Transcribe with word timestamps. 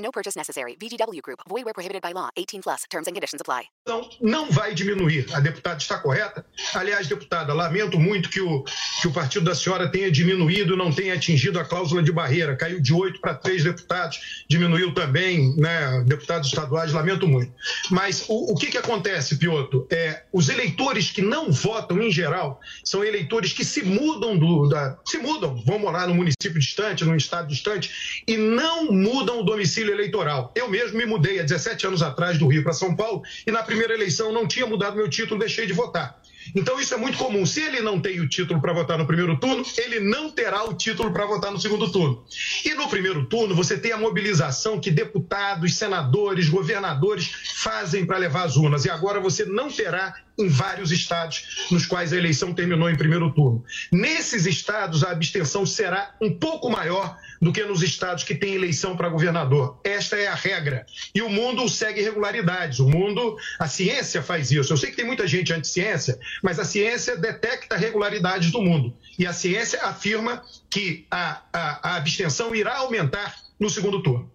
No 0.00 0.10
purchase 0.10 0.36
necessary. 0.36 0.76
VGW 0.80 1.20
Group. 1.22 1.40
Void 1.48 1.64
where 1.64 1.74
prohibited 1.74 2.00
by 2.00 2.12
law. 2.12 2.30
18 2.36 2.62
plus. 2.62 2.84
Terms 2.90 3.06
and 3.06 3.14
conditions 3.14 3.40
apply. 3.40 3.64
Então, 3.82 4.08
não 4.20 4.50
vai 4.50 4.74
diminuir. 4.74 5.26
A 5.32 5.40
deputada 5.40 5.78
está 5.78 5.98
correta? 5.98 6.44
Aliás, 6.74 7.06
deputada, 7.06 7.52
lamento 7.52 7.98
muito 7.98 8.30
que 8.30 8.40
o, 8.40 8.64
que 9.00 9.08
o 9.08 9.12
partido 9.12 9.44
da 9.44 9.54
senhora 9.54 9.90
tenha 9.90 10.10
diminuído, 10.10 10.76
não 10.76 10.92
tenha 10.92 11.14
atingido 11.14 11.58
a 11.58 11.64
cláusula 11.64 12.02
de 12.02 12.12
barreira. 12.12 12.56
Caiu 12.56 12.80
de 12.80 12.94
oito 12.94 13.20
para 13.20 13.34
três 13.34 13.62
deputados, 13.62 14.44
diminuiu 14.48 14.94
também, 14.94 15.54
né, 15.56 16.02
deputados 16.06 16.48
estaduais, 16.48 16.92
lamento 16.92 17.28
muito. 17.28 17.52
Mas 17.90 18.24
o, 18.28 18.52
o 18.52 18.56
que, 18.56 18.68
que 18.68 18.78
acontece, 18.78 19.36
Piotr? 19.36 19.78
É, 19.90 20.24
os 20.32 20.48
eleitores 20.48 21.10
que 21.10 21.20
não 21.20 21.52
votam, 21.52 22.00
em 22.00 22.10
geral, 22.10 22.60
são 22.84 23.04
eleitores 23.04 23.52
que 23.52 23.64
se 23.64 23.82
mudam 23.82 24.38
do. 24.38 24.68
Da, 24.68 24.98
se 25.04 25.18
mudam, 25.18 25.62
vão 25.66 25.78
morar 25.78 26.06
num 26.06 26.14
município 26.14 26.58
distante, 26.58 27.04
num 27.04 27.16
estado 27.16 27.48
distante, 27.48 28.22
e 28.26 28.36
não 28.36 28.90
mudam 28.92 29.40
o 29.40 29.42
domicílio 29.42 29.89
eleitoral. 29.90 30.52
Eu 30.54 30.68
mesmo 30.68 30.98
me 30.98 31.06
mudei 31.06 31.40
há 31.40 31.42
17 31.42 31.86
anos 31.86 32.02
atrás 32.02 32.38
do 32.38 32.46
Rio 32.46 32.62
para 32.62 32.72
São 32.72 32.94
Paulo 32.94 33.22
e 33.46 33.50
na 33.50 33.62
primeira 33.62 33.94
eleição 33.94 34.32
não 34.32 34.46
tinha 34.46 34.66
mudado 34.66 34.96
meu 34.96 35.08
título, 35.08 35.40
deixei 35.40 35.66
de 35.66 35.72
votar. 35.72 36.20
Então 36.54 36.80
isso 36.80 36.94
é 36.94 36.96
muito 36.96 37.18
comum. 37.18 37.44
Se 37.44 37.60
ele 37.60 37.80
não 37.80 38.00
tem 38.00 38.20
o 38.20 38.28
título 38.28 38.60
para 38.60 38.72
votar 38.72 38.98
no 38.98 39.06
primeiro 39.06 39.38
turno, 39.38 39.64
ele 39.76 40.00
não 40.00 40.30
terá 40.30 40.64
o 40.64 40.74
título 40.74 41.12
para 41.12 41.26
votar 41.26 41.50
no 41.52 41.60
segundo 41.60 41.90
turno. 41.90 42.24
E 42.64 42.74
no 42.74 42.88
primeiro 42.88 43.26
turno 43.26 43.54
você 43.54 43.78
tem 43.78 43.92
a 43.92 43.98
mobilização 43.98 44.80
que 44.80 44.90
deputados, 44.90 45.76
senadores, 45.76 46.48
governadores 46.48 47.30
fazem 47.62 48.06
para 48.06 48.18
levar 48.18 48.44
as 48.44 48.56
urnas. 48.56 48.84
E 48.84 48.90
agora 48.90 49.20
você 49.20 49.44
não 49.44 49.70
terá 49.70 50.14
em 50.38 50.48
vários 50.48 50.90
estados 50.90 51.66
nos 51.70 51.84
quais 51.84 52.12
a 52.12 52.16
eleição 52.16 52.54
terminou 52.54 52.88
em 52.88 52.96
primeiro 52.96 53.30
turno. 53.32 53.62
Nesses 53.92 54.46
estados 54.46 55.04
a 55.04 55.10
abstenção 55.10 55.66
será 55.66 56.14
um 56.20 56.32
pouco 56.32 56.70
maior 56.70 57.16
do 57.40 57.52
que 57.52 57.64
nos 57.64 57.82
estados 57.82 58.22
que 58.22 58.34
têm 58.34 58.54
eleição 58.54 58.96
para 58.96 59.08
governador. 59.08 59.80
Esta 59.82 60.16
é 60.16 60.26
a 60.26 60.34
regra. 60.34 60.84
E 61.14 61.22
o 61.22 61.30
mundo 61.30 61.68
segue 61.68 62.02
regularidades. 62.02 62.80
O 62.80 62.88
mundo, 62.88 63.36
a 63.58 63.66
ciência 63.66 64.22
faz 64.22 64.50
isso. 64.50 64.72
Eu 64.72 64.76
sei 64.76 64.90
que 64.90 64.96
tem 64.96 65.06
muita 65.06 65.26
gente 65.26 65.52
anti-ciência, 65.52 66.18
mas 66.42 66.58
a 66.58 66.64
ciência 66.64 67.16
detecta 67.16 67.76
regularidades 67.76 68.50
do 68.50 68.60
mundo. 68.60 68.92
E 69.18 69.26
a 69.26 69.32
ciência 69.32 69.82
afirma 69.82 70.42
que 70.68 71.06
a, 71.10 71.42
a, 71.52 71.90
a 71.90 71.96
abstenção 71.96 72.54
irá 72.54 72.76
aumentar 72.78 73.34
no 73.58 73.70
segundo 73.70 74.02
turno. 74.02 74.30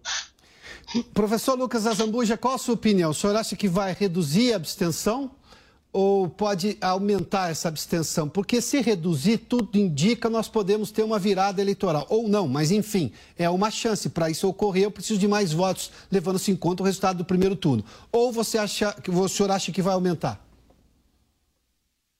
Professor 1.12 1.54
Lucas 1.54 1.86
Azambuja, 1.86 2.36
qual 2.36 2.54
a 2.54 2.58
sua 2.58 2.74
opinião? 2.74 3.10
O 3.10 3.14
senhor 3.14 3.34
acha 3.36 3.56
que 3.56 3.68
vai 3.68 3.92
reduzir 3.98 4.52
a 4.52 4.56
abstenção? 4.56 5.30
Ou 5.96 6.28
pode 6.28 6.76
aumentar 6.78 7.50
essa 7.50 7.68
abstenção? 7.68 8.28
Porque 8.28 8.60
se 8.60 8.82
reduzir, 8.82 9.38
tudo 9.38 9.78
indica 9.78 10.28
nós 10.28 10.46
podemos 10.46 10.90
ter 10.90 11.02
uma 11.02 11.18
virada 11.18 11.62
eleitoral. 11.62 12.06
Ou 12.10 12.28
não, 12.28 12.46
mas 12.46 12.70
enfim, 12.70 13.10
é 13.38 13.48
uma 13.48 13.70
chance. 13.70 14.10
Para 14.10 14.28
isso 14.28 14.46
ocorrer, 14.46 14.84
eu 14.84 14.90
preciso 14.90 15.18
de 15.18 15.26
mais 15.26 15.54
votos, 15.54 15.90
levando-se 16.12 16.50
em 16.50 16.56
conta 16.56 16.82
o 16.82 16.86
resultado 16.86 17.16
do 17.16 17.24
primeiro 17.24 17.56
turno. 17.56 17.82
Ou 18.12 18.30
você 18.30 18.58
acha, 18.58 18.94
o 19.08 19.26
senhor 19.26 19.50
acha 19.50 19.72
que 19.72 19.80
vai 19.80 19.94
aumentar? 19.94 20.38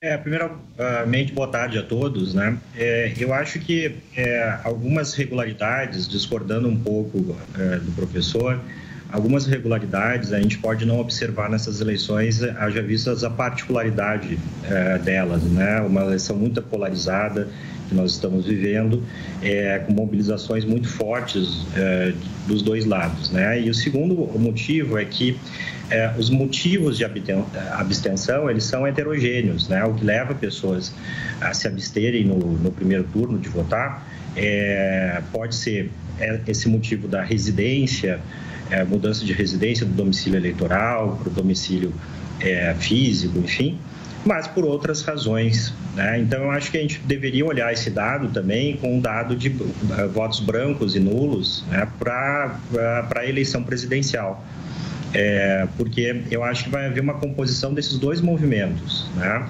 É, 0.01 0.17
primeiramente, 0.17 1.35
boa 1.35 1.48
tarde 1.48 1.77
a 1.77 1.83
todos. 1.83 2.33
Né? 2.33 2.59
É, 2.75 3.13
eu 3.19 3.35
acho 3.35 3.61
que 3.61 3.95
é, 4.17 4.59
algumas 4.65 5.13
regularidades, 5.13 6.09
discordando 6.09 6.67
um 6.67 6.81
pouco 6.81 7.36
é, 7.59 7.79
do 7.79 7.92
professor, 7.92 8.59
algumas 9.12 9.46
irregularidades 9.46 10.33
a 10.33 10.40
gente 10.40 10.58
pode 10.58 10.84
não 10.84 10.98
observar 10.98 11.48
nessas 11.48 11.80
eleições, 11.80 12.42
haja 12.42 12.83
vistas 12.83 13.24
a 13.24 13.30
particularidade 13.30 14.39
é, 14.64 14.98
delas, 14.98 15.42
né? 15.44 15.80
Uma 15.80 16.02
eleição 16.02 16.36
muito 16.36 16.61
polarizada 16.62 17.48
que 17.89 17.94
nós 17.94 18.12
estamos 18.12 18.46
vivendo, 18.46 19.02
é, 19.42 19.78
com 19.78 19.92
mobilizações 19.92 20.64
muito 20.64 20.89
fortes 20.89 21.64
dos 22.46 22.61
dois 22.61 22.84
lados, 22.84 23.30
né? 23.30 23.61
E 23.61 23.70
o 23.70 23.74
segundo 23.74 24.14
motivo 24.39 24.98
é 24.98 25.05
que 25.05 25.38
os 26.18 26.30
motivos 26.30 26.98
de 26.98 27.05
abstenção 27.05 28.50
eles 28.50 28.64
são 28.64 28.84
heterogêneos, 28.84 29.68
né? 29.68 29.84
O 29.84 29.94
que 29.94 30.05
leva 30.05 30.34
pessoas 30.34 30.92
a 31.40 31.55
se 31.55 31.68
absterem 31.68 32.24
no, 32.24 32.38
no 32.38 32.73
primeiro 32.73 33.05
turno 33.05 33.38
de 33.38 33.48
votar 33.48 34.05
é, 34.36 35.23
pode 35.33 35.55
ser 35.55 35.90
esse 36.46 36.68
motivo 36.68 37.06
da 37.08 37.23
residência 37.23 38.20
é, 38.71 38.85
mudança 38.85 39.25
de 39.25 39.33
residência 39.33 39.87
do 39.87 39.93
domicílio 39.93 40.39
eleitoral 40.39 41.19
para 41.23 41.29
o 41.29 41.33
domicílio 41.33 41.93
é, 42.41 42.75
físico, 42.79 43.39
enfim, 43.39 43.79
mas 44.25 44.47
por 44.47 44.65
outras 44.65 45.03
razões. 45.03 45.73
Né? 45.95 46.19
Então, 46.21 46.43
eu 46.45 46.51
acho 46.51 46.71
que 46.71 46.79
a 46.79 46.81
gente 46.81 47.01
deveria 47.01 47.45
olhar 47.47 47.73
esse 47.73 47.91
dado 47.91 48.29
também 48.29 48.77
com 48.77 48.97
um 48.97 49.01
dado 49.01 49.37
de 49.37 49.49
uh, 49.49 50.09
votos 50.13 50.41
brancos 50.41 50.97
e 50.97 51.01
nulos 51.01 51.65
né, 51.71 51.89
para 51.99 52.59
a 53.15 53.27
eleição 53.27 53.63
presidencial. 53.63 54.45
É, 55.15 55.67
porque 55.79 56.25
eu 56.31 56.43
acho 56.43 56.65
que 56.65 56.71
vai 56.71 56.87
haver 56.87 57.01
uma 57.01 57.15
composição 57.15 57.73
desses 57.73 57.97
dois 57.97 58.21
movimentos, 58.21 59.09
né? 59.15 59.48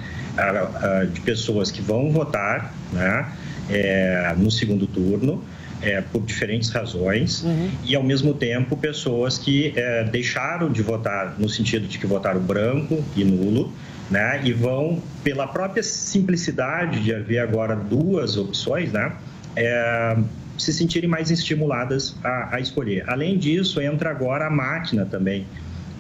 de 1.13 1.21
pessoas 1.23 1.71
que 1.71 1.81
vão 1.81 2.13
votar 2.13 2.75
né? 2.93 3.27
É, 3.71 4.35
no 4.37 4.51
segundo 4.51 4.87
turno 4.87 5.43
é, 5.83 6.01
por 6.01 6.23
diferentes 6.23 6.71
razões 6.71 7.43
uhum. 7.43 7.71
e, 7.85 7.95
ao 7.95 8.03
mesmo 8.03 8.35
tempo, 8.35 8.77
pessoas 8.77 9.39
que 9.39 9.73
é, 9.77 10.05
deixaram 10.05 10.71
de 10.71 10.83
votar 10.83 11.35
no 11.39 11.49
sentido 11.49 11.87
de 11.87 11.99
que 11.99 12.07
votaram 12.07 12.41
branco 12.41 13.05
e 13.17 13.25
nulo, 13.25 13.73
né? 14.11 14.41
E 14.45 14.53
vão, 14.53 15.03
pela 15.23 15.47
própria 15.47 15.83
simplicidade 15.83 17.03
de 17.03 17.15
haver 17.15 17.39
agora 17.39 17.75
duas 17.75 18.37
opções, 18.37 18.93
né? 18.93 19.13
É, 19.55 20.17
se 20.59 20.73
sentirem 20.73 21.09
mais 21.09 21.31
estimuladas 21.31 22.17
a, 22.25 22.57
a, 22.57 22.61
escolher. 22.61 23.05
Além 23.09 23.39
disso, 23.39 23.81
entra 23.81 24.11
agora 24.11 24.47
a 24.47 24.51
máquina 24.51 25.05
também 25.05 25.47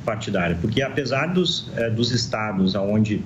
partidária, 0.05 0.57
porque 0.61 0.81
apesar 0.83 1.27
dos, 1.27 1.71
é, 1.77 1.91
dos 1.91 2.13
estados 2.13 2.75
onde 2.75 3.23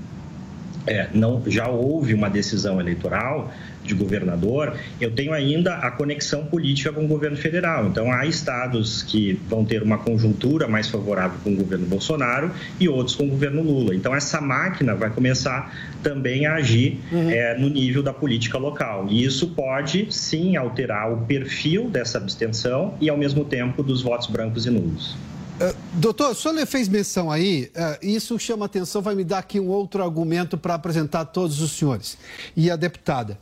é, 0.87 1.09
não, 1.12 1.43
já 1.47 1.69
houve 1.69 2.15
uma 2.15 2.31
decisão 2.31 2.81
eleitoral, 2.81 3.53
de 3.91 3.95
governador, 3.95 4.75
eu 5.01 5.11
tenho 5.11 5.33
ainda 5.33 5.75
a 5.75 5.91
conexão 5.91 6.45
política 6.45 6.93
com 6.93 7.05
o 7.05 7.09
governo 7.09 7.37
federal. 7.37 7.87
Então, 7.87 8.11
há 8.12 8.25
estados 8.27 9.03
que 9.03 9.39
vão 9.49 9.65
ter 9.65 9.83
uma 9.83 9.99
conjuntura 9.99 10.67
mais 10.67 10.89
favorável 10.89 11.39
com 11.43 11.53
o 11.53 11.56
governo 11.56 11.87
Bolsonaro 11.87 12.51
e 12.78 12.89
outros 12.89 13.17
com 13.17 13.25
o 13.25 13.28
governo 13.28 13.62
Lula. 13.62 13.95
Então, 13.95 14.15
essa 14.15 14.41
máquina 14.41 14.95
vai 14.95 15.11
começar 15.11 15.75
também 16.03 16.47
a 16.47 16.55
agir 16.55 16.99
uhum. 17.12 17.31
é, 17.31 17.59
no 17.59 17.69
nível 17.69 18.03
da 18.03 18.12
política 18.12 18.59
local. 18.59 19.06
E 19.09 19.25
isso 19.25 19.49
pode, 19.49 20.07
sim, 20.11 20.57
alterar 20.57 21.12
o 21.12 21.27
perfil 21.27 21.89
dessa 21.91 22.19
abstenção 22.19 22.95
e, 23.01 23.11
ao 23.11 23.17
mesmo 23.17 23.45
tempo, 23.45 23.83
dos 23.83 24.03
votos 24.03 24.28
brancos 24.28 24.67
e 24.67 24.71
nulos. 24.71 25.17
Uh, 25.61 25.77
doutor, 25.93 26.31
o 26.31 26.34
senhor 26.34 26.67
fez 26.67 26.89
menção 26.89 27.31
aí, 27.31 27.71
uh, 27.77 28.07
isso 28.07 28.39
chama 28.39 28.65
atenção, 28.65 29.03
vai 29.03 29.15
me 29.15 29.22
dar 29.22 29.41
aqui 29.41 29.61
um 29.61 29.69
outro 29.69 30.03
argumento 30.03 30.57
para 30.57 30.72
apresentar 30.72 31.21
a 31.21 31.25
todos 31.27 31.61
os 31.61 31.72
senhores 31.72 32.17
e 32.57 32.71
a 32.71 32.77
deputada. 32.77 33.39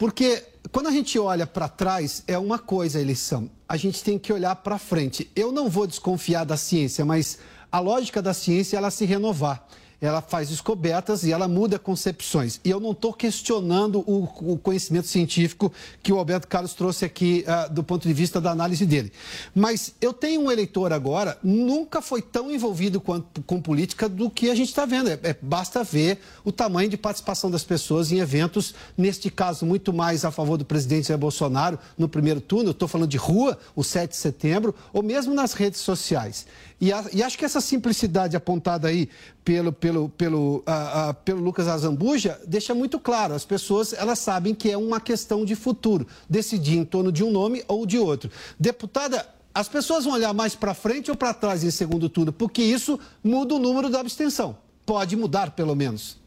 Porque 0.00 0.42
quando 0.72 0.86
a 0.86 0.90
gente 0.90 1.18
olha 1.18 1.46
para 1.46 1.68
trás, 1.68 2.24
é 2.26 2.38
uma 2.38 2.58
coisa 2.58 2.98
a 2.98 3.02
eleição. 3.02 3.50
A 3.68 3.76
gente 3.76 4.02
tem 4.02 4.18
que 4.18 4.32
olhar 4.32 4.56
para 4.56 4.78
frente. 4.78 5.30
Eu 5.36 5.52
não 5.52 5.68
vou 5.68 5.86
desconfiar 5.86 6.44
da 6.44 6.56
ciência, 6.56 7.04
mas 7.04 7.36
a 7.70 7.80
lógica 7.80 8.22
da 8.22 8.32
ciência 8.32 8.76
é 8.76 8.78
ela 8.78 8.90
se 8.90 9.04
renovar 9.04 9.62
ela 10.00 10.22
faz 10.22 10.48
descobertas 10.48 11.24
e 11.24 11.32
ela 11.32 11.46
muda 11.46 11.78
concepções. 11.78 12.60
E 12.64 12.70
eu 12.70 12.80
não 12.80 12.92
estou 12.92 13.12
questionando 13.12 14.00
o, 14.06 14.24
o, 14.52 14.58
conhecimento 14.58 15.06
científico 15.06 15.72
que 16.02 16.12
o 16.12 16.18
Alberto 16.18 16.48
Carlos 16.48 16.72
trouxe 16.72 17.04
aqui 17.04 17.44
uh, 17.46 17.72
do 17.72 17.82
ponto 17.82 18.08
de 18.08 18.14
vista 18.14 18.40
da 18.40 18.50
análise 18.50 18.86
dele. 18.86 19.12
Mas 19.54 19.94
eu 20.00 20.12
tenho 20.12 20.42
um 20.42 20.50
eleitor 20.50 20.92
agora, 20.92 21.38
nunca 21.42 22.00
foi 22.00 22.22
tão 22.22 22.50
envolvido 22.50 23.00
com, 23.00 23.22
com 23.46 23.60
política 23.60 24.08
do 24.08 24.30
que 24.30 24.50
a 24.50 24.54
gente 24.54 24.68
está 24.68 24.86
vendo. 24.86 25.10
É, 25.10 25.18
é, 25.22 25.36
basta 25.40 25.84
ver 25.84 26.18
o 26.44 26.50
tamanho 26.50 26.88
de 26.88 26.96
participação 26.96 27.50
das 27.50 27.64
pessoas 27.64 28.10
em 28.10 28.18
eventos, 28.18 28.74
neste 28.96 29.30
caso, 29.30 29.66
muito 29.66 29.92
mais 29.92 30.24
a 30.24 30.30
favor 30.30 30.56
do 30.56 30.64
presidente 30.64 31.08
Jair 31.08 31.18
Bolsonaro 31.18 31.78
no 31.98 32.08
primeiro 32.08 32.40
turno. 32.40 32.70
Estou 32.70 32.88
falando 32.88 33.10
de 33.10 33.18
rua, 33.18 33.58
o 33.76 33.84
7 33.84 34.10
de 34.10 34.16
setembro, 34.16 34.74
ou 34.92 35.02
mesmo 35.02 35.34
nas 35.34 35.52
redes 35.52 35.80
sociais. 35.80 36.46
E, 36.80 36.92
a, 36.92 37.04
e 37.12 37.22
acho 37.22 37.36
que 37.36 37.44
essa 37.44 37.60
simplicidade 37.60 38.36
apontada 38.36 38.88
aí 38.88 39.08
pelo, 39.44 39.70
pelo, 39.70 40.08
pelo, 40.08 40.58
uh, 40.58 41.10
uh, 41.10 41.14
pelo 41.14 41.40
Lucas 41.40 41.68
Azambuja 41.68 42.40
deixa 42.46 42.74
muito 42.74 42.98
claro. 42.98 43.34
As 43.34 43.44
pessoas 43.44 43.92
elas 43.92 44.18
sabem 44.18 44.54
que 44.54 44.70
é 44.70 44.78
uma 44.78 44.98
questão 44.98 45.44
de 45.44 45.54
futuro, 45.54 46.06
decidir 46.28 46.78
em 46.78 46.84
torno 46.84 47.12
de 47.12 47.22
um 47.22 47.30
nome 47.30 47.62
ou 47.68 47.84
de 47.84 47.98
outro. 47.98 48.30
Deputada, 48.58 49.28
as 49.52 49.68
pessoas 49.68 50.04
vão 50.04 50.14
olhar 50.14 50.32
mais 50.32 50.54
para 50.54 50.72
frente 50.72 51.10
ou 51.10 51.16
para 51.16 51.34
trás 51.34 51.62
em 51.62 51.70
segundo 51.70 52.08
turno? 52.08 52.32
Porque 52.32 52.62
isso 52.62 52.98
muda 53.22 53.54
o 53.54 53.58
número 53.58 53.90
da 53.90 54.00
abstenção. 54.00 54.56
Pode 54.86 55.14
mudar, 55.16 55.50
pelo 55.50 55.74
menos. 55.74 56.18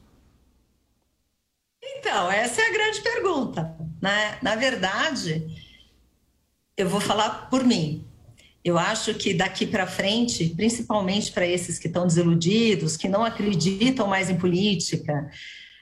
Então, 1.82 2.32
essa 2.32 2.62
é 2.62 2.68
a 2.68 2.74
grande 2.74 3.02
pergunta. 3.02 3.76
Né? 4.02 4.38
Na 4.42 4.56
verdade, 4.56 5.48
eu 6.78 6.88
vou 6.88 7.02
falar 7.02 7.50
por 7.50 7.64
mim. 7.64 8.06
Eu 8.64 8.78
acho 8.78 9.14
que 9.14 9.34
daqui 9.34 9.66
para 9.66 9.86
frente, 9.86 10.50
principalmente 10.56 11.32
para 11.32 11.46
esses 11.46 11.78
que 11.78 11.88
estão 11.88 12.08
desiludidos, 12.08 12.96
que 12.96 13.10
não 13.10 13.24
acreditam 13.24 14.08
mais 14.08 14.30
em 14.30 14.38
política, 14.38 15.30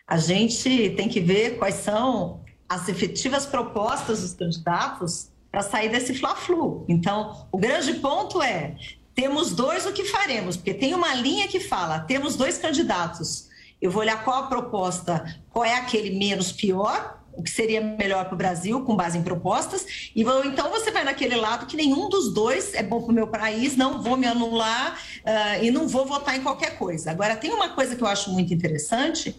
a 0.08 0.18
gente 0.18 0.90
tem 0.92 1.08
que 1.08 1.20
ver 1.20 1.58
quais 1.58 1.76
são 1.76 2.44
as 2.68 2.90
efetivas 2.90 3.46
propostas 3.46 4.22
dos 4.22 4.34
candidatos 4.34 5.30
para 5.52 5.62
sair 5.62 5.90
desse 5.90 6.16
fla-flu. 6.16 6.86
Então, 6.90 7.48
o 7.52 7.58
grande 7.58 7.94
ponto 7.96 8.42
é: 8.42 8.76
temos 9.14 9.54
dois, 9.54 9.86
o 9.86 9.94
que 9.94 10.06
faremos? 10.06 10.58
Porque 10.58 10.74
tem 10.74 10.96
uma 10.96 11.14
linha 11.14 11.48
que 11.48 11.60
fala: 11.60 12.00
temos 12.00 12.36
dois 12.36 12.58
candidatos. 12.58 13.50
Eu 13.80 13.92
vou 13.92 14.02
olhar 14.02 14.24
qual 14.24 14.44
a 14.44 14.48
proposta, 14.48 15.40
qual 15.50 15.66
é 15.66 15.76
aquele 15.76 16.18
menos 16.18 16.52
pior, 16.52 17.21
o 17.42 17.44
que 17.44 17.50
seria 17.50 17.82
melhor 17.82 18.26
para 18.26 18.36
o 18.36 18.38
Brasil, 18.38 18.82
com 18.82 18.96
base 18.96 19.18
em 19.18 19.24
propostas, 19.24 20.12
e 20.16 20.22
então 20.46 20.70
você 20.70 20.92
vai 20.92 21.04
naquele 21.04 21.36
lado 21.36 21.66
que 21.66 21.76
nenhum 21.76 22.08
dos 22.08 22.32
dois 22.32 22.76
é 22.76 22.84
bom 22.84 23.02
para 23.02 23.12
o 23.12 23.16
meu 23.16 23.28
país, 23.28 23.76
não 23.76 24.02
vou 24.02 24.16
me 24.16 24.28
anular 24.28 25.00
uh, 25.26 25.64
e 25.64 25.72
não 25.72 25.88
vou 25.88 26.06
votar 26.06 26.38
em 26.38 26.44
qualquer 26.44 26.78
coisa. 26.78 27.10
Agora, 27.10 27.36
tem 27.36 27.52
uma 27.52 27.70
coisa 27.70 27.96
que 27.96 28.04
eu 28.04 28.08
acho 28.08 28.32
muito 28.32 28.54
interessante, 28.54 29.36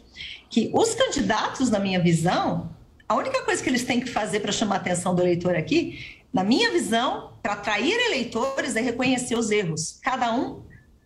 que 0.50 0.68
os 0.74 0.94
candidatos, 0.94 1.70
na 1.70 1.78
minha 1.78 2.00
visão, 2.00 2.70
a 3.08 3.14
única 3.14 3.42
coisa 3.42 3.62
que 3.62 3.70
eles 3.70 3.84
têm 3.84 4.00
que 4.00 4.10
fazer 4.10 4.40
para 4.40 4.50
chamar 4.50 4.76
a 4.76 4.78
atenção 4.78 5.14
do 5.14 5.22
eleitor 5.22 5.54
aqui, 5.54 6.20
na 6.32 6.42
minha 6.42 6.72
visão, 6.72 7.30
para 7.40 7.52
atrair 7.52 7.94
eleitores, 8.06 8.74
é 8.74 8.80
reconhecer 8.80 9.36
os 9.36 9.50
erros. 9.50 10.00
Cada 10.02 10.34
um 10.34 10.62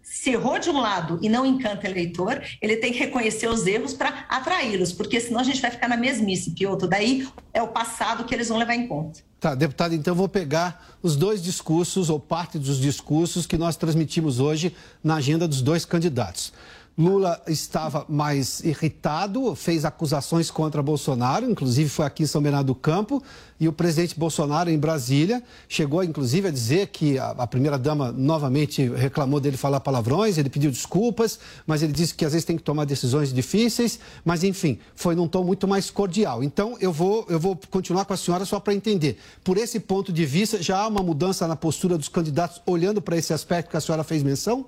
se 0.08 0.30
errou 0.30 0.56
de 0.56 0.70
um 0.70 0.80
lado 0.80 1.18
e 1.20 1.28
não 1.28 1.44
encanta 1.44 1.88
eleitor, 1.88 2.40
ele 2.62 2.76
tem 2.76 2.92
que 2.92 2.98
reconhecer 3.00 3.48
os 3.48 3.66
erros 3.66 3.92
para 3.92 4.24
atraí-los, 4.28 4.92
porque 4.92 5.20
senão 5.20 5.40
a 5.40 5.42
gente 5.42 5.60
vai 5.60 5.68
ficar 5.68 5.88
na 5.88 5.96
mesmice, 5.96 6.52
Piotr. 6.52 6.86
Daí 6.86 7.28
é 7.52 7.60
o 7.60 7.66
passado 7.66 8.24
que 8.24 8.32
eles 8.32 8.48
vão 8.48 8.56
levar 8.56 8.76
em 8.76 8.86
conta. 8.86 9.20
Tá, 9.40 9.52
deputado, 9.56 9.96
então 9.96 10.14
vou 10.14 10.28
pegar 10.28 10.96
os 11.02 11.16
dois 11.16 11.42
discursos, 11.42 12.08
ou 12.08 12.20
parte 12.20 12.56
dos 12.56 12.78
discursos 12.78 13.46
que 13.46 13.58
nós 13.58 13.76
transmitimos 13.76 14.38
hoje 14.38 14.74
na 15.02 15.16
agenda 15.16 15.48
dos 15.48 15.60
dois 15.60 15.84
candidatos. 15.84 16.52
Lula 16.98 17.42
estava 17.46 18.06
mais 18.08 18.60
irritado, 18.60 19.54
fez 19.54 19.84
acusações 19.84 20.50
contra 20.50 20.82
Bolsonaro, 20.82 21.50
inclusive 21.50 21.90
foi 21.90 22.06
aqui 22.06 22.22
em 22.22 22.26
São 22.26 22.40
Bernardo 22.40 22.68
do 22.68 22.74
Campo, 22.74 23.22
e 23.60 23.68
o 23.68 23.72
presidente 23.72 24.18
Bolsonaro, 24.18 24.70
em 24.70 24.78
Brasília, 24.78 25.42
chegou 25.68 26.02
inclusive 26.02 26.48
a 26.48 26.50
dizer 26.50 26.86
que 26.86 27.18
a, 27.18 27.32
a 27.32 27.46
primeira-dama 27.46 28.10
novamente 28.12 28.88
reclamou 28.88 29.38
dele 29.40 29.58
falar 29.58 29.80
palavrões, 29.80 30.38
ele 30.38 30.48
pediu 30.48 30.70
desculpas, 30.70 31.38
mas 31.66 31.82
ele 31.82 31.92
disse 31.92 32.14
que 32.14 32.24
às 32.24 32.32
vezes 32.32 32.46
tem 32.46 32.56
que 32.56 32.62
tomar 32.62 32.86
decisões 32.86 33.30
difíceis, 33.30 33.98
mas 34.24 34.42
enfim, 34.42 34.78
foi 34.94 35.14
num 35.14 35.28
tom 35.28 35.44
muito 35.44 35.68
mais 35.68 35.90
cordial. 35.90 36.42
Então 36.42 36.78
eu 36.80 36.92
vou, 36.92 37.26
eu 37.28 37.38
vou 37.38 37.58
continuar 37.70 38.06
com 38.06 38.14
a 38.14 38.16
senhora 38.16 38.46
só 38.46 38.58
para 38.58 38.72
entender. 38.72 39.18
Por 39.44 39.58
esse 39.58 39.80
ponto 39.80 40.10
de 40.10 40.24
vista, 40.24 40.62
já 40.62 40.78
há 40.78 40.88
uma 40.88 41.02
mudança 41.02 41.46
na 41.46 41.56
postura 41.56 41.98
dos 41.98 42.08
candidatos 42.08 42.62
olhando 42.64 43.02
para 43.02 43.18
esse 43.18 43.34
aspecto 43.34 43.70
que 43.70 43.76
a 43.76 43.80
senhora 43.82 44.02
fez 44.02 44.22
menção? 44.22 44.64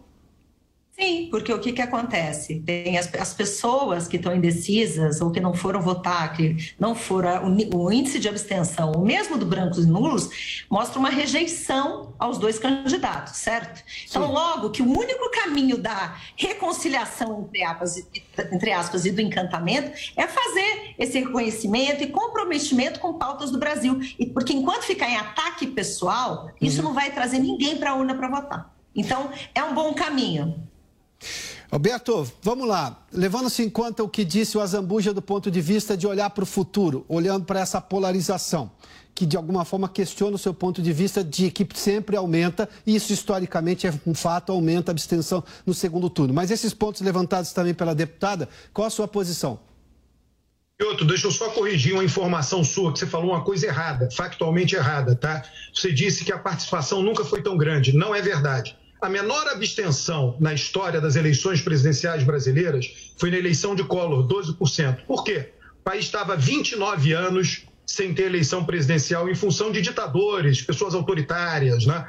Sim, 1.00 1.28
porque 1.30 1.52
o 1.52 1.60
que, 1.60 1.72
que 1.72 1.80
acontece? 1.80 2.58
Tem 2.58 2.98
as, 2.98 3.14
as 3.14 3.32
pessoas 3.32 4.08
que 4.08 4.16
estão 4.16 4.34
indecisas 4.34 5.20
ou 5.20 5.30
que 5.30 5.38
não 5.38 5.54
foram 5.54 5.80
votar, 5.80 6.32
que 6.32 6.74
não 6.76 6.92
foram. 6.92 7.44
O, 7.44 7.84
o 7.84 7.92
índice 7.92 8.18
de 8.18 8.28
abstenção, 8.28 8.90
o 8.90 9.04
mesmo 9.04 9.38
do 9.38 9.46
brancos 9.46 9.84
e 9.84 9.86
nulos, 9.86 10.64
mostra 10.68 10.98
uma 10.98 11.08
rejeição 11.08 12.16
aos 12.18 12.36
dois 12.36 12.58
candidatos, 12.58 13.36
certo? 13.36 13.80
Então, 14.10 14.26
Sim. 14.26 14.32
logo 14.32 14.70
que 14.70 14.82
o 14.82 14.86
único 14.86 15.30
caminho 15.30 15.78
da 15.78 16.16
reconciliação, 16.36 17.42
entre 17.42 17.62
aspas, 17.62 18.08
entre 18.50 18.72
aspas, 18.72 19.04
e 19.06 19.12
do 19.12 19.20
encantamento 19.20 19.92
é 20.16 20.26
fazer 20.26 20.96
esse 20.98 21.20
reconhecimento 21.20 22.02
e 22.02 22.08
comprometimento 22.08 22.98
com 22.98 23.14
pautas 23.14 23.52
do 23.52 23.58
Brasil. 23.58 24.00
E 24.18 24.26
porque 24.26 24.52
enquanto 24.52 24.82
ficar 24.82 25.08
em 25.08 25.16
ataque 25.16 25.68
pessoal, 25.68 26.50
isso 26.60 26.78
uhum. 26.78 26.88
não 26.88 26.92
vai 26.92 27.12
trazer 27.12 27.38
ninguém 27.38 27.76
para 27.76 27.92
a 27.92 27.94
urna 27.94 28.16
para 28.16 28.28
votar. 28.28 28.74
Então, 28.96 29.30
é 29.54 29.62
um 29.62 29.74
bom 29.74 29.94
caminho. 29.94 30.66
Alberto, 31.70 32.30
vamos 32.42 32.66
lá. 32.66 33.06
Levando-se 33.12 33.62
em 33.62 33.68
conta 33.68 34.02
o 34.02 34.08
que 34.08 34.24
disse 34.24 34.56
o 34.56 34.60
Azambuja 34.60 35.12
do 35.12 35.20
ponto 35.20 35.50
de 35.50 35.60
vista 35.60 35.96
de 35.96 36.06
olhar 36.06 36.30
para 36.30 36.44
o 36.44 36.46
futuro, 36.46 37.04
olhando 37.08 37.44
para 37.44 37.60
essa 37.60 37.80
polarização, 37.80 38.70
que 39.14 39.26
de 39.26 39.36
alguma 39.36 39.64
forma 39.64 39.88
questiona 39.88 40.36
o 40.36 40.38
seu 40.38 40.54
ponto 40.54 40.80
de 40.80 40.92
vista 40.92 41.22
de 41.22 41.50
que 41.50 41.66
sempre 41.74 42.16
aumenta, 42.16 42.68
e 42.86 42.94
isso 42.94 43.12
historicamente 43.12 43.86
é 43.86 43.92
um 44.06 44.14
fato, 44.14 44.50
aumenta 44.50 44.90
a 44.90 44.92
abstenção 44.92 45.44
no 45.66 45.74
segundo 45.74 46.08
turno. 46.08 46.32
Mas 46.32 46.50
esses 46.50 46.72
pontos 46.72 47.02
levantados 47.02 47.52
também 47.52 47.74
pela 47.74 47.94
deputada, 47.94 48.48
qual 48.72 48.86
a 48.86 48.90
sua 48.90 49.06
posição? 49.06 49.60
Outro, 50.80 51.04
deixa 51.04 51.26
eu 51.26 51.32
só 51.32 51.50
corrigir 51.50 51.92
uma 51.92 52.04
informação 52.04 52.62
sua, 52.62 52.92
que 52.92 53.00
você 53.00 53.06
falou 53.06 53.32
uma 53.32 53.42
coisa 53.42 53.66
errada, 53.66 54.08
factualmente 54.12 54.76
errada, 54.76 55.16
tá? 55.16 55.42
Você 55.74 55.92
disse 55.92 56.24
que 56.24 56.32
a 56.32 56.38
participação 56.38 57.02
nunca 57.02 57.24
foi 57.24 57.42
tão 57.42 57.56
grande. 57.58 57.92
Não 57.92 58.14
é 58.14 58.22
verdade. 58.22 58.77
A 59.00 59.08
menor 59.08 59.46
abstenção 59.48 60.36
na 60.40 60.52
história 60.52 61.00
das 61.00 61.14
eleições 61.14 61.60
presidenciais 61.62 62.24
brasileiras 62.24 63.12
foi 63.16 63.30
na 63.30 63.38
eleição 63.38 63.74
de 63.74 63.84
Collor, 63.84 64.26
12%. 64.26 65.04
Por 65.06 65.22
quê? 65.22 65.50
O 65.80 65.84
país 65.84 66.04
estava 66.04 66.36
29 66.36 67.12
anos 67.12 67.64
sem 67.88 68.12
ter 68.12 68.24
eleição 68.24 68.66
presidencial 68.66 69.30
em 69.30 69.34
função 69.34 69.72
de 69.72 69.80
ditadores, 69.80 70.60
pessoas 70.60 70.94
autoritárias, 70.94 71.86
né? 71.86 72.06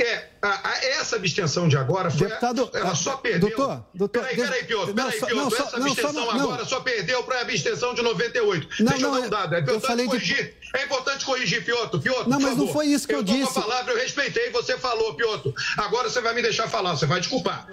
É, 0.00 0.28
a, 0.40 0.70
a, 0.70 0.84
essa 1.00 1.16
abstenção 1.16 1.68
de 1.68 1.76
agora 1.76 2.10
foi. 2.10 2.28
Deputado, 2.28 2.70
ela 2.72 2.94
só 2.94 3.18
perdeu. 3.18 3.50
Doutor, 3.50 3.84
doutor. 3.92 4.22
Peraí, 4.22 4.36
peraí, 4.36 4.64
Piotr, 4.64 4.94
peraí, 4.94 5.18
Piotr. 5.18 5.34
Não, 5.34 5.48
essa 5.48 5.76
abstenção 5.76 6.12
não, 6.14 6.24
só, 6.24 6.30
agora 6.30 6.64
só 6.64 6.80
perdeu 6.80 7.22
para 7.24 7.38
a 7.38 7.42
abstenção 7.42 7.94
de 7.94 8.00
98. 8.00 8.68
Não, 8.82 8.90
Deixa 8.90 9.06
eu 9.06 9.12
dar 9.12 9.20
um 9.20 9.28
dado. 9.28 9.54
É 9.54 9.60
importante 9.60 10.04
corrigir. 10.06 10.44
De... 10.44 10.78
É 10.78 10.84
importante 10.84 11.24
corrigir, 11.26 11.64
Piotr. 11.64 11.98
Piotr, 11.98 12.28
não, 12.28 12.40
mas 12.40 12.50
favor. 12.50 12.64
não 12.64 12.72
foi 12.72 12.86
isso 12.86 13.06
que 13.06 13.14
eu, 13.14 13.18
eu 13.18 13.22
disse. 13.22 13.58
Eu 13.58 13.62
palavra, 13.62 13.92
eu 13.92 13.98
respeitei, 13.98 14.50
você 14.50 14.78
falou, 14.78 15.12
Piotr. 15.14 15.50
Agora 15.76 16.08
você 16.08 16.22
vai 16.22 16.32
me 16.32 16.40
deixar 16.40 16.68
falar, 16.68 16.96
você 16.96 17.04
vai 17.04 17.20
desculpar. 17.20 17.68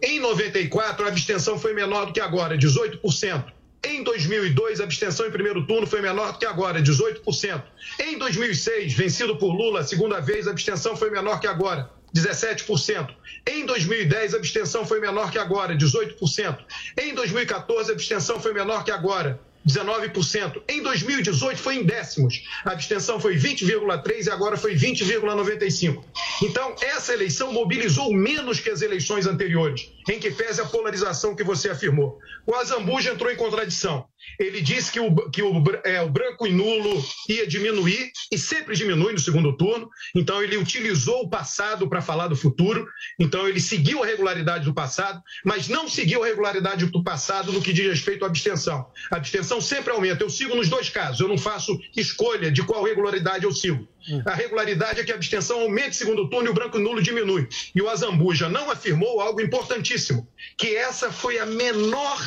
Em 0.00 0.20
94, 0.20 1.04
a 1.04 1.08
abstenção 1.08 1.58
foi 1.58 1.74
menor 1.74 2.06
do 2.06 2.12
que 2.12 2.20
agora, 2.20 2.56
18%. 2.56 3.59
Em 3.82 4.02
2002, 4.02 4.80
a 4.80 4.84
abstenção 4.84 5.26
em 5.26 5.30
primeiro 5.30 5.66
turno 5.66 5.86
foi 5.86 6.02
menor 6.02 6.32
do 6.32 6.38
que 6.38 6.44
agora, 6.44 6.82
18%. 6.82 7.62
Em 7.98 8.18
2006, 8.18 8.92
vencido 8.92 9.36
por 9.36 9.52
Lula, 9.54 9.82
segunda 9.82 10.20
vez, 10.20 10.46
a 10.46 10.50
abstenção 10.50 10.94
foi 10.94 11.10
menor 11.10 11.40
que 11.40 11.46
agora, 11.46 11.90
17%. 12.14 13.08
Em 13.46 13.64
2010, 13.64 14.34
a 14.34 14.36
abstenção 14.36 14.84
foi 14.84 15.00
menor 15.00 15.30
que 15.30 15.38
agora, 15.38 15.74
18%. 15.74 16.58
Em 16.98 17.14
2014, 17.14 17.90
a 17.90 17.94
abstenção 17.94 18.38
foi 18.38 18.52
menor 18.52 18.84
que 18.84 18.90
agora, 18.90 19.40
19%. 19.66 20.62
Em 20.68 20.82
2018 20.82 21.58
foi 21.58 21.76
em 21.76 21.84
décimos. 21.84 22.42
A 22.64 22.72
abstenção 22.72 23.20
foi 23.20 23.36
20,3% 23.36 24.26
e 24.26 24.30
agora 24.30 24.56
foi 24.56 24.74
20,95%. 24.74 26.02
Então, 26.42 26.74
essa 26.82 27.12
eleição 27.12 27.52
mobilizou 27.52 28.12
menos 28.12 28.60
que 28.60 28.70
as 28.70 28.82
eleições 28.82 29.26
anteriores, 29.26 29.90
em 30.08 30.18
que 30.18 30.30
pese 30.30 30.60
a 30.60 30.66
polarização 30.66 31.34
que 31.36 31.44
você 31.44 31.70
afirmou. 31.70 32.18
O 32.46 32.54
Azambuja 32.54 33.12
entrou 33.12 33.30
em 33.30 33.36
contradição. 33.36 34.06
Ele 34.38 34.60
disse 34.60 34.90
que 34.92 35.00
o, 35.00 35.30
que 35.30 35.42
o, 35.42 35.62
é, 35.84 36.00
o 36.00 36.08
branco 36.08 36.46
e 36.46 36.52
nulo 36.52 37.04
ia 37.28 37.46
diminuir 37.46 38.10
e 38.30 38.38
sempre 38.38 38.74
diminui 38.74 39.12
no 39.12 39.18
segundo 39.18 39.56
turno. 39.56 39.88
Então, 40.14 40.42
ele 40.42 40.56
utilizou 40.56 41.22
o 41.22 41.28
passado 41.28 41.88
para 41.88 42.00
falar 42.00 42.28
do 42.28 42.36
futuro. 42.36 42.86
Então, 43.18 43.48
ele 43.48 43.60
seguiu 43.60 44.02
a 44.02 44.06
regularidade 44.06 44.64
do 44.64 44.74
passado, 44.74 45.20
mas 45.44 45.68
não 45.68 45.88
seguiu 45.88 46.22
a 46.22 46.26
regularidade 46.26 46.86
do 46.86 47.02
passado 47.02 47.52
no 47.52 47.62
que 47.62 47.72
diz 47.72 47.86
respeito 47.86 48.24
à 48.24 48.28
abstenção. 48.28 48.86
A 49.10 49.16
abstenção 49.16 49.60
sempre 49.60 49.92
aumenta. 49.92 50.24
Eu 50.24 50.30
sigo 50.30 50.54
nos 50.54 50.68
dois 50.68 50.88
casos. 50.88 51.20
Eu 51.20 51.28
não 51.28 51.38
faço 51.38 51.78
escolha 51.96 52.50
de 52.50 52.62
qual 52.62 52.84
regularidade 52.84 53.44
eu 53.44 53.52
sigo. 53.52 53.88
A 54.24 54.34
regularidade 54.34 55.00
é 55.00 55.04
que 55.04 55.12
a 55.12 55.14
abstenção 55.14 55.60
aumente 55.60 55.96
segundo 55.96 56.28
turno 56.28 56.48
e 56.48 56.50
o 56.50 56.54
branco 56.54 56.78
nulo 56.78 57.02
diminui. 57.02 57.46
E 57.74 57.82
o 57.82 57.88
Azambuja 57.88 58.48
não 58.48 58.70
afirmou 58.70 59.20
algo 59.20 59.40
importantíssimo, 59.40 60.26
que 60.56 60.74
essa 60.74 61.12
foi 61.12 61.38
a 61.38 61.46
menor 61.46 62.18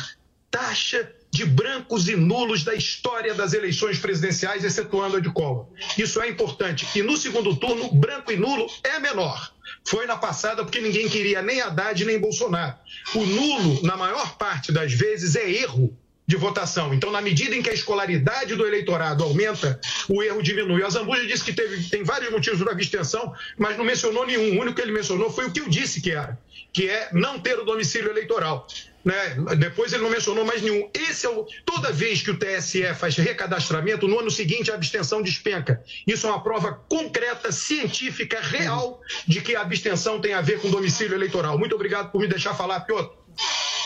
taxa 0.50 1.12
de 1.34 1.44
brancos 1.44 2.08
e 2.08 2.14
nulos 2.14 2.62
da 2.62 2.76
história 2.76 3.34
das 3.34 3.52
eleições 3.52 3.98
presidenciais, 3.98 4.62
excetuando 4.62 5.16
a 5.16 5.20
de 5.20 5.28
Collor. 5.30 5.66
Isso 5.98 6.22
é 6.22 6.28
importante. 6.28 6.86
E 6.94 7.02
no 7.02 7.16
segundo 7.16 7.56
turno, 7.56 7.92
branco 7.92 8.30
e 8.30 8.36
nulo 8.36 8.68
é 8.84 9.00
menor. 9.00 9.52
Foi 9.84 10.06
na 10.06 10.16
passada 10.16 10.62
porque 10.62 10.80
ninguém 10.80 11.08
queria 11.08 11.42
nem 11.42 11.60
Haddad 11.60 12.04
nem 12.04 12.20
Bolsonaro. 12.20 12.76
O 13.16 13.26
nulo, 13.26 13.82
na 13.82 13.96
maior 13.96 14.36
parte 14.36 14.70
das 14.70 14.92
vezes, 14.92 15.34
é 15.34 15.50
erro 15.50 15.92
de 16.24 16.36
votação. 16.36 16.94
Então, 16.94 17.10
na 17.10 17.20
medida 17.20 17.54
em 17.56 17.62
que 17.62 17.68
a 17.68 17.74
escolaridade 17.74 18.54
do 18.54 18.64
eleitorado 18.64 19.24
aumenta, 19.24 19.80
o 20.08 20.22
erro 20.22 20.40
diminui. 20.40 20.84
A 20.84 20.88
Zambuja 20.88 21.26
disse 21.26 21.42
que 21.42 21.52
teve, 21.52 21.82
tem 21.90 22.04
vários 22.04 22.30
motivos 22.30 22.62
para 22.62 22.70
abstenção, 22.70 23.34
mas 23.58 23.76
não 23.76 23.84
mencionou 23.84 24.24
nenhum. 24.24 24.56
O 24.56 24.60
único 24.60 24.76
que 24.76 24.82
ele 24.82 24.92
mencionou 24.92 25.32
foi 25.32 25.46
o 25.46 25.50
que 25.50 25.60
eu 25.60 25.68
disse 25.68 26.00
que 26.00 26.12
era, 26.12 26.38
que 26.72 26.88
é 26.88 27.08
não 27.12 27.40
ter 27.40 27.58
o 27.58 27.64
domicílio 27.64 28.10
eleitoral. 28.10 28.68
Né? 29.04 29.36
Depois 29.58 29.92
ele 29.92 30.02
não 30.02 30.10
mencionou 30.10 30.44
mais 30.44 30.62
nenhum. 30.62 30.88
Esse 30.94 31.26
é 31.26 31.28
o. 31.28 31.46
Toda 31.64 31.92
vez 31.92 32.22
que 32.22 32.30
o 32.30 32.38
TSE 32.38 32.82
faz 32.94 33.16
recadastramento, 33.16 34.08
no 34.08 34.18
ano 34.18 34.30
seguinte 34.30 34.70
a 34.70 34.74
abstenção 34.74 35.20
despenca. 35.22 35.82
Isso 36.06 36.26
é 36.26 36.30
uma 36.30 36.42
prova 36.42 36.72
concreta, 36.88 37.52
científica, 37.52 38.40
real, 38.40 39.00
de 39.26 39.40
que 39.42 39.54
a 39.54 39.60
abstenção 39.60 40.20
tem 40.20 40.32
a 40.32 40.40
ver 40.40 40.60
com 40.60 40.70
domicílio 40.70 41.14
eleitoral. 41.14 41.58
Muito 41.58 41.74
obrigado 41.74 42.10
por 42.10 42.20
me 42.20 42.26
deixar 42.26 42.54
falar, 42.54 42.80
Piotr. 42.80 43.14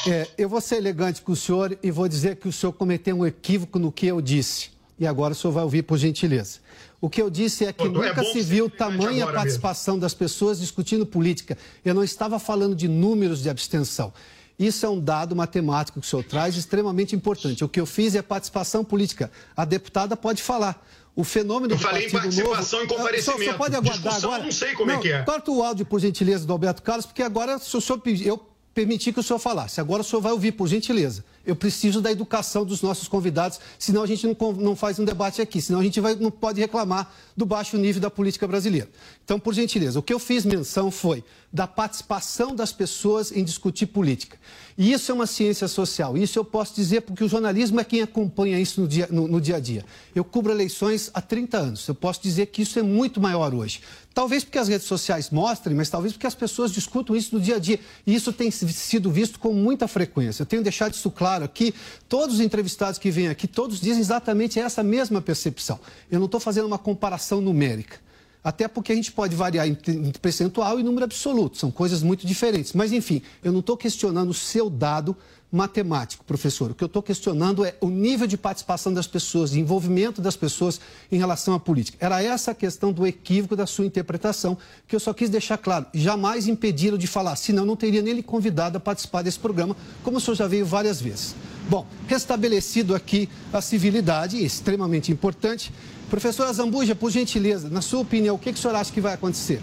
É, 0.07 0.29
eu 0.39 0.49
vou 0.49 0.61
ser 0.61 0.77
elegante 0.77 1.21
com 1.21 1.33
o 1.33 1.37
senhor 1.37 1.77
e 1.83 1.91
vou 1.91 2.07
dizer 2.07 2.37
que 2.37 2.47
o 2.47 2.53
senhor 2.53 2.73
cometeu 2.73 3.17
um 3.17 3.27
equívoco 3.27 3.79
no 3.79 3.91
que 3.91 4.07
eu 4.07 4.21
disse. 4.21 4.71
E 4.99 5.07
agora 5.07 5.33
o 5.33 5.35
senhor 5.37 5.53
vai 5.53 5.65
ouvir 5.65 5.83
por 5.83 5.99
gentileza. 5.99 6.61
O 7.01 7.09
que 7.09 7.23
eu 7.23 7.31
disse 7.31 7.65
é 7.65 7.73
que 7.73 7.89
Pô, 7.89 8.03
é 8.03 8.09
nunca 8.09 8.25
se 8.25 8.41
viu 8.41 8.69
tamanha 8.69 9.27
participação 9.27 9.95
mesmo. 9.95 10.03
das 10.03 10.15
pessoas 10.15 10.59
discutindo 10.59 11.07
política. 11.07 11.57
Eu 11.85 11.95
não 11.95 12.03
estava 12.03 12.39
falando 12.39 12.75
de 12.75 12.89
números 12.89 13.43
de 13.43 13.49
abstenção. 13.49 14.13
Isso 14.59 14.85
é 14.85 14.89
um 14.89 14.99
dado 14.99 15.37
matemático 15.37 16.01
que 16.01 16.07
o 16.07 16.09
senhor 16.11 16.25
traz 16.25 16.57
extremamente 16.57 17.15
importante. 17.15 17.63
O 17.65 17.69
que 17.69 17.81
eu 17.81 17.87
fiz 17.87 18.15
é 18.15 18.23
participação 18.23 18.85
política. 18.85 19.31
A 19.57 19.65
deputada 19.65 20.17
pode 20.17 20.43
falar. 20.43 20.85
O 21.15 21.23
fenômeno 21.23 21.75
eu 21.75 21.77
do 21.77 21.83
falei 21.83 22.11
Partido 22.11 22.41
em 22.41 22.45
participação 22.45 22.81
Novo... 22.81 22.93
em 22.93 22.97
comparecimento. 22.97 23.45
Só, 23.45 23.51
só 23.53 23.57
pode 23.57 23.77
aguardar 23.77 24.13
Discussão, 24.13 24.31
agora. 24.31 24.45
não 24.45 24.53
sei 24.53 24.73
como 24.75 24.91
não, 24.91 24.99
é 24.99 25.03
que 25.03 25.13
é. 25.13 25.23
Corta 25.23 25.51
o 25.51 25.63
áudio, 25.63 25.87
por 25.87 26.01
gentileza, 26.01 26.47
do 26.47 26.53
Alberto 26.53 26.83
Carlos, 26.83 27.07
porque 27.07 27.23
agora, 27.23 27.59
se 27.59 27.77
o 27.77 27.81
senhor 27.81 27.99
pedir, 28.01 28.27
eu 28.27 28.41
permitir 28.79 29.13
que 29.13 29.19
o 29.19 29.23
senhor 29.25 29.41
falasse. 29.41 29.81
Agora 29.81 30.03
o 30.03 30.05
senhor 30.05 30.23
vai 30.23 30.31
ouvir, 30.31 30.53
por 30.53 30.69
gentileza. 30.69 31.25
Eu 31.45 31.57
preciso 31.57 32.01
da 32.01 32.13
educação 32.13 32.65
dos 32.65 32.81
nossos 32.81 33.09
convidados, 33.09 33.59
senão 33.77 34.05
a 34.05 34.07
gente 34.07 34.25
não, 34.25 34.53
não 34.53 34.77
faz 34.77 35.01
um 35.01 35.05
debate 35.05 35.43
aqui, 35.43 35.61
senão 35.61 35.81
a 35.81 35.83
gente 35.83 36.01
vai, 36.01 36.15
não 36.15 36.31
pode 36.31 36.61
reclamar 36.61 37.13
do 37.37 37.45
baixo 37.45 37.77
nível 37.77 38.01
da 38.01 38.09
política 38.09 38.47
brasileira. 38.47 38.89
Então, 39.25 39.41
por 39.41 39.53
gentileza, 39.53 39.99
o 39.99 40.03
que 40.03 40.15
eu 40.15 40.21
fiz 40.21 40.45
menção 40.45 40.93
foi 40.93 41.25
da 41.53 41.67
participação 41.67 42.55
das 42.55 42.73
pessoas 42.73 43.33
em 43.33 43.43
discutir 43.43 43.87
política. 43.87 44.39
E 44.77 44.93
isso 44.93 45.11
é 45.11 45.15
uma 45.15 45.27
ciência 45.27 45.67
social. 45.67 46.17
Isso 46.17 46.39
eu 46.39 46.45
posso 46.45 46.73
dizer 46.77 47.01
porque 47.01 47.25
o 47.25 47.29
jornalismo 47.29 47.81
é 47.81 47.85
quem 47.85 48.01
acompanha 48.01 48.61
isso 48.61 48.81
no 48.81 48.87
dia, 48.87 49.09
no, 49.11 49.27
no 49.27 49.41
dia 49.41 49.57
a 49.57 49.61
dia. 49.61 49.85
Eu 50.15 50.23
cubro 50.23 50.53
eleições 50.53 51.11
há 51.13 51.21
30 51.21 51.59
anos. 51.59 51.89
Eu 51.89 51.97
posso 51.97 52.23
dizer 52.23 52.47
que 52.47 52.63
isso 52.63 52.79
é 52.79 52.83
muito 52.83 53.21
maior 53.21 53.53
hoje. 53.53 53.81
Talvez 54.19 54.43
porque 54.43 54.59
as 54.59 54.67
redes 54.67 54.89
sociais 54.89 55.31
mostrem, 55.31 55.77
mas 55.77 55.89
talvez 55.89 56.13
porque 56.13 56.27
as 56.27 56.35
pessoas 56.35 56.73
discutam 56.73 57.15
isso 57.15 57.37
no 57.37 57.41
dia 57.41 57.55
a 57.55 57.59
dia. 57.61 57.79
E 58.05 58.13
isso 58.13 58.33
tem 58.33 58.51
sido 58.51 59.13
visto 59.13 59.39
com 59.39 59.53
muita 59.53 59.87
frequência. 59.87 60.43
Eu 60.43 60.47
tenho 60.47 60.61
deixado 60.61 60.93
isso 60.93 61.09
claro 61.09 61.45
aqui. 61.45 61.73
Todos 62.09 62.35
os 62.35 62.41
entrevistados 62.41 62.99
que 62.99 63.13
vêm 63.13 63.29
aqui, 63.29 63.47
todos 63.47 63.81
dizem 63.81 64.01
exatamente 64.01 64.59
essa 64.59 64.83
mesma 64.83 65.23
percepção. 65.23 65.79
Eu 66.11 66.19
não 66.19 66.27
estou 66.27 66.41
fazendo 66.41 66.67
uma 66.67 66.79
comparação 66.79 67.41
numérica. 67.41 68.01
Até 68.43 68.67
porque 68.67 68.91
a 68.91 68.95
gente 68.97 69.13
pode 69.13 69.37
variar 69.37 69.69
em 69.69 69.77
percentual 70.21 70.81
e 70.81 70.83
número 70.83 71.05
absoluto, 71.05 71.57
são 71.57 71.71
coisas 71.71 72.03
muito 72.03 72.27
diferentes. 72.27 72.73
Mas, 72.73 72.93
enfim, 72.93 73.23
eu 73.45 73.53
não 73.53 73.61
estou 73.61 73.77
questionando 73.77 74.31
o 74.31 74.35
seu 74.35 74.69
dado 74.69 75.17
matemático, 75.51 76.25
professor. 76.25 76.71
O 76.71 76.75
que 76.75 76.85
eu 76.85 76.87
estou 76.87 77.03
questionando 77.03 77.65
é 77.65 77.75
o 77.81 77.89
nível 77.89 78.27
de 78.27 78.37
participação 78.37 78.93
das 78.93 79.07
pessoas, 79.07 79.51
de 79.51 79.61
envolvimento 79.61 80.21
das 80.21 80.37
pessoas 80.37 80.81
em 81.11 81.19
relação 81.19 81.55
à 81.55 81.61
política. 81.61 81.97
Era 82.01 82.23
essa 82.23 82.51
a 82.51 82.55
questão 82.55 82.93
do 82.93 83.07
equívoco 83.07 83.57
da 83.57 83.67
sua 83.67 83.87
interpretação, 83.87 84.59
que 84.87 84.95
eu 84.95 85.01
só 85.01 85.15
quis 85.15 85.31
deixar 85.31 85.59
claro. 85.59 85.87
Jamais 85.95 86.47
impediram 86.47 86.99
de 86.99 87.07
falar, 87.07 87.37
senão 87.37 87.65
não 87.65 87.77
teria 87.77 88.03
nem 88.03 88.15
lhe 88.15 88.23
convidado 88.23 88.77
a 88.77 88.81
participar 88.81 89.23
desse 89.23 89.39
programa, 89.39 89.77
como 90.03 90.19
o 90.19 90.21
senhor 90.21 90.35
já 90.35 90.47
veio 90.47 90.67
várias 90.67 91.01
vezes. 91.01 91.35
Bom, 91.69 91.87
restabelecido 92.07 92.95
aqui 92.95 93.29
a 93.53 93.61
civilidade, 93.61 94.43
extremamente 94.43 95.13
importante. 95.13 95.73
Professora 96.09 96.53
Zambuja, 96.53 96.95
por 96.95 97.11
gentileza, 97.11 97.69
na 97.69 97.83
sua 97.83 98.01
opinião, 98.01 98.37
o 98.37 98.39
que, 98.39 98.53
que 98.53 98.59
o 98.59 98.63
senhor 98.63 98.75
acha 98.75 98.93
que 98.93 99.01
vai 99.01 99.15
acontecer? 99.15 99.61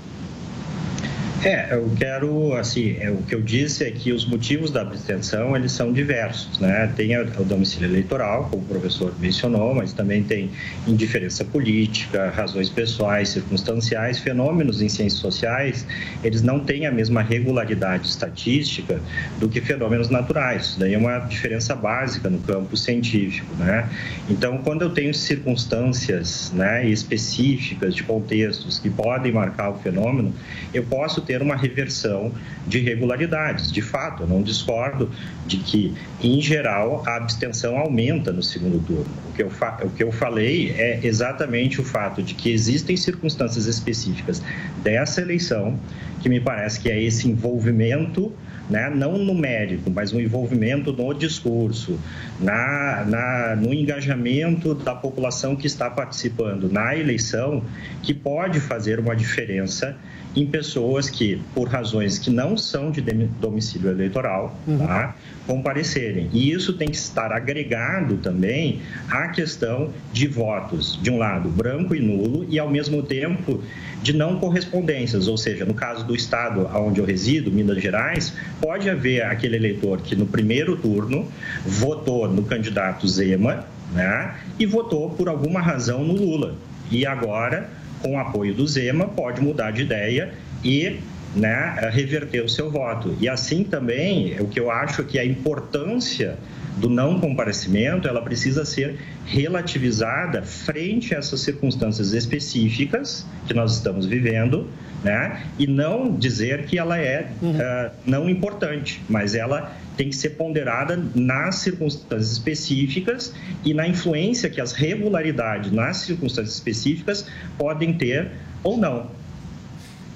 É, 1.46 1.76
eu 1.76 1.88
quero, 1.96 2.56
assim, 2.56 2.98
é, 3.00 3.12
o 3.12 3.18
que 3.18 3.36
eu 3.36 3.40
disse 3.40 3.84
é 3.84 3.92
que 3.92 4.12
os 4.12 4.26
motivos 4.26 4.72
da 4.72 4.82
abstenção, 4.82 5.56
eles 5.56 5.74
são 5.74 5.94
diversos, 5.94 6.58
né? 6.58 6.92
Tem 6.96 7.16
o 7.20 7.44
domicílio 7.44 7.88
eleitoral, 7.88 8.48
como 8.50 8.64
o 8.64 8.66
professor 8.66 9.14
mencionou, 9.20 9.76
mas 9.76 9.94
também 9.94 10.24
tem 10.24 10.50
indiferença 10.88 11.46
política, 11.46 12.32
razões 12.36 12.68
pessoais, 12.68 13.30
circunstanciais, 13.30 14.18
fenômenos 14.18 14.82
em 14.82 14.90
ciências 14.90 15.22
sociais, 15.22 15.86
eles 16.24 16.42
não 16.42 16.60
têm 16.60 16.88
a 16.88 16.92
mesma 16.92 17.22
regularidade 17.22 18.08
estatística 18.08 19.00
do 19.40 19.48
que 19.48 19.62
fenômenos 19.62 20.10
naturais. 20.10 20.70
Isso 20.70 20.80
daí 20.80 20.96
é 20.96 20.98
uma 20.98 21.20
diferença 21.20 21.76
básica 21.76 22.28
no 22.28 22.40
campo 22.40 22.76
científico, 22.76 23.54
né? 23.60 23.88
Então, 24.28 24.58
quando 24.64 24.82
eu 24.82 24.90
tenho 24.90 25.14
circunstâncias, 25.14 26.52
né, 26.56 26.90
específicas 26.90 27.94
de 27.94 28.02
contextos 28.02 28.80
que 28.80 28.90
podem 28.90 29.32
marcar 29.32 29.70
o 29.70 29.78
fenômeno, 29.78 30.34
eu 30.74 30.82
posso 30.82 31.22
ter 31.22 31.35
ter 31.36 31.42
uma 31.42 31.56
reversão 31.56 32.32
de 32.66 32.80
irregularidades. 32.80 33.70
De 33.70 33.82
fato, 33.82 34.24
eu 34.24 34.28
não 34.28 34.42
discordo 34.42 35.12
de 35.46 35.58
que, 35.58 35.94
em 36.24 36.42
geral, 36.42 37.04
a 37.06 37.18
abstenção 37.18 37.78
aumenta 37.78 38.32
no 38.32 38.42
segundo 38.42 38.80
turno. 38.86 39.06
O 39.30 39.34
que 39.34 39.44
eu, 39.44 39.52
o 39.84 39.90
que 39.90 40.04
eu 40.04 40.12
falei 40.14 40.72
é 40.78 41.02
exatamente 41.04 41.82
o 41.82 41.84
fato 41.84 42.24
de 42.24 42.34
que 42.34 42.50
existem 42.50 42.96
circunstâncias 42.96 43.66
específicas 43.66 44.42
dessa 44.82 45.22
eleição 45.22 45.78
que 46.22 46.30
me 46.30 46.40
parece 46.40 46.80
que 46.80 46.90
é 46.90 47.04
esse 47.04 47.28
envolvimento 47.28 48.32
né, 48.70 48.90
não 48.90 49.18
numérico, 49.18 49.92
mas 49.92 50.12
um 50.12 50.20
envolvimento 50.20 50.92
no 50.92 51.14
discurso, 51.14 52.00
na, 52.40 53.06
na, 53.06 53.56
no 53.56 53.74
engajamento 53.74 54.74
da 54.74 54.96
população 54.96 55.56
que 55.56 55.68
está 55.68 55.90
participando 55.90 56.72
na 56.72 56.96
eleição, 56.96 57.64
que 58.02 58.14
pode 58.14 58.60
fazer 58.60 59.00
uma 59.00 59.16
diferença 59.16 59.96
em 60.36 60.46
pessoas 60.46 61.10
que, 61.10 61.42
por 61.54 61.70
razões 61.70 62.20
que 62.20 62.30
não 62.30 62.58
são 62.58 62.92
de 62.92 63.02
domicílio 63.02 63.90
eleitoral, 63.90 64.60
uhum. 64.68 64.80
tá, 64.80 65.16
comparecerem. 65.48 66.30
E 66.34 66.52
isso 66.52 66.74
tem 66.74 66.90
que 66.90 66.98
estar 66.98 67.32
agregado 67.32 68.18
também 68.18 68.82
à 69.10 69.30
questão 69.30 69.92
de 70.12 70.28
votos, 70.28 71.00
de 71.02 71.10
um 71.10 71.18
lado, 71.18 71.50
branco 71.50 71.96
e 71.96 72.00
nulo, 72.00 72.46
e 72.50 72.60
ao 72.60 72.70
mesmo 72.70 73.02
tempo 73.02 73.64
de 74.02 74.14
não 74.14 74.38
correspondências, 74.38 75.28
ou 75.28 75.38
seja, 75.38 75.66
no 75.66 75.74
caso 75.74 76.06
do 76.06 76.16
estado 76.16 76.70
onde 76.76 77.00
eu 77.00 77.06
resido, 77.06 77.52
Minas 77.52 77.82
Gerais, 77.82 78.34
pode 78.62 78.90
haver 78.90 79.24
aquele 79.24 79.56
eleitor 79.56 80.02
que 80.02 80.16
no 80.16 80.26
primeiro 80.26 80.76
turno 80.78 81.28
votou 81.66 82.28
no 82.28 82.44
candidato 82.44 83.08
Zema, 83.08 83.66
né, 83.94 84.36
e 84.60 84.66
votou 84.66 85.10
por 85.12 85.30
alguma 85.30 85.62
razão 85.62 86.04
no 86.04 86.14
Lula. 86.14 86.56
E 86.92 87.06
agora 87.06 87.70
com 88.06 88.14
o 88.14 88.20
apoio 88.20 88.54
do 88.54 88.68
Zema, 88.68 89.08
pode 89.08 89.42
mudar 89.42 89.72
de 89.72 89.82
ideia 89.82 90.32
e 90.64 91.00
né, 91.36 91.90
reverter 91.92 92.44
o 92.44 92.48
seu 92.48 92.70
voto. 92.70 93.18
E 93.20 93.28
assim 93.28 93.64
também, 93.64 94.40
o 94.40 94.48
que 94.48 94.60
eu 94.60 94.70
acho 94.70 95.04
que 95.04 95.18
a 95.18 95.26
importância 95.26 96.38
do 96.78 96.90
não 96.90 97.20
comparecimento, 97.20 98.08
ela 98.08 98.22
precisa 98.22 98.66
ser 98.66 99.00
relativizada 99.26 100.42
frente 100.42 101.16
a 101.16 101.20
essas 101.20 101.42
circunstâncias 101.42 102.14
específicas 102.14 103.26
que 103.48 103.54
nós 103.54 103.76
estamos 103.76 104.06
vivendo, 104.06 104.68
né? 105.04 105.46
E 105.58 105.68
não 105.68 106.16
dizer 106.16 106.66
que 106.66 106.78
ela 106.78 106.98
é 106.98 107.32
uhum. 107.42 107.52
uh, 107.52 107.92
não 108.06 108.30
importante, 108.30 109.02
mas 109.08 109.36
ela 109.36 109.74
tem 109.96 110.10
que 110.10 110.16
ser 110.16 110.32
ponderada 110.32 111.02
nas 111.16 111.56
circunstâncias 111.56 112.34
específicas 112.34 113.34
e 113.64 113.74
na 113.74 113.88
influência 113.88 114.50
que 114.50 114.60
as 114.60 114.74
regularidades 114.74 115.72
nas 115.72 115.98
circunstâncias 115.98 116.56
específicas 116.56 117.28
podem 117.58 117.94
ter 117.94 118.32
ou 118.64 118.78
não. 118.78 119.10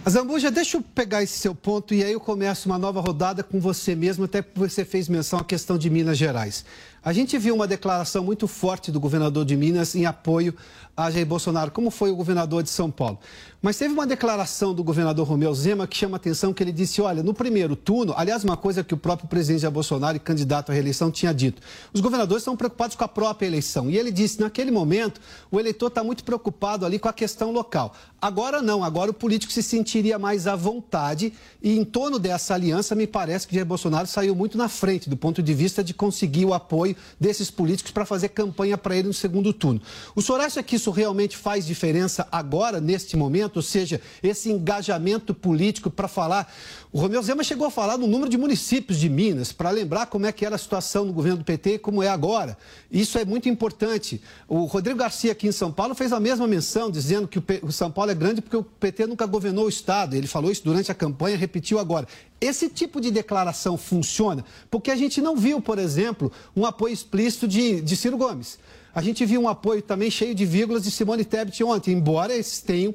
Zambuja, 0.09 0.49
deixa 0.49 0.77
eu 0.77 0.81
pegar 0.81 1.21
esse 1.21 1.37
seu 1.37 1.53
ponto 1.53 1.93
e 1.93 2.03
aí 2.03 2.13
eu 2.13 2.19
começo 2.19 2.67
uma 2.67 2.79
nova 2.79 2.99
rodada 2.99 3.43
com 3.43 3.59
você 3.59 3.93
mesmo, 3.93 4.25
até 4.25 4.41
porque 4.41 4.67
você 4.67 4.83
fez 4.83 5.07
menção 5.07 5.37
à 5.37 5.43
questão 5.43 5.77
de 5.77 5.87
Minas 5.87 6.17
Gerais. 6.17 6.65
A 7.03 7.13
gente 7.13 7.37
viu 7.37 7.53
uma 7.53 7.67
declaração 7.67 8.23
muito 8.23 8.47
forte 8.47 8.91
do 8.91 8.99
governador 8.99 9.45
de 9.45 9.55
Minas 9.55 9.93
em 9.93 10.07
apoio 10.07 10.55
a 10.97 11.11
Jair 11.11 11.27
Bolsonaro, 11.27 11.69
como 11.69 11.91
foi 11.91 12.09
o 12.09 12.15
governador 12.15 12.63
de 12.63 12.69
São 12.69 12.89
Paulo. 12.89 13.19
Mas 13.61 13.77
teve 13.77 13.93
uma 13.93 14.07
declaração 14.07 14.73
do 14.73 14.81
governador 14.81 15.27
Romeu 15.27 15.53
Zema 15.53 15.85
que 15.85 15.97
chama 15.97 16.15
atenção, 16.15 16.53
que 16.53 16.63
ele 16.63 16.71
disse, 16.71 17.01
olha, 17.01 17.21
no 17.21 17.33
primeiro 17.33 17.75
turno, 17.75 18.13
aliás, 18.15 18.41
uma 18.41 18.55
coisa 18.55 18.85
que 18.85 18.93
o 18.93 18.97
próprio 18.97 19.27
presidente 19.27 19.63
Jair 19.63 19.73
Bolsonaro 19.73 20.17
candidato 20.21 20.69
à 20.69 20.73
reeleição 20.73 21.11
tinha 21.11 21.33
dito, 21.33 21.61
os 21.91 21.99
governadores 21.99 22.41
estão 22.41 22.55
preocupados 22.55 22.95
com 22.95 23.03
a 23.03 23.07
própria 23.07 23.47
eleição. 23.47 23.89
E 23.89 23.97
ele 23.97 24.13
disse, 24.13 24.39
naquele 24.39 24.71
momento, 24.71 25.19
o 25.51 25.59
eleitor 25.59 25.87
está 25.87 26.01
muito 26.01 26.23
preocupado 26.23 26.85
ali 26.85 26.97
com 26.97 27.09
a 27.09 27.13
questão 27.13 27.51
local. 27.51 27.93
Agora 28.21 28.61
não, 28.61 28.81
agora 28.81 29.11
o 29.11 29.13
político 29.13 29.51
se 29.51 29.61
sentiria 29.61 30.17
mais 30.17 30.47
à 30.47 30.55
vontade 30.55 31.33
e 31.61 31.77
em 31.77 31.83
torno 31.83 32.17
dessa 32.17 32.53
aliança, 32.53 32.95
me 32.95 33.07
parece 33.07 33.45
que 33.45 33.55
Jair 33.55 33.65
Bolsonaro 33.65 34.07
saiu 34.07 34.35
muito 34.35 34.57
na 34.57 34.69
frente 34.69 35.09
do 35.09 35.17
ponto 35.17 35.43
de 35.43 35.53
vista 35.53 35.83
de 35.83 35.93
conseguir 35.93 36.45
o 36.45 36.53
apoio 36.53 36.95
desses 37.19 37.51
políticos 37.51 37.91
para 37.91 38.05
fazer 38.05 38.29
campanha 38.29 38.77
para 38.77 38.95
ele 38.95 39.09
no 39.09 39.13
segundo 39.13 39.51
turno. 39.51 39.81
O 40.15 40.21
senhor 40.21 40.39
acha 40.39 40.63
que 40.63 40.77
isso 40.77 40.91
realmente 40.91 41.35
faz 41.35 41.65
diferença 41.65 42.25
agora, 42.31 42.79
neste 42.79 43.17
momento? 43.17 43.48
Ou 43.57 43.63
seja, 43.63 44.01
esse 44.21 44.51
engajamento 44.51 45.33
político 45.33 45.89
para 45.89 46.07
falar. 46.07 46.51
O 46.91 46.99
Romeu 46.99 47.21
Zema 47.21 47.43
chegou 47.43 47.67
a 47.67 47.71
falar 47.71 47.97
no 47.97 48.07
número 48.07 48.29
de 48.29 48.37
municípios 48.37 48.99
de 48.99 49.07
Minas, 49.07 49.51
para 49.51 49.69
lembrar 49.69 50.07
como 50.07 50.25
é 50.25 50.31
que 50.31 50.45
era 50.45 50.55
a 50.55 50.57
situação 50.57 51.05
no 51.05 51.13
governo 51.13 51.39
do 51.39 51.43
PT 51.43 51.75
e 51.75 51.79
como 51.79 52.01
é 52.01 52.09
agora. 52.09 52.57
Isso 52.91 53.17
é 53.19 53.25
muito 53.25 53.47
importante. 53.47 54.21
O 54.47 54.65
Rodrigo 54.65 54.97
Garcia 54.97 55.31
aqui 55.31 55.47
em 55.47 55.51
São 55.51 55.71
Paulo 55.71 55.93
fez 55.93 56.11
a 56.11 56.19
mesma 56.19 56.47
menção, 56.47 56.89
dizendo 56.89 57.27
que 57.27 57.39
o 57.61 57.71
São 57.71 57.91
Paulo 57.91 58.09
é 58.09 58.15
grande 58.15 58.41
porque 58.41 58.57
o 58.57 58.63
PT 58.63 59.05
nunca 59.05 59.25
governou 59.25 59.65
o 59.65 59.69
Estado. 59.69 60.15
Ele 60.15 60.27
falou 60.27 60.51
isso 60.51 60.63
durante 60.63 60.91
a 60.91 60.95
campanha, 60.95 61.37
repetiu 61.37 61.77
agora. 61.77 62.07
Esse 62.41 62.69
tipo 62.69 63.01
de 63.01 63.11
declaração 63.11 63.77
funciona 63.77 64.43
porque 64.71 64.89
a 64.89 64.95
gente 64.95 65.21
não 65.21 65.35
viu, 65.35 65.61
por 65.61 65.77
exemplo, 65.77 66.31
um 66.55 66.65
apoio 66.65 66.93
explícito 66.93 67.47
de, 67.47 67.81
de 67.81 67.95
Ciro 67.95 68.17
Gomes. 68.17 68.57
A 68.93 69.01
gente 69.01 69.25
viu 69.25 69.41
um 69.41 69.47
apoio 69.47 69.81
também 69.81 70.09
cheio 70.09 70.33
de 70.33 70.45
vírgulas 70.45 70.83
de 70.83 70.91
Simone 70.91 71.23
Tebet 71.23 71.63
ontem, 71.63 71.93
embora 71.93 72.33
eles 72.33 72.61
tenham 72.61 72.93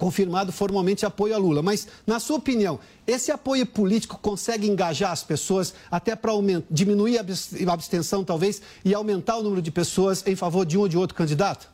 confirmado 0.00 0.50
formalmente 0.50 1.04
apoio 1.04 1.34
a 1.34 1.38
Lula. 1.38 1.62
Mas, 1.62 1.86
na 2.06 2.18
sua 2.18 2.38
opinião, 2.38 2.80
esse 3.06 3.30
apoio 3.30 3.66
político 3.66 4.18
consegue 4.18 4.66
engajar 4.66 5.12
as 5.12 5.22
pessoas 5.22 5.74
até 5.90 6.16
para 6.16 6.32
diminuir 6.70 7.18
a 7.18 7.72
abstenção, 7.72 8.24
talvez, 8.24 8.62
e 8.82 8.94
aumentar 8.94 9.36
o 9.36 9.42
número 9.42 9.60
de 9.60 9.70
pessoas 9.70 10.26
em 10.26 10.34
favor 10.34 10.64
de 10.64 10.78
um 10.78 10.80
ou 10.80 10.88
de 10.88 10.96
outro 10.96 11.14
candidato? 11.14 11.68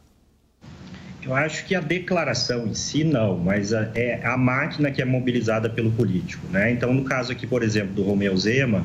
Eu 1.23 1.35
acho 1.35 1.65
que 1.65 1.75
a 1.75 1.81
declaração 1.81 2.67
em 2.67 2.75
si 2.75 3.05
não, 3.05 3.37
mas 3.37 3.73
é 3.73 4.21
a 4.25 4.37
máquina 4.37 4.91
que 4.91 5.01
é 5.01 5.05
mobilizada 5.05 5.71
pelo 5.71 5.93
político, 5.93 6.47
né? 6.49 6.73
Então, 6.73 6.93
no 6.93 7.05
caso 7.05 7.31
aqui, 7.31 7.47
por 7.47 7.63
exemplo, 7.63 7.95
do 7.95 8.03
Romeu 8.03 8.37
Zema, 8.37 8.85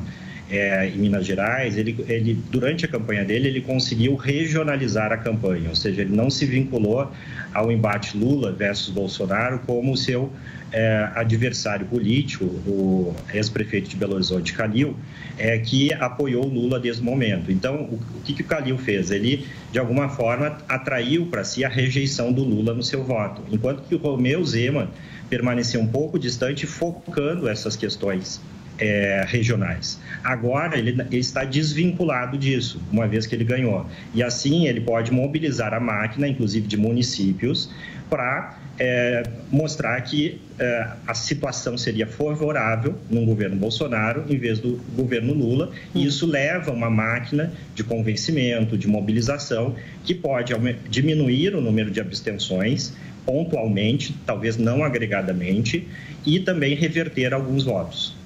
é, 0.52 0.86
em 0.86 0.98
Minas 0.98 1.24
Gerais, 1.24 1.78
ele, 1.78 1.96
ele, 2.06 2.38
durante 2.50 2.84
a 2.84 2.88
campanha 2.88 3.24
dele, 3.24 3.48
ele 3.48 3.62
conseguiu 3.62 4.14
regionalizar 4.16 5.10
a 5.10 5.16
campanha, 5.16 5.70
ou 5.70 5.74
seja, 5.74 6.02
ele 6.02 6.14
não 6.14 6.28
se 6.28 6.44
vinculou 6.44 7.10
ao 7.54 7.72
embate 7.72 8.16
Lula 8.18 8.52
versus 8.52 8.90
Bolsonaro 8.92 9.60
como 9.60 9.96
seu 9.96 10.30
é, 10.70 11.08
adversário 11.14 11.86
político, 11.86 12.44
o 12.44 13.16
ex-prefeito 13.32 13.88
de 13.88 13.96
Belo 13.96 14.14
Horizonte, 14.14 14.52
Calil, 14.52 14.94
é, 15.38 15.58
que 15.58 15.90
apoiou 15.94 16.46
Lula 16.46 16.78
desde 16.78 17.00
o 17.00 17.04
momento. 17.04 17.50
Então, 17.50 17.84
o, 17.84 17.94
o 17.94 18.20
que, 18.22 18.34
que 18.34 18.42
o 18.42 18.44
Calil 18.44 18.76
fez? 18.76 19.10
Ele, 19.10 19.46
de 19.72 19.78
alguma 19.78 20.10
forma, 20.10 20.58
atraiu 20.68 21.26
para 21.26 21.44
si 21.44 21.64
a 21.64 21.68
rejeição 21.68 22.30
do 22.30 22.44
Lula 22.44 22.74
no 22.74 22.82
seu 22.82 23.02
voto, 23.02 23.42
enquanto 23.50 23.82
que 23.88 23.94
o 23.94 23.98
Romeu 23.98 24.44
Zema 24.44 24.90
permaneceu 25.30 25.80
um 25.80 25.86
pouco 25.86 26.18
distante, 26.18 26.66
focando 26.66 27.48
essas 27.48 27.74
questões 27.74 28.38
é, 28.78 29.24
regionais. 29.26 30.00
Agora 30.22 30.78
ele, 30.78 30.90
ele, 30.90 31.18
está 31.18 31.44
desvinculado 31.44 32.38
disso, 32.38 32.80
uma 32.90 33.06
vez 33.06 33.26
que 33.26 33.34
ele 33.34 33.44
ganhou. 33.44 33.86
E 34.14 34.22
assim 34.22 34.66
ele 34.66 34.80
pode 34.80 35.12
mobilizar 35.12 35.74
a 35.74 35.80
máquina, 35.80 36.28
inclusive 36.28 36.66
de 36.66 36.76
municípios, 36.76 37.70
para 38.08 38.58
é, 38.78 39.22
mostrar 39.50 40.00
que 40.02 40.40
é, 40.58 40.86
a 41.06 41.14
situação 41.14 41.76
seria 41.78 42.06
favorável 42.06 42.98
no 43.10 43.24
governo 43.24 43.56
Bolsonaro 43.56 44.24
em 44.28 44.36
vez 44.36 44.58
do 44.58 44.80
governo 44.94 45.32
Lula. 45.32 45.70
E 45.94 46.04
isso 46.04 46.26
leva 46.26 46.70
uma 46.70 46.90
máquina 46.90 47.52
de 47.74 47.84
convencimento, 47.84 48.76
de 48.76 48.86
mobilização, 48.86 49.74
que 50.04 50.14
pode 50.14 50.52
diminuir 50.88 51.54
o 51.54 51.60
número 51.60 51.90
de 51.90 52.00
abstenções 52.00 52.94
pontualmente, 53.24 54.14
talvez 54.26 54.56
não 54.56 54.82
agregadamente, 54.82 55.86
e 56.26 56.40
também 56.40 56.74
reverter 56.74 57.32
alguns 57.32 57.64
votos. 57.64 58.16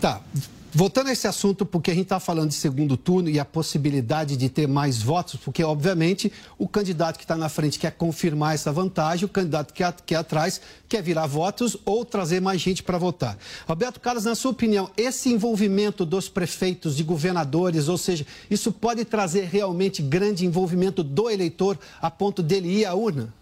Tá. 0.00 0.22
Voltando 0.70 1.08
a 1.08 1.12
esse 1.12 1.26
assunto, 1.26 1.64
porque 1.64 1.90
a 1.90 1.94
gente 1.94 2.04
está 2.04 2.20
falando 2.20 2.50
de 2.50 2.54
segundo 2.54 2.94
turno 2.94 3.30
e 3.30 3.40
a 3.40 3.44
possibilidade 3.44 4.36
de 4.36 4.50
ter 4.50 4.68
mais 4.68 5.02
votos, 5.02 5.40
porque, 5.42 5.64
obviamente, 5.64 6.30
o 6.58 6.68
candidato 6.68 7.16
que 7.16 7.24
está 7.24 7.34
na 7.34 7.48
frente 7.48 7.78
quer 7.78 7.92
confirmar 7.92 8.54
essa 8.54 8.70
vantagem, 8.70 9.24
o 9.24 9.28
candidato 9.28 9.72
que, 9.72 9.82
é 10.14 10.16
atrás 10.16 10.60
quer 10.86 11.02
virar 11.02 11.26
votos 11.26 11.74
ou 11.86 12.04
trazer 12.04 12.40
mais 12.40 12.60
gente 12.60 12.82
para 12.82 12.98
votar. 12.98 13.38
Roberto 13.66 13.98
Carlos, 13.98 14.26
na 14.26 14.34
sua 14.34 14.50
opinião, 14.50 14.90
esse 14.94 15.30
envolvimento 15.32 16.04
dos 16.04 16.28
prefeitos, 16.28 16.94
de 16.96 17.02
governadores, 17.02 17.88
ou 17.88 17.96
seja, 17.96 18.26
isso 18.50 18.70
pode 18.70 19.06
trazer 19.06 19.46
realmente 19.46 20.02
grande 20.02 20.44
envolvimento 20.44 21.02
do 21.02 21.30
eleitor 21.30 21.78
a 22.00 22.10
ponto 22.10 22.42
dele 22.42 22.68
ir 22.68 22.84
à 22.84 22.94
urna? 22.94 23.32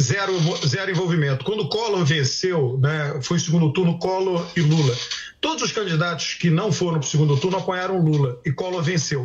Zero, 0.00 0.32
zero 0.66 0.90
envolvimento. 0.90 1.44
Quando 1.44 1.68
Collor 1.68 2.04
venceu, 2.04 2.78
né, 2.80 3.20
foi 3.22 3.38
segundo 3.38 3.72
turno 3.72 3.98
Collor 3.98 4.46
e 4.56 4.60
Lula. 4.60 4.96
Todos 5.40 5.62
os 5.62 5.72
candidatos 5.72 6.34
que 6.34 6.50
não 6.50 6.72
foram 6.72 6.98
para 6.98 7.06
o 7.06 7.10
segundo 7.10 7.36
turno 7.36 7.58
apoiaram 7.58 8.00
Lula 8.00 8.40
e 8.44 8.52
Collor 8.52 8.82
venceu. 8.82 9.22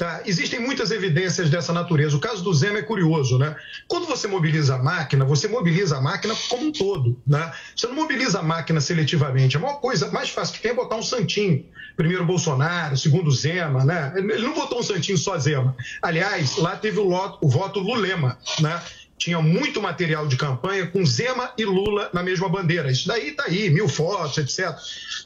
Tá? 0.00 0.22
Existem 0.24 0.58
muitas 0.58 0.90
evidências 0.90 1.50
dessa 1.50 1.74
natureza. 1.74 2.16
O 2.16 2.20
caso 2.20 2.42
do 2.42 2.54
Zema 2.54 2.78
é 2.78 2.82
curioso, 2.82 3.36
né? 3.36 3.54
Quando 3.86 4.06
você 4.06 4.26
mobiliza 4.26 4.76
a 4.76 4.78
máquina, 4.78 5.26
você 5.26 5.46
mobiliza 5.46 5.98
a 5.98 6.00
máquina 6.00 6.34
como 6.48 6.68
um 6.68 6.72
todo, 6.72 7.20
né? 7.26 7.52
Você 7.76 7.86
não 7.86 7.96
mobiliza 7.96 8.38
a 8.38 8.42
máquina 8.42 8.80
seletivamente. 8.80 9.58
A 9.58 9.60
maior 9.60 9.74
coisa 9.74 10.10
mais 10.10 10.30
fácil 10.30 10.54
que 10.54 10.62
tem 10.62 10.70
é 10.70 10.74
botar 10.74 10.96
um 10.96 11.02
santinho. 11.02 11.66
Primeiro 11.98 12.24
Bolsonaro, 12.24 12.96
segundo 12.96 13.30
Zema, 13.30 13.84
né? 13.84 14.10
Ele 14.16 14.38
não 14.38 14.54
botou 14.54 14.78
um 14.78 14.82
santinho 14.82 15.18
só 15.18 15.38
Zema. 15.38 15.76
Aliás, 16.00 16.56
lá 16.56 16.76
teve 16.76 16.98
o 16.98 17.48
voto 17.48 17.78
Lulema, 17.78 18.38
né? 18.58 18.80
Tinha 19.20 19.40
muito 19.42 19.82
material 19.82 20.26
de 20.26 20.34
campanha 20.34 20.86
com 20.86 21.04
Zema 21.04 21.52
e 21.58 21.64
Lula 21.64 22.08
na 22.12 22.22
mesma 22.22 22.48
bandeira. 22.48 22.90
Isso 22.90 23.06
daí 23.06 23.28
está 23.28 23.44
aí, 23.44 23.68
mil 23.68 23.86
fotos, 23.86 24.38
etc. 24.38 24.74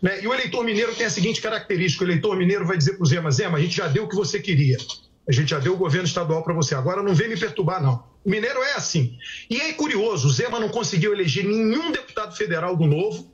Né? 0.02 0.20
E 0.20 0.26
o 0.26 0.34
eleitor 0.34 0.64
mineiro 0.64 0.92
tem 0.96 1.06
a 1.06 1.10
seguinte 1.10 1.40
característica: 1.40 2.04
o 2.04 2.06
eleitor 2.06 2.36
mineiro 2.36 2.66
vai 2.66 2.76
dizer 2.76 2.94
para 2.94 3.04
o 3.04 3.06
Zema, 3.06 3.30
Zema, 3.30 3.56
a 3.56 3.60
gente 3.60 3.76
já 3.76 3.86
deu 3.86 4.04
o 4.04 4.08
que 4.08 4.16
você 4.16 4.40
queria. 4.40 4.76
A 5.26 5.32
gente 5.32 5.50
já 5.50 5.60
deu 5.60 5.74
o 5.74 5.76
governo 5.76 6.06
estadual 6.06 6.42
para 6.42 6.52
você. 6.52 6.74
Agora 6.74 7.02
não 7.04 7.14
vem 7.14 7.28
me 7.28 7.38
perturbar, 7.38 7.80
não. 7.80 8.04
O 8.24 8.30
mineiro 8.30 8.60
é 8.64 8.72
assim. 8.72 9.16
E 9.48 9.60
é 9.60 9.72
curioso: 9.72 10.26
o 10.26 10.30
Zema 10.30 10.58
não 10.58 10.68
conseguiu 10.68 11.12
eleger 11.12 11.44
nenhum 11.44 11.92
deputado 11.92 12.36
federal 12.36 12.76
do 12.76 12.86
Novo 12.86 13.32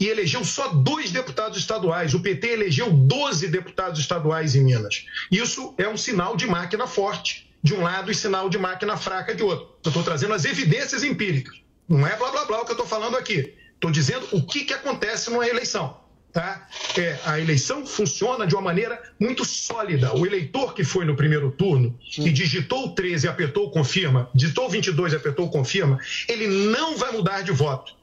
e 0.00 0.06
elegeu 0.06 0.42
só 0.42 0.68
dois 0.68 1.10
deputados 1.10 1.58
estaduais. 1.58 2.14
O 2.14 2.20
PT 2.20 2.48
elegeu 2.48 2.90
12 2.90 3.46
deputados 3.48 4.00
estaduais 4.00 4.54
em 4.54 4.64
Minas. 4.64 5.04
Isso 5.30 5.74
é 5.76 5.86
um 5.86 5.98
sinal 5.98 6.34
de 6.34 6.46
máquina 6.46 6.86
forte 6.86 7.47
de 7.62 7.74
um 7.74 7.82
lado 7.82 8.10
e 8.10 8.14
sinal 8.14 8.48
de 8.48 8.58
máquina 8.58 8.96
fraca 8.96 9.34
de 9.34 9.42
outro. 9.42 9.76
Eu 9.84 9.88
estou 9.88 10.02
trazendo 10.02 10.34
as 10.34 10.44
evidências 10.44 11.02
empíricas. 11.02 11.60
Não 11.88 12.06
é 12.06 12.16
blá 12.16 12.30
blá 12.30 12.44
blá 12.44 12.60
o 12.60 12.64
que 12.64 12.70
eu 12.70 12.74
estou 12.74 12.86
falando 12.86 13.16
aqui. 13.16 13.54
Estou 13.74 13.90
dizendo 13.90 14.26
o 14.32 14.42
que, 14.42 14.64
que 14.64 14.74
acontece 14.74 15.30
numa 15.30 15.46
eleição. 15.46 15.96
Tá? 16.32 16.68
É, 16.96 17.18
a 17.24 17.40
eleição 17.40 17.86
funciona 17.86 18.46
de 18.46 18.54
uma 18.54 18.62
maneira 18.62 19.00
muito 19.18 19.44
sólida. 19.44 20.14
O 20.14 20.26
eleitor 20.26 20.74
que 20.74 20.84
foi 20.84 21.04
no 21.04 21.16
primeiro 21.16 21.50
turno 21.50 21.98
e 22.18 22.30
digitou 22.30 22.94
13 22.94 23.26
e 23.26 23.28
apertou 23.28 23.70
confirma, 23.70 24.30
digitou 24.34 24.68
22 24.68 25.14
e 25.14 25.16
apertou 25.16 25.48
confirma, 25.48 25.98
ele 26.28 26.46
não 26.46 26.96
vai 26.96 27.12
mudar 27.12 27.42
de 27.42 27.50
voto. 27.50 27.96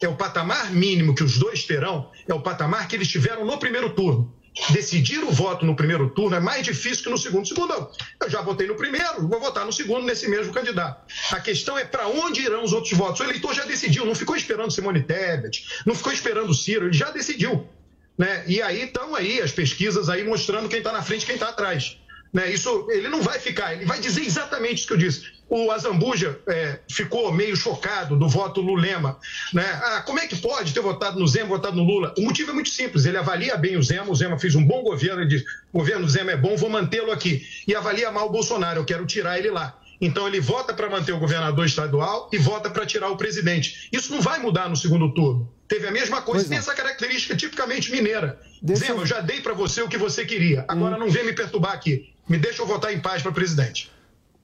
É 0.00 0.08
o 0.08 0.14
patamar 0.14 0.70
mínimo 0.72 1.14
que 1.14 1.24
os 1.24 1.38
dois 1.38 1.64
terão, 1.64 2.10
é 2.28 2.34
o 2.34 2.40
patamar 2.40 2.86
que 2.86 2.94
eles 2.94 3.08
tiveram 3.08 3.44
no 3.44 3.58
primeiro 3.58 3.90
turno 3.90 4.32
decidir 4.70 5.22
o 5.24 5.30
voto 5.30 5.66
no 5.66 5.74
primeiro 5.74 6.10
turno 6.10 6.36
é 6.36 6.40
mais 6.40 6.64
difícil 6.64 7.04
que 7.04 7.10
no 7.10 7.18
segundo. 7.18 7.46
Segundo, 7.46 7.90
eu 8.20 8.30
já 8.30 8.40
votei 8.40 8.66
no 8.66 8.76
primeiro, 8.76 9.26
vou 9.26 9.40
votar 9.40 9.66
no 9.66 9.72
segundo 9.72 10.06
nesse 10.06 10.28
mesmo 10.28 10.52
candidato. 10.52 11.04
A 11.32 11.40
questão 11.40 11.76
é 11.76 11.84
para 11.84 12.06
onde 12.06 12.42
irão 12.42 12.62
os 12.62 12.72
outros 12.72 12.92
votos. 12.92 13.20
O 13.20 13.24
eleitor 13.24 13.54
já 13.54 13.64
decidiu, 13.64 14.06
não 14.06 14.14
ficou 14.14 14.36
esperando 14.36 14.70
Simone 14.70 15.02
Tebet, 15.02 15.66
não 15.84 15.94
ficou 15.94 16.12
esperando 16.12 16.54
Ciro, 16.54 16.86
ele 16.86 16.92
já 16.92 17.10
decidiu. 17.10 17.68
Né? 18.16 18.44
E 18.46 18.62
aí 18.62 18.84
estão 18.84 19.14
aí 19.14 19.40
as 19.40 19.50
pesquisas 19.50 20.08
aí 20.08 20.22
mostrando 20.22 20.68
quem 20.68 20.78
está 20.78 20.92
na 20.92 21.02
frente 21.02 21.24
e 21.24 21.26
quem 21.26 21.34
está 21.34 21.48
atrás. 21.48 21.98
Né? 22.32 22.52
Isso, 22.52 22.86
ele 22.90 23.08
não 23.08 23.22
vai 23.22 23.40
ficar, 23.40 23.74
ele 23.74 23.84
vai 23.84 23.98
dizer 23.98 24.24
exatamente 24.24 24.78
isso 24.78 24.86
que 24.86 24.92
eu 24.92 24.98
disse. 24.98 25.33
O 25.56 25.70
Azambuja 25.70 26.36
é, 26.48 26.80
ficou 26.90 27.30
meio 27.30 27.54
chocado 27.54 28.18
do 28.18 28.28
voto 28.28 28.60
Lulema. 28.60 29.16
Né? 29.52 29.62
Ah, 29.84 30.02
como 30.04 30.18
é 30.18 30.26
que 30.26 30.34
pode 30.34 30.74
ter 30.74 30.80
votado 30.80 31.16
no 31.16 31.28
Zema, 31.28 31.46
votado 31.46 31.76
no 31.76 31.84
Lula? 31.84 32.12
O 32.18 32.22
motivo 32.22 32.50
é 32.50 32.54
muito 32.54 32.70
simples. 32.70 33.04
Ele 33.04 33.16
avalia 33.16 33.56
bem 33.56 33.76
o 33.76 33.82
Zema, 33.82 34.10
o 34.10 34.14
Zema 34.16 34.36
fez 34.36 34.56
um 34.56 34.66
bom 34.66 34.82
governo, 34.82 35.20
ele 35.20 35.28
diz: 35.28 35.44
o 35.72 35.78
governo 35.78 36.08
Zema 36.08 36.32
é 36.32 36.36
bom, 36.36 36.56
vou 36.56 36.68
mantê-lo 36.68 37.12
aqui. 37.12 37.46
E 37.68 37.74
avalia 37.76 38.10
mal 38.10 38.26
o 38.26 38.32
Bolsonaro, 38.32 38.80
eu 38.80 38.84
quero 38.84 39.06
tirar 39.06 39.38
ele 39.38 39.48
lá. 39.48 39.78
Então 40.00 40.26
ele 40.26 40.40
vota 40.40 40.74
para 40.74 40.90
manter 40.90 41.12
o 41.12 41.20
governador 41.20 41.64
estadual 41.64 42.28
e 42.32 42.36
vota 42.36 42.68
para 42.68 42.84
tirar 42.84 43.10
o 43.10 43.16
presidente. 43.16 43.88
Isso 43.92 44.12
não 44.12 44.20
vai 44.20 44.40
mudar 44.40 44.68
no 44.68 44.74
segundo 44.74 45.14
turno. 45.14 45.48
Teve 45.68 45.86
a 45.86 45.92
mesma 45.92 46.20
coisa, 46.20 46.48
tem 46.48 46.58
essa 46.58 46.74
característica 46.74 47.36
tipicamente 47.36 47.92
mineira. 47.92 48.40
Deixa... 48.60 48.86
Zema, 48.86 49.02
eu 49.02 49.06
já 49.06 49.20
dei 49.20 49.40
para 49.40 49.54
você 49.54 49.82
o 49.82 49.88
que 49.88 49.96
você 49.96 50.24
queria. 50.24 50.64
Agora 50.66 50.96
hum. 50.96 50.98
não 50.98 51.10
vem 51.10 51.24
me 51.24 51.32
perturbar 51.32 51.74
aqui. 51.74 52.12
Me 52.28 52.38
deixa 52.38 52.60
eu 52.60 52.66
votar 52.66 52.92
em 52.92 52.98
paz 52.98 53.22
para 53.22 53.30
presidente. 53.30 53.93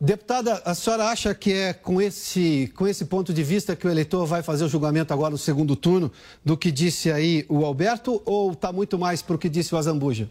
Deputada, 0.02 0.62
a 0.64 0.74
senhora 0.74 1.08
acha 1.10 1.34
que 1.34 1.52
é 1.52 1.74
com 1.74 2.00
esse, 2.00 2.72
com 2.74 2.88
esse 2.88 3.04
ponto 3.04 3.34
de 3.34 3.42
vista 3.42 3.76
que 3.76 3.86
o 3.86 3.90
eleitor 3.90 4.24
vai 4.24 4.42
fazer 4.42 4.64
o 4.64 4.68
julgamento 4.68 5.12
agora 5.12 5.30
no 5.30 5.36
segundo 5.36 5.76
turno 5.76 6.10
do 6.42 6.56
que 6.56 6.72
disse 6.72 7.12
aí 7.12 7.44
o 7.50 7.66
Alberto 7.66 8.22
ou 8.24 8.52
está 8.52 8.72
muito 8.72 8.98
mais 8.98 9.20
para 9.20 9.36
o 9.36 9.38
que 9.38 9.46
disse 9.46 9.74
o 9.74 9.78
Azambuja? 9.78 10.26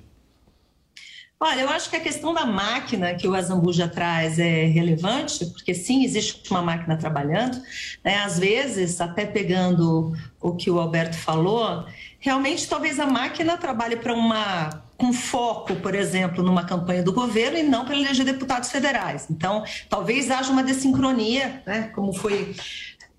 Olha, 1.39 1.61
eu 1.61 1.69
acho 1.69 1.87
que 1.87 1.95
a 1.95 1.99
questão 1.99 2.33
da 2.33 2.47
máquina 2.47 3.13
que 3.13 3.27
o 3.27 3.35
Azambuja 3.35 3.87
traz 3.87 4.39
é 4.39 4.65
relevante, 4.65 5.45
porque 5.45 5.75
sim, 5.75 6.03
existe 6.03 6.49
uma 6.49 6.63
máquina 6.63 6.97
trabalhando. 6.97 7.61
Né? 8.03 8.17
Às 8.23 8.39
vezes, 8.39 8.99
até 8.99 9.23
pegando 9.23 10.13
o 10.41 10.55
que 10.55 10.71
o 10.71 10.79
Alberto 10.79 11.15
falou, 11.15 11.85
realmente 12.17 12.67
talvez 12.67 12.99
a 12.99 13.05
máquina 13.05 13.55
trabalhe 13.55 13.97
para 13.97 14.15
uma 14.15 14.88
com 14.99 15.13
foco, 15.13 15.77
por 15.77 15.95
exemplo, 15.95 16.43
numa 16.43 16.65
campanha 16.65 17.01
do 17.01 17.13
governo 17.13 17.57
e 17.57 17.63
não 17.63 17.85
para 17.85 17.95
eleger 17.95 18.25
deputados 18.25 18.69
federais. 18.69 19.27
Então, 19.31 19.63
talvez 19.89 20.29
haja 20.29 20.51
uma 20.51 20.61
desincronia, 20.61 21.63
né, 21.65 21.89
como 21.95 22.11
foi 22.11 22.53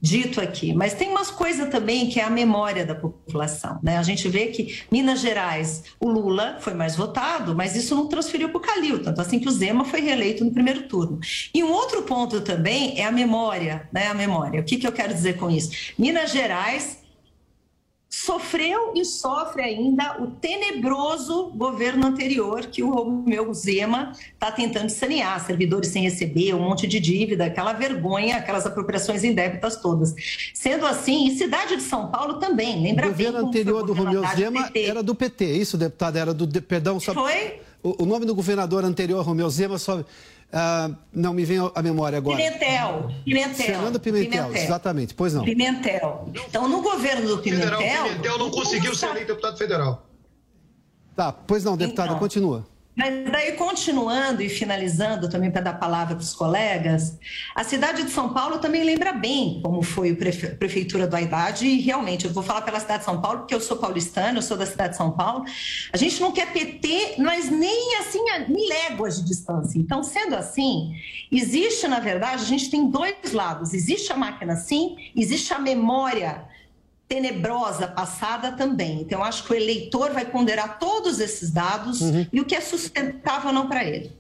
dito 0.00 0.40
aqui. 0.40 0.74
Mas 0.74 0.92
tem 0.92 1.08
umas 1.08 1.30
coisas 1.30 1.68
também 1.70 2.08
que 2.08 2.20
é 2.20 2.24
a 2.24 2.30
memória 2.30 2.84
da 2.84 2.94
população. 2.94 3.78
Né? 3.82 3.96
A 3.96 4.02
gente 4.02 4.28
vê 4.28 4.46
que 4.46 4.82
Minas 4.90 5.20
Gerais, 5.20 5.84
o 5.98 6.08
Lula 6.08 6.58
foi 6.60 6.74
mais 6.74 6.96
votado, 6.96 7.54
mas 7.54 7.74
isso 7.74 7.94
não 7.94 8.06
transferiu 8.06 8.50
para 8.50 8.58
o 8.58 8.60
Calil, 8.60 9.02
tanto 9.02 9.20
assim 9.20 9.38
que 9.38 9.48
o 9.48 9.52
Zema 9.52 9.84
foi 9.84 10.00
reeleito 10.00 10.44
no 10.44 10.52
primeiro 10.52 10.82
turno. 10.82 11.18
E 11.54 11.62
um 11.62 11.72
outro 11.72 12.02
ponto 12.02 12.40
também 12.42 12.98
é 12.98 13.04
a 13.04 13.12
memória, 13.12 13.88
né? 13.92 14.08
A 14.08 14.14
memória. 14.14 14.60
O 14.60 14.64
que, 14.64 14.76
que 14.76 14.86
eu 14.86 14.92
quero 14.92 15.12
dizer 15.12 15.36
com 15.36 15.50
isso? 15.50 15.70
Minas 15.98 16.30
Gerais 16.30 16.99
sofreu 18.10 18.92
e 18.96 19.04
sofre 19.04 19.62
ainda 19.62 20.20
o 20.20 20.32
tenebroso 20.32 21.52
governo 21.54 22.08
anterior 22.08 22.66
que 22.66 22.82
o 22.82 22.90
Romeu 22.90 23.54
Zema 23.54 24.10
está 24.34 24.50
tentando 24.50 24.90
sanear, 24.90 25.38
servidores 25.46 25.90
sem 25.90 26.02
receber, 26.02 26.52
um 26.54 26.60
monte 26.60 26.88
de 26.88 26.98
dívida, 26.98 27.44
aquela 27.44 27.72
vergonha, 27.72 28.36
aquelas 28.36 28.66
apropriações 28.66 29.22
indébitas 29.22 29.76
todas. 29.76 30.12
Sendo 30.52 30.84
assim, 30.86 31.28
e 31.28 31.38
cidade 31.38 31.76
de 31.76 31.82
São 31.82 32.10
Paulo 32.10 32.40
também, 32.40 32.82
lembra 32.82 33.06
O 33.06 33.10
governo 33.10 33.38
anterior 33.46 33.86
do 33.86 33.92
Romeu 33.92 34.26
Zema 34.34 34.68
do 34.68 34.78
era 34.78 35.02
do 35.04 35.14
PT, 35.14 35.44
isso, 35.44 35.78
deputado? 35.78 36.16
Era 36.16 36.34
do, 36.34 36.48
perdão, 36.62 36.98
só... 36.98 37.14
Foi? 37.14 37.60
O, 37.80 38.02
o 38.02 38.06
nome 38.06 38.26
do 38.26 38.34
governador 38.34 38.84
anterior, 38.84 39.24
Romeu 39.24 39.48
Zema, 39.48 39.78
só... 39.78 40.04
Uh, 40.52 40.96
não 41.12 41.32
me 41.32 41.44
vem 41.44 41.58
a 41.72 41.82
memória 41.82 42.18
agora. 42.18 42.36
Pimentel. 42.36 43.10
Pimentel. 43.24 43.66
Fernando 43.66 44.00
Pimentel, 44.00 44.30
Pimentel, 44.46 44.62
exatamente. 44.62 45.14
Pois 45.14 45.32
não. 45.32 45.44
Pimentel. 45.44 46.28
Então, 46.34 46.68
no 46.68 46.82
governo 46.82 47.28
do 47.28 47.38
Pimentel. 47.38 47.78
Federal, 47.78 48.04
Pimentel 48.08 48.38
não 48.38 48.50
conseguiu 48.50 48.94
ser 48.94 49.10
eleito 49.10 49.28
deputado 49.28 49.56
federal. 49.56 50.06
Tá, 51.14 51.30
pois 51.32 51.62
não, 51.62 51.76
deputada, 51.76 52.08
então, 52.08 52.18
continua. 52.18 52.66
Mas 52.96 53.30
daí, 53.30 53.52
continuando 53.52 54.42
e 54.42 54.48
finalizando 54.48 55.28
também 55.28 55.50
para 55.50 55.60
dar 55.60 55.74
palavra 55.74 56.16
para 56.16 56.22
os 56.22 56.34
colegas, 56.34 57.18
a 57.54 57.62
cidade 57.62 58.02
de 58.02 58.10
São 58.10 58.34
Paulo 58.34 58.58
também 58.58 58.82
lembra 58.82 59.12
bem 59.12 59.60
como 59.62 59.80
foi 59.80 60.10
a 60.10 60.16
prefe 60.16 60.48
prefeitura 60.48 61.06
do 61.06 61.16
Haddad. 61.16 61.64
E 61.64 61.80
realmente, 61.80 62.26
eu 62.26 62.32
vou 62.32 62.42
falar 62.42 62.62
pela 62.62 62.80
cidade 62.80 63.00
de 63.00 63.04
São 63.04 63.20
Paulo, 63.20 63.40
porque 63.40 63.54
eu 63.54 63.60
sou 63.60 63.76
paulistana, 63.76 64.38
eu 64.38 64.42
sou 64.42 64.56
da 64.56 64.66
cidade 64.66 64.90
de 64.90 64.96
São 64.96 65.12
Paulo, 65.12 65.44
a 65.92 65.96
gente 65.96 66.20
não 66.20 66.32
quer 66.32 66.52
PT, 66.52 67.14
mas 67.18 67.48
nem 67.48 67.96
assim, 67.96 68.28
a 68.30 68.38
léguas 68.48 69.20
de 69.20 69.28
distância. 69.28 69.78
Então, 69.78 70.02
sendo 70.02 70.34
assim, 70.34 70.92
existe, 71.30 71.86
na 71.86 72.00
verdade, 72.00 72.42
a 72.42 72.46
gente 72.46 72.70
tem 72.70 72.90
dois 72.90 73.32
lados, 73.32 73.72
existe 73.72 74.12
a 74.12 74.16
máquina 74.16 74.56
sim, 74.56 74.96
existe 75.14 75.54
a 75.54 75.58
memória 75.58 76.44
tenebrosa 77.10 77.88
passada 77.88 78.52
também. 78.52 79.00
Então, 79.00 79.18
eu 79.18 79.24
acho 79.24 79.42
que 79.42 79.52
o 79.52 79.56
eleitor 79.56 80.12
vai 80.12 80.24
ponderar 80.24 80.78
todos 80.78 81.18
esses 81.18 81.50
dados 81.50 82.00
uhum. 82.00 82.24
e 82.32 82.40
o 82.40 82.44
que 82.44 82.54
é 82.54 82.60
sustentável 82.60 83.48
ou 83.48 83.52
não 83.52 83.66
para 83.68 83.84
ele. 83.84 84.12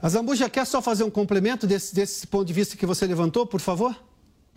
A 0.00 0.08
Zambuja 0.08 0.48
quer 0.48 0.64
só 0.64 0.80
fazer 0.80 1.02
um 1.02 1.10
complemento 1.10 1.66
desse, 1.66 1.92
desse 1.92 2.24
ponto 2.24 2.44
de 2.46 2.52
vista 2.52 2.76
que 2.76 2.86
você 2.86 3.04
levantou, 3.04 3.44
por 3.44 3.60
favor? 3.60 3.96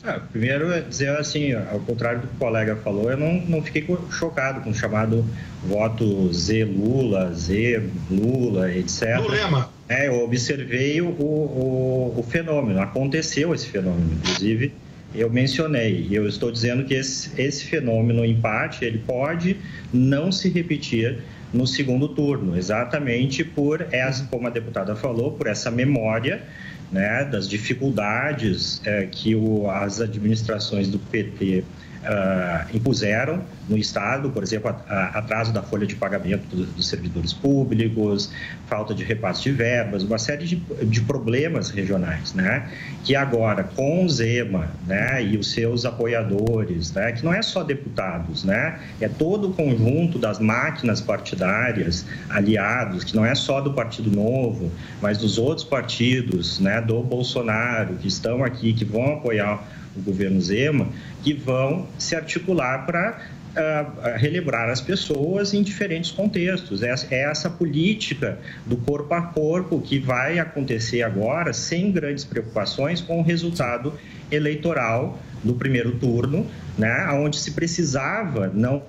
Ah, 0.04 0.20
primeiro, 0.20 0.84
dizer 0.84 1.10
assim, 1.18 1.54
ao 1.54 1.80
contrário 1.80 2.22
do 2.22 2.28
que 2.28 2.36
o 2.36 2.38
colega 2.38 2.76
falou, 2.76 3.10
eu 3.10 3.18
não, 3.18 3.34
não 3.42 3.64
fiquei 3.64 3.86
chocado 4.12 4.62
com 4.62 4.70
o 4.70 4.74
chamado 4.74 5.26
voto 5.64 6.32
Z 6.32 6.64
Lula, 6.64 7.34
Z 7.34 7.90
Lula, 8.12 8.72
etc. 8.72 9.18
Lulema. 9.20 9.68
É, 9.90 10.08
eu 10.08 10.24
observei 10.24 11.02
o, 11.02 11.08
o, 11.08 12.14
o 12.20 12.24
fenômeno, 12.30 12.80
aconteceu 12.80 13.54
esse 13.56 13.68
fenômeno, 13.68 14.14
inclusive 14.14 14.74
eu 15.14 15.30
mencionei. 15.30 16.08
Eu 16.12 16.28
estou 16.28 16.52
dizendo 16.52 16.84
que 16.84 16.94
esse, 16.94 17.30
esse 17.40 17.66
fenômeno 17.66 18.24
empate 18.24 18.86
ele 18.86 19.00
pode 19.00 19.58
não 19.92 20.32
se 20.32 20.50
repetir 20.50 21.20
no 21.52 21.66
segundo 21.66 22.08
turno, 22.10 22.56
exatamente 22.56 23.44
por 23.44 23.88
essa, 23.92 24.24
como 24.26 24.46
a 24.48 24.50
deputada 24.52 24.96
falou, 24.96 25.32
por 25.32 25.48
essa 25.48 25.72
memória 25.72 26.44
né, 26.92 27.26
das 27.26 27.50
dificuldades 27.50 28.82
é, 28.86 29.08
que 29.08 29.36
o, 29.36 29.70
as 29.70 30.00
administrações 30.00 30.88
do 30.88 31.00
PT 31.00 31.64
uh, 32.04 32.76
impuseram 32.76 33.42
no 33.68 33.78
Estado, 33.78 34.30
por 34.32 34.42
exemplo, 34.42 34.76
atraso 34.90 35.54
da 35.54 35.62
folha 35.62 35.86
de 35.86 35.96
pagamento 35.96 36.56
dos, 36.56 36.88
servidores 36.88 37.34
públicos, 37.34 38.32
falta 38.68 38.96
de 38.96 39.04
repasse 39.04 39.44
de 39.44 39.52
verbas, 39.52 40.04
uma 40.04 40.18
série 40.18 40.46
de, 40.46 40.56
de 40.56 41.02
problemas 41.02 41.70
regionais, 41.70 42.34
né? 42.34 42.68
Que 43.04 43.16
agora, 43.16 43.64
com 43.64 44.06
o 44.06 44.10
Zema 44.10 44.70
né, 44.88 45.24
e 45.24 45.38
os 45.38 45.52
seus 45.52 45.86
apoiadores, 45.86 46.92
né, 46.94 47.12
que 47.12 47.24
não 47.24 47.34
é 47.34 47.42
só 47.44 47.64
deputados, 47.64 48.44
né? 48.44 48.80
É 49.00 49.08
todo 49.08 49.50
o 49.50 49.54
conjunto 49.54 50.18
das 50.18 50.40
máquinas 50.40 51.00
partidárias 51.00 52.06
aliados, 52.30 53.04
que 53.04 53.16
não 53.16 53.26
é 53.26 53.36
só 53.36 53.62
do 53.62 53.74
Partido 53.74 54.10
Novo, 54.10 54.72
mas 55.00 55.20
dos 55.20 55.38
outros 55.38 55.66
partidos, 55.66 56.60
né, 56.60 56.82
do 56.82 57.04
Bolsonaro, 57.04 57.96
que 57.96 58.08
estão 58.08 58.44
aqui, 58.44 58.74
que 58.74 58.84
vão 58.84 59.14
apoiar 59.14 59.64
o 59.96 60.02
governo 60.02 60.40
Zema, 60.42 60.88
que 61.24 61.34
vão 61.34 61.88
se 61.98 62.16
articular 62.16 62.86
para 62.86 63.20
uh, 63.50 64.18
relembrar 64.18 64.70
as 64.70 64.82
pessoas 64.82 65.54
em 65.54 65.64
diferentes 65.64 66.12
contextos. 66.12 66.84
É, 66.84 66.94
é 67.12 67.24
essa 67.24 67.50
política 67.50 68.40
do 68.66 68.78
corpo 68.78 69.14
a 69.14 69.22
corpo 69.22 69.82
que 69.82 70.00
vai 70.00 70.40
acontecer 70.40 71.02
agora, 71.02 71.54
sem 71.54 71.92
grandes 71.92 72.24
preocupações 72.24 73.02
com 73.02 73.20
o 73.20 73.24
resultado 73.24 73.94
eleitoral 74.32 75.20
do 75.44 75.54
primeiro 75.54 75.96
turno, 75.98 76.46
né, 76.78 77.08
onde 77.14 77.38
se 77.38 77.52
precisava 77.52 78.52
não, 78.54 78.82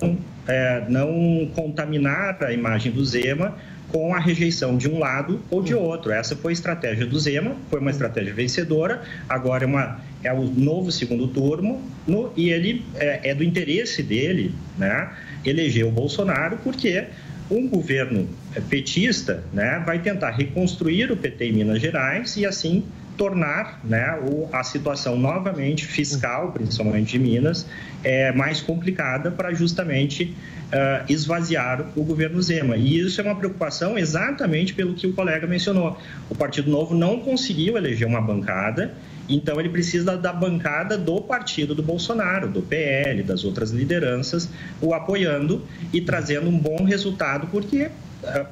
é, 0.47 0.85
não 0.89 1.51
contaminar 1.55 2.43
a 2.43 2.53
imagem 2.53 2.93
do 2.93 3.05
Zema 3.05 3.57
com 3.89 4.15
a 4.15 4.19
rejeição 4.19 4.77
de 4.77 4.89
um 4.89 4.99
lado 4.99 5.41
ou 5.51 5.63
de 5.63 5.75
outro. 5.75 6.13
Essa 6.13 6.37
foi 6.37 6.53
a 6.53 6.55
estratégia 6.55 7.07
do 7.07 7.19
Zema, 7.19 7.57
foi 7.69 7.81
uma 7.81 7.91
estratégia 7.91 8.33
vencedora, 8.33 9.03
agora 9.29 9.65
é, 9.65 9.67
uma, 9.67 10.01
é 10.23 10.33
o 10.33 10.43
novo 10.45 10.91
segundo 10.93 11.29
turno, 11.29 11.81
no, 12.07 12.33
e 12.37 12.51
ele 12.51 12.85
é, 12.97 13.31
é, 13.31 13.35
do 13.35 13.43
interesse 13.43 14.03
dele 14.03 14.55
né, 14.79 15.11
eleger 15.45 15.87
o 15.87 15.91
Bolsonaro, 15.91 16.59
porque 16.63 17.07
um 17.51 17.69
governo 17.69 18.29
petista 18.69 19.43
né, 19.53 19.83
vai 19.85 19.99
tentar 19.99 20.31
reconstruir 20.31 21.11
o 21.11 21.17
PT 21.17 21.47
em 21.47 21.53
Minas 21.53 21.81
Gerais 21.81 22.37
e 22.37 22.47
assim 22.47 22.85
tornar 23.17 23.81
né, 23.85 24.19
a 24.53 24.63
situação 24.63 25.19
novamente 25.19 25.85
fiscal, 25.87 26.53
principalmente 26.53 27.13
de 27.13 27.19
Minas, 27.19 27.67
é, 28.03 28.33
mais 28.33 28.61
complicada 28.61 29.31
para 29.31 29.53
justamente 29.53 30.35
uh, 30.71 31.05
esvaziar 31.13 31.87
o 31.95 32.03
governo 32.03 32.41
Zema. 32.43 32.77
E 32.77 32.99
isso 32.99 33.21
é 33.21 33.25
uma 33.25 33.35
preocupação 33.35 33.99
exatamente 33.99 34.73
pelo 34.75 34.95
que 34.95 35.07
o 35.07 35.13
colega 35.13 35.47
mencionou. 35.47 35.99
O 36.29 36.35
Partido 36.35 36.71
Novo 36.71 36.95
não 36.95 37.21
conseguiu 37.21 37.77
eleger 37.77 38.07
uma 38.07 38.21
bancada, 38.21 38.95
então 39.29 39.61
ele 39.61 39.69
precisa 39.69 40.17
da 40.17 40.33
bancada 40.33 40.97
do 40.99 41.21
partido 41.21 41.75
do 41.75 41.83
Bolsonaro, 41.83 42.49
do 42.49 42.63
PL, 42.63 43.23
das 43.23 43.45
outras 43.45 43.71
lideranças, 43.71 44.49
o 44.81 44.93
apoiando 44.95 45.63
e 45.93 46.01
trazendo 46.01 46.49
um 46.49 46.59
bom 46.59 46.85
resultado, 46.85 47.47
porque 47.49 47.91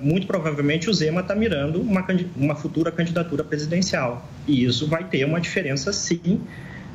muito 0.00 0.26
provavelmente 0.26 0.88
o 0.88 0.94
Zema 0.94 1.20
está 1.20 1.34
mirando 1.34 1.80
uma, 1.80 2.04
uma 2.36 2.54
futura 2.54 2.90
candidatura 2.90 3.44
presidencial. 3.44 4.28
E 4.46 4.64
isso 4.64 4.86
vai 4.86 5.04
ter 5.04 5.24
uma 5.24 5.40
diferença, 5.40 5.92
sim, 5.92 6.40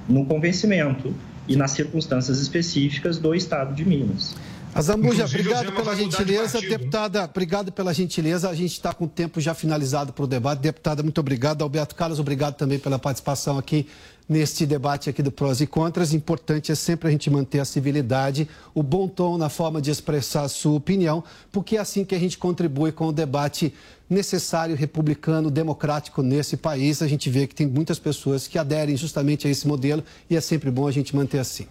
no 0.07 0.25
convencimento 0.25 1.13
e 1.47 1.55
nas 1.55 1.71
circunstâncias 1.71 2.39
específicas 2.39 3.17
do 3.17 3.35
estado 3.35 3.75
de 3.75 3.85
Minas. 3.85 4.35
Azambuja, 4.75 5.25
obrigado 5.25 5.71
pela 5.71 5.95
gentileza. 5.95 6.59
De 6.59 6.69
Deputada, 6.69 7.23
obrigado 7.25 7.71
pela 7.71 7.93
gentileza. 7.93 8.49
A 8.49 8.55
gente 8.55 8.71
está 8.71 8.91
com 8.93 9.05
o 9.05 9.07
tempo 9.07 9.39
já 9.39 9.53
finalizado 9.53 10.11
para 10.11 10.23
o 10.23 10.27
debate. 10.27 10.59
Deputada, 10.59 11.03
muito 11.03 11.19
obrigado. 11.19 11.61
Alberto 11.61 11.95
Carlos, 11.95 12.19
obrigado 12.19 12.55
também 12.55 12.79
pela 12.79 12.97
participação 12.97 13.57
aqui 13.57 13.87
neste 14.27 14.65
debate 14.65 15.09
aqui 15.09 15.21
do 15.21 15.31
prós 15.31 15.61
e 15.61 15.67
contras. 15.67 16.13
Importante 16.13 16.71
é 16.71 16.75
sempre 16.75 17.07
a 17.07 17.11
gente 17.11 17.29
manter 17.29 17.59
a 17.59 17.65
civilidade, 17.65 18.47
o 18.73 18.81
bom 18.81 19.07
tom 19.07 19.37
na 19.37 19.49
forma 19.49 19.81
de 19.81 19.91
expressar 19.91 20.43
a 20.43 20.49
sua 20.49 20.73
opinião, 20.73 21.23
porque 21.51 21.77
é 21.77 21.79
assim 21.79 22.03
que 22.03 22.15
a 22.15 22.19
gente 22.19 22.37
contribui 22.37 22.91
com 22.91 23.07
o 23.07 23.13
debate 23.13 23.73
necessário, 24.09 24.75
republicano, 24.75 25.51
democrático 25.51 26.21
nesse 26.21 26.57
país. 26.57 27.01
A 27.01 27.07
gente 27.07 27.29
vê 27.29 27.45
que 27.45 27.55
tem 27.55 27.67
muitas 27.67 27.99
pessoas 27.99 28.47
que 28.47 28.57
aderem 28.57 28.97
justamente 28.97 29.47
a 29.47 29.51
esse 29.51 29.67
modelo 29.67 30.03
e 30.29 30.35
é 30.35 30.41
sempre 30.41 30.71
bom 30.71 30.87
a 30.87 30.91
gente 30.91 31.15
manter 31.15 31.39
assim. 31.39 31.67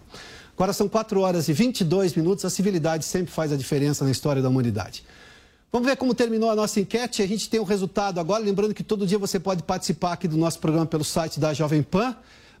Agora 0.55 0.71
são 0.71 0.87
4 0.87 1.19
horas 1.19 1.47
e 1.47 1.53
22 1.53 2.15
minutos. 2.15 2.45
A 2.45 2.49
civilidade 2.49 3.05
sempre 3.05 3.31
faz 3.31 3.51
a 3.51 3.55
diferença 3.57 4.05
na 4.05 4.11
história 4.11 4.41
da 4.41 4.49
humanidade. 4.49 5.03
Vamos 5.71 5.87
ver 5.87 5.97
como 5.97 6.13
terminou 6.13 6.51
a 6.51 6.55
nossa 6.55 6.79
enquete. 6.79 7.23
A 7.23 7.27
gente 7.27 7.49
tem 7.49 7.59
o 7.59 7.63
resultado 7.63 8.19
agora. 8.19 8.43
Lembrando 8.43 8.73
que 8.73 8.83
todo 8.83 9.07
dia 9.07 9.17
você 9.17 9.39
pode 9.39 9.63
participar 9.63 10.13
aqui 10.13 10.27
do 10.27 10.37
nosso 10.37 10.59
programa 10.59 10.85
pelo 10.85 11.03
site 11.03 11.39
da 11.39 11.53
Jovem 11.53 11.81
Pan. 11.81 12.15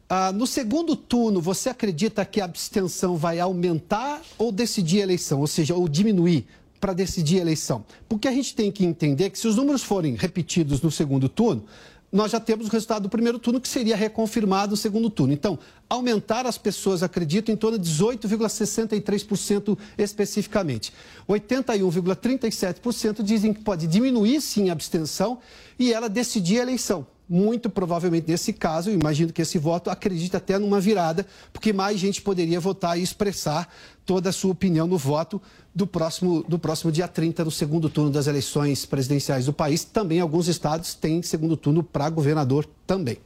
Ah, 0.09 0.31
no 0.31 0.47
segundo 0.47 0.95
turno, 0.95 1.39
você 1.39 1.69
acredita 1.69 2.25
que 2.25 2.41
a 2.41 2.45
abstenção 2.45 3.15
vai 3.15 3.39
aumentar 3.39 4.21
ou 4.37 4.51
decidir 4.51 5.01
a 5.01 5.03
eleição? 5.03 5.39
Ou 5.39 5.47
seja, 5.47 5.75
ou 5.75 5.87
diminuir 5.87 6.47
para 6.79 6.93
decidir 6.93 7.37
a 7.37 7.41
eleição? 7.41 7.85
Porque 8.09 8.27
a 8.27 8.31
gente 8.31 8.55
tem 8.55 8.71
que 8.71 8.83
entender 8.83 9.29
que 9.29 9.37
se 9.37 9.47
os 9.47 9.55
números 9.55 9.83
forem 9.83 10.15
repetidos 10.15 10.81
no 10.81 10.89
segundo 10.89 11.29
turno, 11.29 11.63
nós 12.11 12.31
já 12.31 12.39
temos 12.39 12.67
o 12.67 12.69
resultado 12.69 13.03
do 13.03 13.09
primeiro 13.09 13.39
turno, 13.39 13.59
que 13.59 13.67
seria 13.67 13.95
reconfirmado 13.95 14.71
no 14.71 14.77
segundo 14.77 15.09
turno. 15.09 15.33
Então, 15.33 15.57
aumentar 15.93 16.45
as 16.45 16.57
pessoas, 16.57 17.03
acredito, 17.03 17.51
em 17.51 17.55
torno 17.55 17.77
de 17.77 17.89
18,63% 17.89 19.77
especificamente. 19.97 20.91
81,37% 21.29 23.21
dizem 23.21 23.53
que 23.53 23.61
pode 23.61 23.87
diminuir, 23.87 24.41
sim, 24.41 24.69
a 24.69 24.73
abstenção 24.73 25.39
e 25.77 25.93
ela 25.93 26.09
decidir 26.09 26.59
a 26.59 26.63
eleição 26.63 27.05
muito 27.27 27.69
provavelmente 27.69 28.29
nesse 28.29 28.51
caso, 28.51 28.91
imagino 28.91 29.31
que 29.31 29.41
esse 29.41 29.57
voto 29.57 29.89
acredita 29.89 30.37
até 30.37 30.59
numa 30.59 30.79
virada, 30.79 31.25
porque 31.51 31.71
mais 31.71 31.97
gente 31.97 32.21
poderia 32.21 32.59
votar 32.59 32.99
e 32.99 33.01
expressar 33.01 33.73
toda 34.05 34.29
a 34.29 34.33
sua 34.33 34.51
opinião 34.51 34.85
no 34.85 34.97
voto 34.97 35.41
do 35.73 35.87
próximo, 35.87 36.43
do 36.47 36.59
próximo 36.59 36.91
dia 36.91 37.07
30, 37.07 37.45
no 37.45 37.51
segundo 37.51 37.89
turno 37.89 38.11
das 38.11 38.27
eleições 38.27 38.85
presidenciais 38.85 39.45
do 39.45 39.53
país. 39.53 39.83
Também 39.83 40.19
alguns 40.19 40.47
estados 40.47 40.93
têm 40.93 41.23
segundo 41.23 41.55
turno 41.55 41.81
para 41.81 42.09
governador 42.09 42.67
também. 42.85 43.17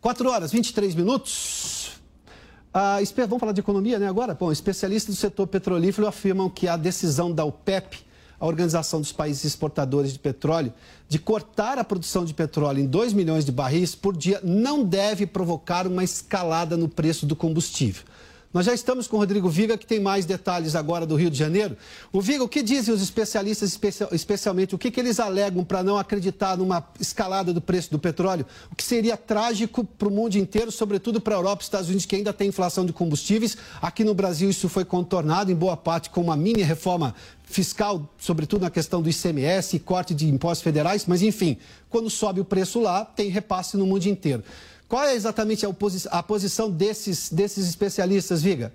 4 0.00 0.30
horas 0.30 0.52
23 0.52 0.94
minutos. 0.94 1.92
Ah, 2.72 2.98
vamos 3.16 3.40
falar 3.40 3.52
de 3.52 3.60
economia 3.60 3.98
né, 3.98 4.06
agora? 4.06 4.34
Bom, 4.34 4.50
especialistas 4.50 5.14
do 5.14 5.18
setor 5.18 5.46
petrolífero 5.46 6.06
afirmam 6.06 6.48
que 6.48 6.68
a 6.68 6.76
decisão 6.76 7.32
da 7.32 7.44
OPEP 7.44 8.10
a 8.40 8.46
Organização 8.46 9.00
dos 9.00 9.12
Países 9.12 9.44
Exportadores 9.44 10.14
de 10.14 10.18
Petróleo, 10.18 10.72
de 11.06 11.18
cortar 11.18 11.78
a 11.78 11.84
produção 11.84 12.24
de 12.24 12.32
petróleo 12.32 12.80
em 12.80 12.86
2 12.86 13.12
milhões 13.12 13.44
de 13.44 13.52
barris 13.52 13.94
por 13.94 14.16
dia 14.16 14.40
não 14.42 14.82
deve 14.82 15.26
provocar 15.26 15.86
uma 15.86 16.02
escalada 16.02 16.74
no 16.74 16.88
preço 16.88 17.26
do 17.26 17.36
combustível. 17.36 18.02
Nós 18.52 18.66
já 18.66 18.74
estamos 18.74 19.06
com 19.06 19.14
o 19.16 19.20
Rodrigo 19.20 19.48
Viga, 19.48 19.78
que 19.78 19.86
tem 19.86 20.00
mais 20.00 20.26
detalhes 20.26 20.74
agora 20.74 21.06
do 21.06 21.14
Rio 21.14 21.30
de 21.30 21.38
Janeiro. 21.38 21.76
O 22.12 22.20
Viga, 22.20 22.42
o 22.42 22.48
que 22.48 22.64
dizem 22.64 22.92
os 22.92 23.00
especialistas, 23.00 23.78
especialmente, 24.10 24.74
o 24.74 24.78
que, 24.78 24.90
que 24.90 24.98
eles 24.98 25.20
alegam 25.20 25.62
para 25.62 25.84
não 25.84 25.96
acreditar 25.96 26.56
numa 26.56 26.84
escalada 26.98 27.54
do 27.54 27.60
preço 27.60 27.92
do 27.92 27.98
petróleo? 27.98 28.44
O 28.68 28.74
que 28.74 28.82
seria 28.82 29.16
trágico 29.16 29.84
para 29.84 30.08
o 30.08 30.10
mundo 30.10 30.34
inteiro, 30.34 30.72
sobretudo 30.72 31.20
para 31.20 31.36
a 31.36 31.38
Europa 31.38 31.62
e 31.62 31.64
Estados 31.64 31.86
Unidos, 31.86 32.06
que 32.06 32.16
ainda 32.16 32.32
tem 32.32 32.48
inflação 32.48 32.84
de 32.84 32.92
combustíveis. 32.92 33.56
Aqui 33.80 34.02
no 34.02 34.14
Brasil 34.14 34.50
isso 34.50 34.68
foi 34.68 34.84
contornado, 34.84 35.52
em 35.52 35.54
boa 35.54 35.76
parte, 35.76 36.10
com 36.10 36.20
uma 36.20 36.36
mini 36.36 36.62
reforma 36.62 37.14
fiscal, 37.44 38.08
sobretudo 38.18 38.62
na 38.62 38.70
questão 38.70 39.00
do 39.00 39.08
ICMS 39.08 39.76
e 39.76 39.78
corte 39.78 40.12
de 40.12 40.28
impostos 40.28 40.62
federais, 40.62 41.04
mas 41.06 41.22
enfim, 41.22 41.56
quando 41.88 42.10
sobe 42.10 42.40
o 42.40 42.44
preço 42.44 42.80
lá, 42.80 43.04
tem 43.04 43.28
repasse 43.28 43.76
no 43.76 43.86
mundo 43.86 44.06
inteiro. 44.06 44.42
Qual 44.90 45.04
é 45.04 45.14
exatamente 45.14 45.64
a, 45.64 45.68
a 46.10 46.20
posição 46.20 46.68
desses, 46.68 47.32
desses 47.32 47.68
especialistas, 47.68 48.42
Viga? 48.42 48.74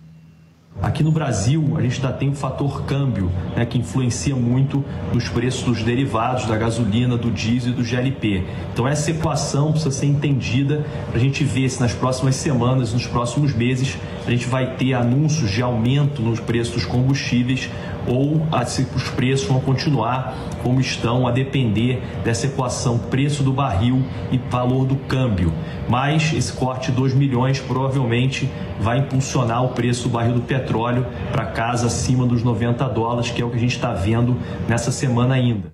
Aqui 0.83 1.03
no 1.03 1.13
Brasil, 1.13 1.75
a 1.77 1.83
gente 1.83 1.97
ainda 1.97 2.17
tem 2.17 2.31
o 2.31 2.35
fator 2.35 2.85
câmbio, 2.85 3.31
né, 3.55 3.67
que 3.67 3.77
influencia 3.77 4.35
muito 4.35 4.83
nos 5.13 5.29
preços 5.29 5.63
dos 5.63 5.83
derivados, 5.83 6.47
da 6.47 6.57
gasolina, 6.57 7.19
do 7.19 7.31
diesel 7.31 7.73
e 7.73 7.75
do 7.75 7.85
GLP. 7.85 8.45
Então, 8.73 8.89
essa 8.89 9.11
equação 9.11 9.73
precisa 9.73 9.91
ser 9.91 10.07
entendida 10.07 10.87
para 11.09 11.19
a 11.19 11.21
gente 11.21 11.45
ver 11.45 11.69
se 11.69 11.81
nas 11.81 11.93
próximas 11.93 12.37
semanas, 12.37 12.95
nos 12.95 13.07
próximos 13.07 13.55
meses, 13.55 13.99
a 14.27 14.31
gente 14.31 14.47
vai 14.47 14.75
ter 14.77 14.95
anúncios 14.95 15.51
de 15.51 15.61
aumento 15.61 16.23
nos 16.23 16.41
preços 16.41 16.75
dos 16.75 16.85
combustíveis 16.87 17.69
ou 18.07 18.47
se 18.67 18.87
os 18.95 19.09
preços 19.11 19.47
vão 19.47 19.61
continuar 19.61 20.35
como 20.63 20.81
estão, 20.81 21.27
a 21.27 21.31
depender 21.31 22.03
dessa 22.23 22.47
equação 22.47 22.99
preço 22.99 23.43
do 23.43 23.53
barril 23.53 24.05
e 24.31 24.39
valor 24.39 24.85
do 24.85 24.97
câmbio. 24.97 25.53
Mas 25.89 26.33
esse 26.33 26.53
corte 26.53 26.91
de 26.91 26.97
2 26.97 27.15
milhões 27.15 27.59
provavelmente 27.61 28.49
vai 28.79 28.99
impulsionar 28.99 29.65
o 29.65 29.69
preço 29.71 30.05
do 30.05 30.11
barril 30.11 30.35
do 30.35 30.43
petróleo 30.43 31.07
para 31.33 31.47
casa 31.47 31.87
acima 31.87 32.27
dos 32.27 32.43
90 32.43 32.89
dólares, 32.89 33.31
que 33.31 33.43
é 33.43 33.45
o 33.45 33.51
que 33.51 33.57
a 33.57 33.61
gente 33.61 33.75
está 33.75 33.93
vendo 33.93 34.37
nessa 34.69 34.93
semana 34.93 35.35
ainda. 35.35 35.73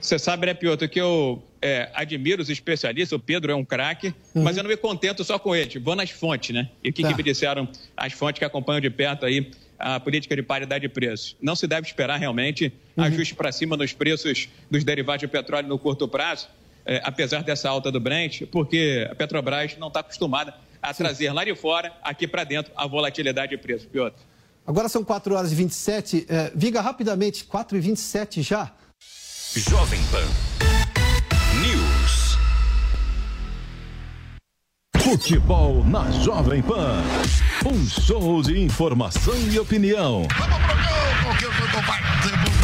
Você 0.00 0.18
sabe, 0.20 0.46
né, 0.46 0.54
Piotr, 0.54 0.86
que 0.86 1.00
eu 1.00 1.42
é, 1.60 1.90
admiro 1.92 2.40
os 2.40 2.48
especialistas, 2.48 3.10
o 3.10 3.18
Pedro 3.18 3.50
é 3.50 3.54
um 3.56 3.64
craque, 3.64 4.14
uhum. 4.32 4.44
mas 4.44 4.56
eu 4.56 4.62
não 4.62 4.70
me 4.70 4.76
contento 4.76 5.24
só 5.24 5.36
com 5.36 5.54
ele, 5.54 5.80
vou 5.80 5.96
nas 5.96 6.10
fontes, 6.10 6.54
né? 6.54 6.68
E 6.84 6.90
o 6.90 6.92
que, 6.92 7.02
tá. 7.02 7.08
que 7.08 7.14
me 7.16 7.22
disseram 7.24 7.68
as 7.96 8.12
fontes 8.12 8.38
que 8.38 8.44
acompanham 8.44 8.80
de 8.80 8.88
perto 8.88 9.26
aí 9.26 9.50
a 9.78 10.00
política 10.00 10.34
de 10.34 10.42
paridade 10.42 10.82
de 10.82 10.88
preços. 10.88 11.36
Não 11.40 11.54
se 11.54 11.66
deve 11.66 11.86
esperar 11.86 12.18
realmente 12.18 12.72
uhum. 12.96 13.04
ajuste 13.04 13.34
para 13.34 13.52
cima 13.52 13.76
nos 13.76 13.92
preços 13.92 14.48
dos 14.70 14.84
derivados 14.84 15.20
de 15.20 15.28
petróleo 15.28 15.68
no 15.68 15.78
curto 15.78 16.08
prazo, 16.08 16.48
é, 16.84 17.00
apesar 17.04 17.42
dessa 17.42 17.68
alta 17.68 17.90
do 17.90 18.00
Brent, 18.00 18.42
porque 18.50 19.06
a 19.10 19.14
Petrobras 19.14 19.76
não 19.76 19.88
está 19.88 20.00
acostumada 20.00 20.54
a 20.82 20.92
Sim. 20.92 21.02
trazer 21.02 21.32
lá 21.32 21.44
de 21.44 21.54
fora, 21.54 21.92
aqui 22.02 22.26
para 22.28 22.44
dentro, 22.44 22.72
a 22.76 22.86
volatilidade 22.86 23.50
de 23.50 23.58
preço. 23.58 23.88
Piotr. 23.88 24.18
Agora 24.66 24.88
são 24.88 25.04
4 25.04 25.34
horas 25.34 25.52
e 25.52 25.54
27. 25.54 26.26
É, 26.28 26.52
Viga, 26.54 26.80
rapidamente, 26.80 27.44
4 27.44 27.76
e 27.76 27.80
27 27.80 28.42
já. 28.42 28.72
Jovem 29.54 30.00
Pan. 30.10 30.75
Futebol 35.06 35.84
na 35.86 36.10
Jovem 36.10 36.60
Pan. 36.60 37.00
Um 37.64 37.86
show 37.86 38.42
de 38.42 38.60
informação 38.60 39.36
e 39.48 39.56
opinião. 39.56 40.26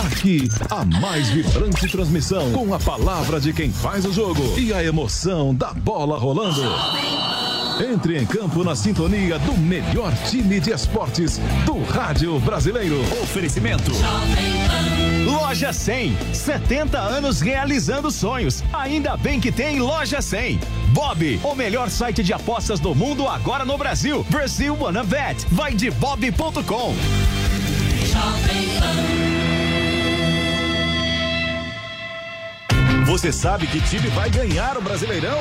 Aqui, 0.04 0.48
a 0.68 0.84
mais 0.84 1.30
vibrante 1.30 1.86
transmissão 1.86 2.50
com 2.50 2.74
a 2.74 2.80
palavra 2.80 3.40
de 3.40 3.52
quem 3.52 3.70
faz 3.70 4.04
o 4.04 4.12
jogo 4.12 4.58
e 4.58 4.72
a 4.72 4.82
emoção 4.82 5.54
da 5.54 5.72
bola 5.72 6.18
rolando. 6.18 6.62
Entre 7.80 8.18
em 8.18 8.26
campo 8.26 8.64
na 8.64 8.74
sintonia 8.74 9.38
do 9.38 9.56
melhor 9.56 10.12
time 10.28 10.58
de 10.58 10.72
esportes 10.72 11.38
do 11.64 11.80
rádio 11.84 12.40
brasileiro. 12.40 13.00
Oferecimento. 13.22 13.92
Loja 15.24 15.72
100. 15.72 16.16
70 16.34 16.98
anos 16.98 17.40
realizando 17.40 18.10
sonhos. 18.10 18.64
Ainda 18.72 19.16
bem 19.16 19.38
que 19.38 19.52
tem 19.52 19.78
Loja 19.78 20.20
100. 20.20 20.81
Bob, 20.92 21.40
o 21.42 21.54
melhor 21.54 21.88
site 21.88 22.22
de 22.22 22.34
apostas 22.34 22.78
do 22.78 22.94
mundo 22.94 23.26
agora 23.26 23.64
no 23.64 23.78
Brasil. 23.78 24.24
Brasil 24.28 24.76
Wanna 24.78 25.02
Bet. 25.02 25.46
Vai 25.50 25.74
de 25.74 25.90
bob.com. 25.90 26.94
Você 33.06 33.32
sabe 33.32 33.66
que 33.66 33.80
time 33.80 34.08
vai 34.08 34.28
ganhar 34.28 34.76
o 34.76 34.82
Brasileirão? 34.82 35.40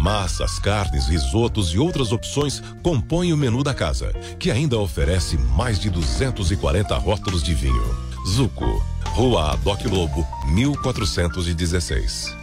Massas, 0.00 0.58
carnes, 0.58 1.06
risotos 1.08 1.74
e 1.74 1.78
outras 1.78 2.10
opções 2.10 2.62
compõem 2.82 3.34
o 3.34 3.36
menu 3.36 3.62
da 3.62 3.74
casa, 3.74 4.14
que 4.38 4.50
ainda 4.50 4.78
oferece 4.78 5.36
mais 5.36 5.78
de 5.78 5.90
240 5.90 6.96
rótulos 6.96 7.42
de 7.42 7.54
vinho. 7.54 8.10
Zuco, 8.26 8.82
Rua 9.08 9.52
Adoc 9.52 9.84
Lobo, 9.84 10.26
1416. 10.46 12.34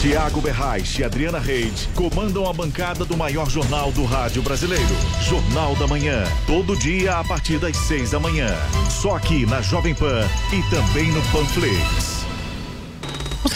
Tiago 0.00 0.40
Berrais 0.40 0.98
e 0.98 1.04
Adriana 1.04 1.38
Reid 1.38 1.88
comandam 1.94 2.50
a 2.50 2.52
bancada 2.52 3.04
do 3.04 3.16
maior 3.16 3.48
jornal 3.48 3.92
do 3.92 4.04
rádio 4.04 4.42
brasileiro. 4.42 4.96
Jornal 5.20 5.76
da 5.76 5.86
Manhã. 5.86 6.24
Todo 6.44 6.76
dia 6.76 7.20
a 7.20 7.24
partir 7.24 7.60
das 7.60 7.76
seis 7.76 8.10
da 8.10 8.18
manhã. 8.18 8.48
Só 8.90 9.14
aqui 9.14 9.46
na 9.46 9.62
Jovem 9.62 9.94
Pan 9.94 10.28
e 10.52 10.60
também 10.74 11.12
no 11.12 11.22
Panflix. 11.30 12.11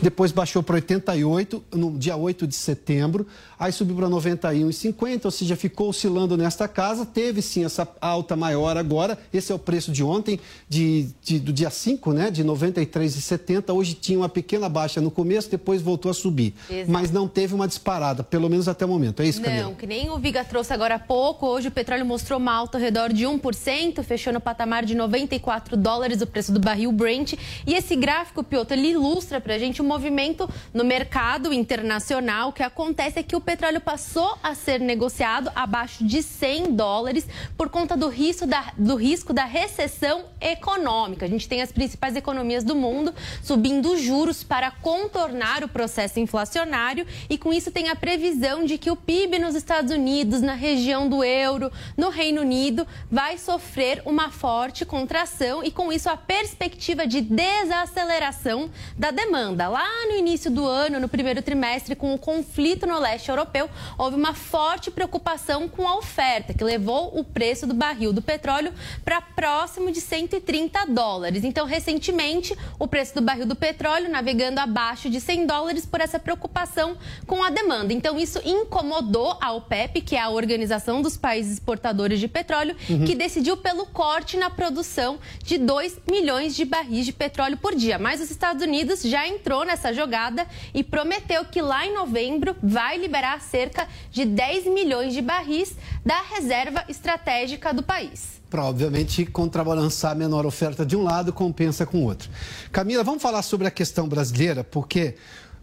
Depois 0.00 0.30
baixou 0.30 0.62
para 0.62 0.76
88 0.76 1.64
no 1.74 1.98
dia 1.98 2.16
8 2.16 2.46
de 2.46 2.54
setembro, 2.54 3.26
aí 3.58 3.72
subiu 3.72 3.96
para 3.96 4.08
91,50, 4.08 5.24
ou 5.24 5.30
seja, 5.30 5.56
ficou 5.56 5.88
oscilando 5.88 6.36
nesta 6.36 6.68
casa. 6.68 7.04
Teve 7.04 7.42
sim 7.42 7.64
essa 7.64 7.86
alta 8.00 8.36
maior 8.36 8.76
agora. 8.76 9.18
Esse 9.32 9.50
é 9.50 9.54
o 9.54 9.58
preço 9.58 9.90
de 9.90 10.04
ontem, 10.04 10.38
de, 10.68 11.08
de 11.20 11.40
do 11.40 11.52
dia 11.52 11.68
5, 11.68 12.12
né, 12.12 12.30
de 12.30 12.44
93,70. 12.44 13.74
Hoje 13.74 13.94
tinha 13.94 14.18
uma 14.18 14.28
pequena 14.28 14.68
baixa 14.68 15.00
no 15.00 15.10
começo, 15.10 15.50
depois 15.50 15.82
voltou 15.82 16.10
a 16.10 16.14
subir. 16.14 16.54
Exato. 16.70 16.90
Mas 16.90 17.10
não 17.10 17.26
teve 17.26 17.54
uma 17.54 17.66
disparada, 17.66 18.22
pelo 18.22 18.48
menos 18.48 18.68
até 18.68 18.84
o 18.84 18.88
momento. 18.88 19.20
É 19.20 19.26
isso, 19.26 19.42
Camila? 19.42 19.64
Não, 19.64 19.74
que 19.74 19.86
nem 19.86 20.10
o 20.10 20.18
Viga 20.18 20.44
trouxe 20.44 20.72
agora 20.72 20.94
há 20.94 20.98
pouco. 20.98 21.46
Hoje 21.46 21.68
o 21.68 21.72
petróleo 21.72 22.06
mostrou 22.06 22.38
uma 22.38 22.52
alta 22.52 22.78
ao 22.78 22.82
redor 22.82 23.12
de 23.12 23.24
1%, 23.24 24.02
fechou 24.04 24.32
no 24.32 24.40
patamar 24.40 24.84
de 24.84 24.94
94 24.94 25.76
dólares 25.76 26.20
o 26.20 26.26
preço 26.26 26.52
do 26.52 26.60
barril 26.60 26.92
Brent. 26.92 27.34
E 27.66 27.74
esse 27.74 27.96
gráfico, 27.96 28.44
Piotr, 28.44 28.74
ele 28.74 28.90
ilustra 28.90 29.40
para 29.40 29.54
a 29.54 29.58
gente 29.58 29.82
um 29.82 29.87
movimento 29.88 30.48
no 30.72 30.84
mercado 30.84 31.52
internacional. 31.52 32.50
O 32.50 32.52
que 32.52 32.62
acontece 32.62 33.18
é 33.18 33.22
que 33.22 33.34
o 33.34 33.40
petróleo 33.40 33.80
passou 33.80 34.36
a 34.42 34.54
ser 34.54 34.78
negociado 34.78 35.50
abaixo 35.54 36.04
de 36.04 36.22
100 36.22 36.74
dólares 36.74 37.26
por 37.56 37.68
conta 37.68 37.96
do 37.96 38.08
risco 38.08 38.46
da, 38.46 38.72
do 38.76 38.94
risco 38.94 39.32
da 39.32 39.44
recessão 39.44 40.26
econômica. 40.40 41.26
A 41.26 41.28
gente 41.28 41.48
tem 41.48 41.62
as 41.62 41.72
principais 41.72 42.14
economias 42.14 42.62
do 42.62 42.76
mundo 42.76 43.14
subindo 43.42 43.96
juros 43.96 44.44
para 44.44 44.70
contornar 44.70 45.64
o 45.64 45.68
processo 45.68 46.20
inflacionário 46.20 47.06
e 47.28 47.38
com 47.38 47.52
isso 47.52 47.70
tem 47.70 47.88
a 47.88 47.96
previsão 47.96 48.64
de 48.64 48.76
que 48.76 48.90
o 48.90 48.96
PIB 48.96 49.38
nos 49.38 49.54
Estados 49.54 49.90
Unidos, 49.90 50.42
na 50.42 50.54
região 50.54 51.08
do 51.08 51.24
euro, 51.24 51.72
no 51.96 52.10
Reino 52.10 52.42
Unido, 52.42 52.86
vai 53.10 53.38
sofrer 53.38 54.02
uma 54.04 54.30
forte 54.30 54.84
contração 54.84 55.64
e 55.64 55.70
com 55.70 55.92
isso 55.92 56.10
a 56.10 56.16
perspectiva 56.16 57.06
de 57.06 57.20
desaceleração 57.20 58.70
da 58.96 59.10
demanda. 59.10 59.68
Lá 59.78 60.08
no 60.08 60.16
início 60.16 60.50
do 60.50 60.66
ano, 60.66 60.98
no 60.98 61.08
primeiro 61.08 61.40
trimestre, 61.40 61.94
com 61.94 62.12
o 62.12 62.18
conflito 62.18 62.84
no 62.84 62.98
leste 62.98 63.28
europeu, 63.28 63.70
houve 63.96 64.16
uma 64.16 64.34
forte 64.34 64.90
preocupação 64.90 65.68
com 65.68 65.86
a 65.86 65.96
oferta, 65.96 66.52
que 66.52 66.64
levou 66.64 67.16
o 67.16 67.22
preço 67.22 67.64
do 67.64 67.72
barril 67.72 68.12
do 68.12 68.20
petróleo 68.20 68.72
para 69.04 69.20
próximo 69.20 69.92
de 69.92 70.00
130 70.00 70.84
dólares. 70.86 71.44
Então, 71.44 71.64
recentemente, 71.64 72.58
o 72.76 72.88
preço 72.88 73.14
do 73.14 73.22
barril 73.22 73.46
do 73.46 73.54
petróleo 73.54 74.10
navegando 74.10 74.58
abaixo 74.58 75.08
de 75.08 75.20
100 75.20 75.46
dólares 75.46 75.86
por 75.86 76.00
essa 76.00 76.18
preocupação 76.18 76.96
com 77.24 77.44
a 77.44 77.48
demanda. 77.48 77.92
Então, 77.92 78.18
isso 78.18 78.40
incomodou 78.44 79.38
a 79.40 79.52
OPEP, 79.52 80.00
que 80.00 80.16
é 80.16 80.20
a 80.20 80.28
Organização 80.28 81.00
dos 81.00 81.16
Países 81.16 81.52
Exportadores 81.52 82.18
de 82.18 82.26
Petróleo, 82.26 82.74
uhum. 82.90 83.04
que 83.04 83.14
decidiu 83.14 83.56
pelo 83.56 83.86
corte 83.86 84.36
na 84.36 84.50
produção 84.50 85.20
de 85.44 85.56
2 85.56 86.00
milhões 86.10 86.56
de 86.56 86.64
barris 86.64 87.06
de 87.06 87.12
petróleo 87.12 87.56
por 87.56 87.76
dia. 87.76 87.96
Mas 87.96 88.20
os 88.20 88.28
Estados 88.28 88.60
Unidos 88.60 89.02
já 89.02 89.24
entrou 89.28 89.67
nessa 89.68 89.92
jogada 89.92 90.46
e 90.74 90.82
prometeu 90.82 91.44
que 91.44 91.62
lá 91.62 91.86
em 91.86 91.94
novembro 91.94 92.56
vai 92.60 92.98
liberar 92.98 93.40
cerca 93.40 93.86
de 94.10 94.24
10 94.24 94.66
milhões 94.66 95.12
de 95.12 95.22
barris 95.22 95.76
da 96.04 96.20
reserva 96.22 96.84
estratégica 96.88 97.72
do 97.72 97.84
país 97.84 98.38
para, 98.48 98.64
obviamente, 98.64 99.26
contrabalançar 99.26 100.12
a 100.12 100.14
menor 100.14 100.46
oferta 100.46 100.84
de 100.84 100.96
um 100.96 101.02
lado, 101.02 101.34
compensa 101.34 101.84
com 101.84 101.98
o 101.98 102.04
outro. 102.04 102.30
Camila, 102.72 103.04
vamos 103.04 103.22
falar 103.22 103.42
sobre 103.42 103.66
a 103.66 103.70
questão 103.70 104.08
brasileira, 104.08 104.64
porque 104.64 105.16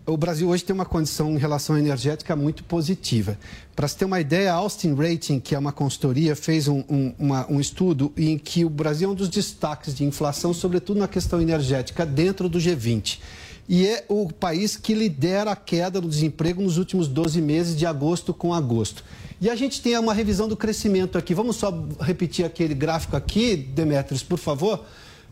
o 0.05 0.15
Brasil 0.15 0.47
hoje 0.47 0.63
tem 0.63 0.73
uma 0.73 0.85
condição 0.85 1.31
em 1.31 1.37
relação 1.39 1.75
à 1.75 1.79
energética 1.79 2.35
muito 2.35 2.63
positiva. 2.63 3.39
Para 3.75 3.87
se 3.87 3.97
ter 3.97 4.05
uma 4.05 4.19
ideia, 4.19 4.53
a 4.53 4.55
Austin 4.55 4.93
Rating, 4.93 5.39
que 5.39 5.55
é 5.55 5.59
uma 5.59 5.71
consultoria, 5.71 6.35
fez 6.35 6.67
um, 6.67 6.83
um, 6.87 7.13
uma, 7.17 7.51
um, 7.51 7.59
estudo 7.59 8.13
em 8.15 8.37
que 8.37 8.63
o 8.63 8.69
Brasil 8.69 9.09
é 9.09 9.11
um 9.11 9.15
dos 9.15 9.29
destaques 9.29 9.95
de 9.95 10.03
inflação, 10.03 10.53
sobretudo 10.53 10.99
na 10.99 11.07
questão 11.07 11.41
energética, 11.41 12.05
dentro 12.05 12.47
do 12.47 12.59
G20 12.59 13.19
e 13.67 13.87
é 13.87 14.05
o 14.07 14.31
país 14.31 14.77
que 14.77 14.93
lidera 14.93 15.51
a 15.51 15.55
queda 15.55 15.99
do 15.99 16.07
desemprego 16.07 16.61
nos 16.61 16.77
últimos 16.77 17.07
12 17.07 17.41
meses, 17.41 17.75
de 17.75 17.85
agosto 17.85 18.33
com 18.33 18.53
agosto. 18.53 19.03
E 19.41 19.49
a 19.49 19.55
gente 19.55 19.81
tem 19.81 19.97
uma 19.97 20.13
revisão 20.13 20.47
do 20.47 20.55
crescimento 20.55 21.17
aqui. 21.17 21.33
Vamos 21.33 21.57
só 21.57 21.73
repetir 21.99 22.45
aquele 22.45 22.73
gráfico 22.73 23.15
aqui, 23.15 23.55
Demetrios, 23.55 24.23
por 24.23 24.37
favor, 24.37 24.85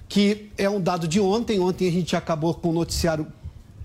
que 0.10 0.50
é 0.58 0.70
um 0.70 0.82
dado 0.82 1.08
de 1.08 1.20
ontem. 1.20 1.60
Ontem 1.60 1.88
a 1.88 1.92
gente 1.92 2.16
acabou 2.16 2.54
com 2.54 2.70
o 2.70 2.74
noticiário 2.74 3.28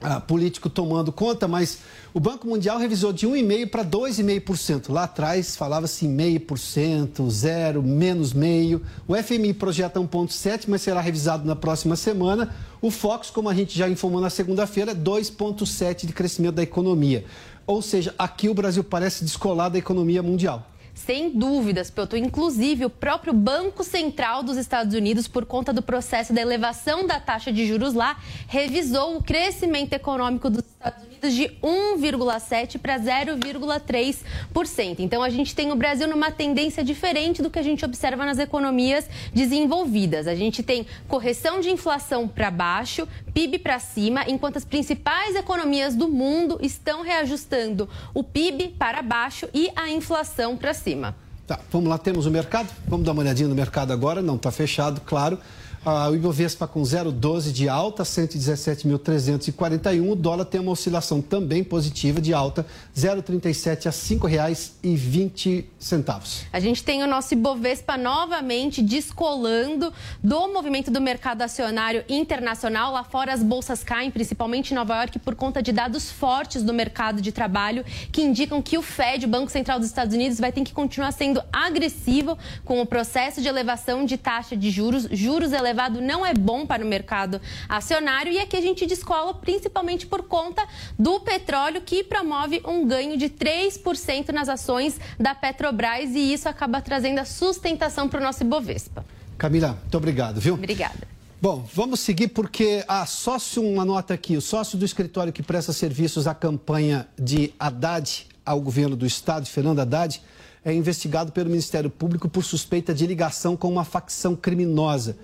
ah, 0.01 0.21
político 0.21 0.71
tomando 0.71 1.11
conta, 1.11 1.49
mas 1.49 1.79
o 2.15 2.21
Banco 2.21 2.47
Mundial 2.47 2.79
revisou 2.79 3.13
de 3.13 3.27
1,5% 3.27 3.69
para 3.69 3.85
2,5%. 3.85 4.93
Lá 4.93 5.05
atrás 5.05 5.57
falava-se 5.57 6.07
em 6.07 6.17
0,5%, 6.17 7.29
zero, 7.31 7.83
menos 7.83 8.33
meio. 8.33 8.83
O 9.07 9.17
FMI 9.17 9.53
projeta 9.55 10.01
1,7%, 10.01 10.65
mas 10.69 10.83
será 10.83 11.01
revisado 11.01 11.47
na 11.47 11.57
próxima 11.57 11.97
semana. 11.97 12.55
O 12.81 12.91
Fox, 12.91 13.31
como 13.31 13.49
a 13.49 13.55
gente 13.55 13.77
já 13.77 13.89
informou 13.89 14.21
na 14.21 14.31
segunda-feira, 14.31 14.95
2,7% 14.95 16.07
de 16.07 16.13
crescimento 16.13 16.55
da 16.55 16.63
economia. 16.63 17.25
Ou 17.67 17.83
seja, 17.83 18.15
aqui 18.19 18.49
o 18.49 18.55
Brasil 18.55 18.85
parece 18.85 19.25
descolar 19.25 19.69
da 19.69 19.79
economia 19.79 20.23
mundial. 20.23 20.67
Sem 20.99 21.31
dúvidas, 21.31 21.91
Piotr. 21.91 22.17
Inclusive, 22.17 22.85
o 22.85 22.91
próprio 22.91 23.33
Banco 23.33 23.85
Central 23.85 24.43
dos 24.43 24.57
Estados 24.57 24.95
Unidos, 24.95 25.29
por 25.29 25.47
conta 25.47 25.73
do 25.73 25.81
processo 25.81 26.33
da 26.33 26.41
elevação 26.41 27.07
da 27.07 27.21
taxa 27.21 27.53
de 27.53 27.67
juros 27.67 27.95
lá, 27.95 28.19
revisou 28.49 29.17
o 29.17 29.23
crescimento 29.23 29.93
econômico 29.93 30.51
dos 30.51 30.65
Estados 30.65 31.05
Unidos 31.05 31.33
de 31.33 31.49
1,7% 31.63 32.79
para 32.79 32.99
0,3%. 32.99 34.97
Então, 34.99 35.23
a 35.23 35.31
gente 35.31 35.55
tem 35.55 35.71
o 35.71 35.77
Brasil 35.77 36.09
numa 36.09 36.33
tendência 36.33 36.83
diferente 36.83 37.41
do 37.41 37.49
que 37.49 37.61
a 37.61 37.63
gente 37.63 37.85
observa 37.85 38.27
nas 38.27 38.39
economias 38.39 39.09
desenvolvidas. 39.33 40.27
A 40.27 40.35
gente 40.35 40.65
tem 40.65 40.85
correção 41.07 41.61
de 41.61 41.71
inflação 41.71 42.27
para 42.27 42.51
baixo, 42.51 43.07
PIB 43.39 43.61
para 43.61 43.79
cima, 43.79 44.25
enquanto 44.27 44.57
as 44.57 44.65
principais 44.65 45.37
economias 45.37 45.95
do 45.95 46.09
mundo 46.09 46.59
estão 46.61 47.05
reajustando 47.05 47.89
o 48.13 48.25
PIB 48.25 48.75
para 48.77 49.01
baixo 49.01 49.49
e 49.55 49.71
a 49.77 49.89
inflação 49.89 50.57
para 50.57 50.75
cima. 50.75 51.15
Tá, 51.47 51.61
vamos 51.71 51.89
lá, 51.89 51.97
temos 51.97 52.27
o 52.27 52.33
mercado. 52.33 52.69
Vamos 52.89 53.07
dar 53.07 53.13
uma 53.13 53.23
olhadinha 53.23 53.49
no 53.49 53.55
mercado 53.55 53.93
agora, 53.93 54.21
não 54.21 54.35
está 54.35 54.51
fechado, 54.51 55.01
claro. 55.03 55.39
Ah, 55.85 56.09
o 56.11 56.17
Ibovespa 56.17 56.67
com 56.67 56.83
0,12 56.83 57.53
de 57.53 57.69
alta, 57.69 58.03
117.341. 58.03 60.11
O 60.11 60.17
dólar 60.17 60.45
tem 60.45 60.61
uma 60.61 60.73
oscilação 60.73 61.23
também 61.23 61.63
positiva 61.63 62.21
de 62.21 62.35
alta, 62.35 62.67
0,37 62.97 63.87
a 63.87 63.91
R$ 63.91 63.97
5,20. 63.97 66.45
A 66.53 66.61
gente 66.61 66.83
tem 66.83 67.01
o 67.03 67.07
nosso 67.07 67.35
Ibovespa 67.35 67.97
novamente 67.97 68.83
descolando 68.83 69.93
do 70.23 70.49
movimento 70.49 70.91
do 70.91 71.01
mercado 71.01 71.43
acionário 71.43 72.05
internacional. 72.09 72.93
Lá 72.93 73.05
fora 73.05 73.33
as 73.33 73.43
bolsas 73.43 73.85
caem, 73.85 74.11
principalmente 74.11 74.73
em 74.73 74.75
Nova 74.75 74.97
York, 74.97 75.21
por 75.21 75.37
conta 75.37 75.63
de 75.63 75.73
dados 75.73 76.11
fortes 76.11 76.63
do 76.63 76.75
mercado 76.75 77.23
de 77.23 77.31
trabalho 77.31 77.85
que 78.11 78.23
indicam 78.23 78.61
que 78.61 78.77
o 78.77 78.83
Fed, 78.83 79.27
o 79.27 79.29
Banco 79.29 79.51
Central 79.51 79.79
dos 79.79 79.87
Estados 79.89 80.15
Unidos, 80.15 80.41
vai 80.41 80.51
ter 80.51 80.65
que 80.65 80.73
continuar 80.73 81.13
sendo 81.13 81.41
agressivo 81.53 82.37
com 82.65 82.81
o 82.81 82.87
processo 82.87 83.41
de 83.41 83.47
elevação 83.47 84.05
de 84.05 84.17
taxa 84.17 84.57
de 84.57 84.71
juros, 84.71 85.07
juros 85.13 85.53
elevados 85.53 85.68
elevado 85.69 86.01
não 86.01 86.25
é 86.25 86.33
bom 86.33 86.67
para 86.67 86.85
o 86.85 86.89
mercado 86.89 87.41
acionário 87.69 88.33
e 88.33 88.39
aqui 88.39 88.57
a 88.57 88.61
gente 88.61 88.87
descola 88.87 89.35
principalmente 89.35 90.07
por 90.07 90.23
conta 90.23 90.67
do 90.99 91.21
petróleo 91.21 91.83
que 91.83 92.03
promove 92.03 92.63
um 92.67 92.87
ganho 92.87 93.17
de 93.17 93.29
3% 93.29 94.31
nas 94.31 94.49
ações 94.49 94.99
da 95.19 95.35
Petrobras 95.35 96.11
e 96.15 96.33
isso 96.33 96.49
acaba 96.49 96.81
trazendo 96.81 97.19
a 97.19 97.25
sustentação 97.25 98.09
para 98.09 98.21
o 98.21 98.23
nosso 98.23 98.43
Ibovespa. 98.43 99.05
Camila, 99.37 99.79
muito 99.81 99.97
obrigado, 99.97 100.41
viu? 100.41 100.55
Obrigada. 100.55 101.19
Bom, 101.41 101.65
vamos 101.73 102.01
seguir 102.01 102.29
porque 102.29 102.85
a 102.89 103.07
sócio, 103.07 103.63
uma 103.63 103.85
nota 103.85 104.15
aqui, 104.15 104.37
o 104.37 104.41
sócio 104.41 104.77
do 104.77 104.85
escritório 104.85 105.33
que 105.33 105.43
presta 105.43 105.73
serviços 105.73 106.27
à 106.27 106.35
campanha 106.35 107.07
de 107.17 107.55
Haddad 107.61 108.27
ao 108.45 108.61
governo 108.61 108.97
do 108.97 109.07
estado, 109.07 109.47
Fernando 109.47 109.79
Haddad, 109.79 110.21
é 110.65 110.75
investigado 110.75 111.31
pelo 111.31 111.49
Ministério 111.49 111.91
Público 111.91 112.29
por 112.29 112.43
suspeita 112.43 112.93
de 112.93 113.07
ligação 113.07 113.57
com 113.57 113.71
uma 113.71 113.85
facção 113.85 114.35
criminosa. 114.35 115.17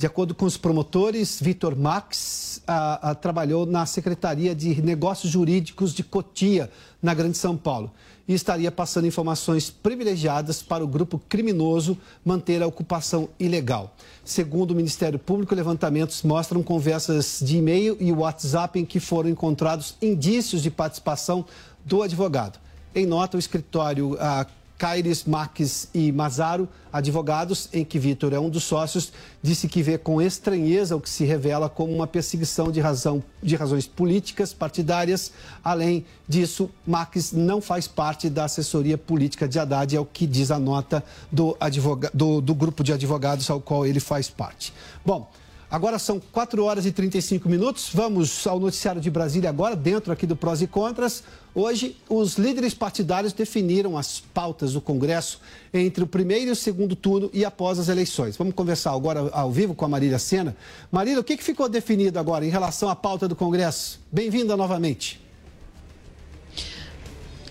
De 0.00 0.06
acordo 0.06 0.34
com 0.34 0.46
os 0.46 0.56
promotores, 0.56 1.38
Vitor 1.38 1.76
Max 1.76 2.62
a, 2.66 3.10
a, 3.10 3.14
trabalhou 3.14 3.66
na 3.66 3.84
Secretaria 3.84 4.54
de 4.54 4.80
Negócios 4.80 5.30
Jurídicos 5.30 5.92
de 5.92 6.02
Cotia, 6.02 6.70
na 7.02 7.12
Grande 7.12 7.36
São 7.36 7.54
Paulo, 7.54 7.90
e 8.26 8.32
estaria 8.32 8.72
passando 8.72 9.06
informações 9.06 9.68
privilegiadas 9.68 10.62
para 10.62 10.82
o 10.82 10.86
grupo 10.86 11.20
criminoso 11.28 11.98
manter 12.24 12.62
a 12.62 12.66
ocupação 12.66 13.28
ilegal. 13.38 13.94
Segundo 14.24 14.70
o 14.70 14.74
Ministério 14.74 15.18
Público, 15.18 15.54
levantamentos 15.54 16.22
mostram 16.22 16.62
conversas 16.62 17.38
de 17.42 17.58
e-mail 17.58 17.94
e 18.00 18.10
WhatsApp 18.10 18.80
em 18.80 18.86
que 18.86 19.00
foram 19.00 19.28
encontrados 19.28 19.96
indícios 20.00 20.62
de 20.62 20.70
participação 20.70 21.44
do 21.84 22.02
advogado. 22.02 22.58
Em 22.94 23.04
nota, 23.04 23.36
o 23.36 23.40
escritório 23.40 24.16
a, 24.18 24.46
Caires 24.80 25.24
Marques 25.24 25.88
e 25.92 26.10
Mazaro, 26.10 26.66
advogados, 26.90 27.68
em 27.70 27.84
que 27.84 27.98
Vitor 27.98 28.32
é 28.32 28.40
um 28.40 28.48
dos 28.48 28.64
sócios, 28.64 29.12
disse 29.42 29.68
que 29.68 29.82
vê 29.82 29.98
com 29.98 30.22
estranheza 30.22 30.96
o 30.96 31.00
que 31.02 31.10
se 31.10 31.22
revela 31.22 31.68
como 31.68 31.94
uma 31.94 32.06
perseguição 32.06 32.72
de, 32.72 32.80
razão, 32.80 33.22
de 33.42 33.54
razões 33.56 33.86
políticas, 33.86 34.54
partidárias. 34.54 35.32
Além 35.62 36.06
disso, 36.26 36.70
Marques 36.86 37.30
não 37.30 37.60
faz 37.60 37.86
parte 37.86 38.30
da 38.30 38.46
assessoria 38.46 38.96
política 38.96 39.46
de 39.46 39.58
Haddad, 39.58 39.94
é 39.94 40.00
o 40.00 40.06
que 40.06 40.26
diz 40.26 40.50
a 40.50 40.58
nota 40.58 41.04
do, 41.30 41.54
advoga, 41.60 42.10
do, 42.14 42.40
do 42.40 42.54
grupo 42.54 42.82
de 42.82 42.94
advogados 42.94 43.50
ao 43.50 43.60
qual 43.60 43.84
ele 43.84 44.00
faz 44.00 44.30
parte. 44.30 44.72
Bom, 45.04 45.30
Agora 45.70 46.00
são 46.00 46.20
4 46.32 46.64
horas 46.64 46.84
e 46.84 46.90
35 46.90 47.48
minutos. 47.48 47.90
Vamos 47.94 48.44
ao 48.44 48.58
noticiário 48.58 49.00
de 49.00 49.08
Brasília 49.08 49.48
agora, 49.48 49.76
dentro 49.76 50.12
aqui 50.12 50.26
do 50.26 50.34
Prós 50.34 50.60
e 50.60 50.66
Contras. 50.66 51.22
Hoje, 51.54 51.96
os 52.08 52.34
líderes 52.36 52.74
partidários 52.74 53.32
definiram 53.32 53.96
as 53.96 54.18
pautas 54.18 54.72
do 54.72 54.80
Congresso 54.80 55.40
entre 55.72 56.02
o 56.02 56.08
primeiro 56.08 56.48
e 56.48 56.50
o 56.50 56.56
segundo 56.56 56.96
turno 56.96 57.30
e 57.32 57.44
após 57.44 57.78
as 57.78 57.88
eleições. 57.88 58.36
Vamos 58.36 58.54
conversar 58.54 58.92
agora 58.92 59.30
ao 59.32 59.52
vivo 59.52 59.72
com 59.72 59.84
a 59.84 59.88
Marília 59.88 60.18
Sena. 60.18 60.56
Marília, 60.90 61.20
o 61.20 61.24
que 61.24 61.36
ficou 61.36 61.68
definido 61.68 62.18
agora 62.18 62.44
em 62.44 62.50
relação 62.50 62.88
à 62.88 62.96
pauta 62.96 63.28
do 63.28 63.36
Congresso? 63.36 64.00
Bem-vinda 64.10 64.56
novamente. 64.56 65.20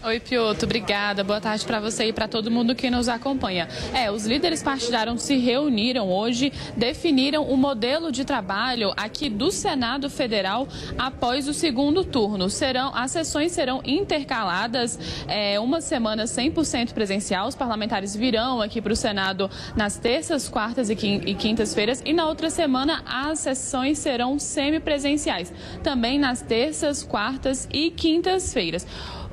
Oi, 0.01 0.17
Pioto, 0.17 0.63
obrigada. 0.63 1.25
Boa 1.25 1.41
tarde 1.41 1.65
para 1.65 1.77
você 1.81 2.05
e 2.05 2.13
para 2.13 2.25
todo 2.25 2.49
mundo 2.49 2.73
que 2.73 2.89
nos 2.89 3.09
acompanha. 3.09 3.67
É, 3.93 4.09
os 4.09 4.25
líderes 4.25 4.63
partidários 4.63 5.21
se 5.21 5.35
reuniram 5.35 6.09
hoje, 6.09 6.53
definiram 6.77 7.43
o 7.43 7.57
modelo 7.57 8.09
de 8.09 8.23
trabalho 8.23 8.93
aqui 8.95 9.29
do 9.29 9.51
Senado 9.51 10.09
Federal 10.09 10.69
após 10.97 11.49
o 11.49 11.53
segundo 11.53 12.05
turno. 12.05 12.49
Serão, 12.49 12.95
as 12.95 13.11
sessões 13.11 13.51
serão 13.51 13.81
intercaladas, 13.83 14.97
é, 15.27 15.59
uma 15.59 15.81
semana 15.81 16.23
100% 16.23 16.93
presencial. 16.93 17.49
Os 17.49 17.55
parlamentares 17.55 18.15
virão 18.15 18.61
aqui 18.61 18.81
para 18.81 18.93
o 18.93 18.95
Senado 18.95 19.51
nas 19.75 19.97
terças, 19.97 20.47
quartas 20.47 20.89
e 20.89 20.95
quintas-feiras 20.95 22.01
e 22.05 22.13
na 22.13 22.25
outra 22.25 22.49
semana 22.49 23.03
as 23.05 23.39
sessões 23.39 23.99
serão 23.99 24.39
semipresenciais, 24.39 25.51
também 25.83 26.17
nas 26.17 26.41
terças, 26.41 27.03
quartas 27.03 27.67
e 27.69 27.91
quintas-feiras 27.91 28.87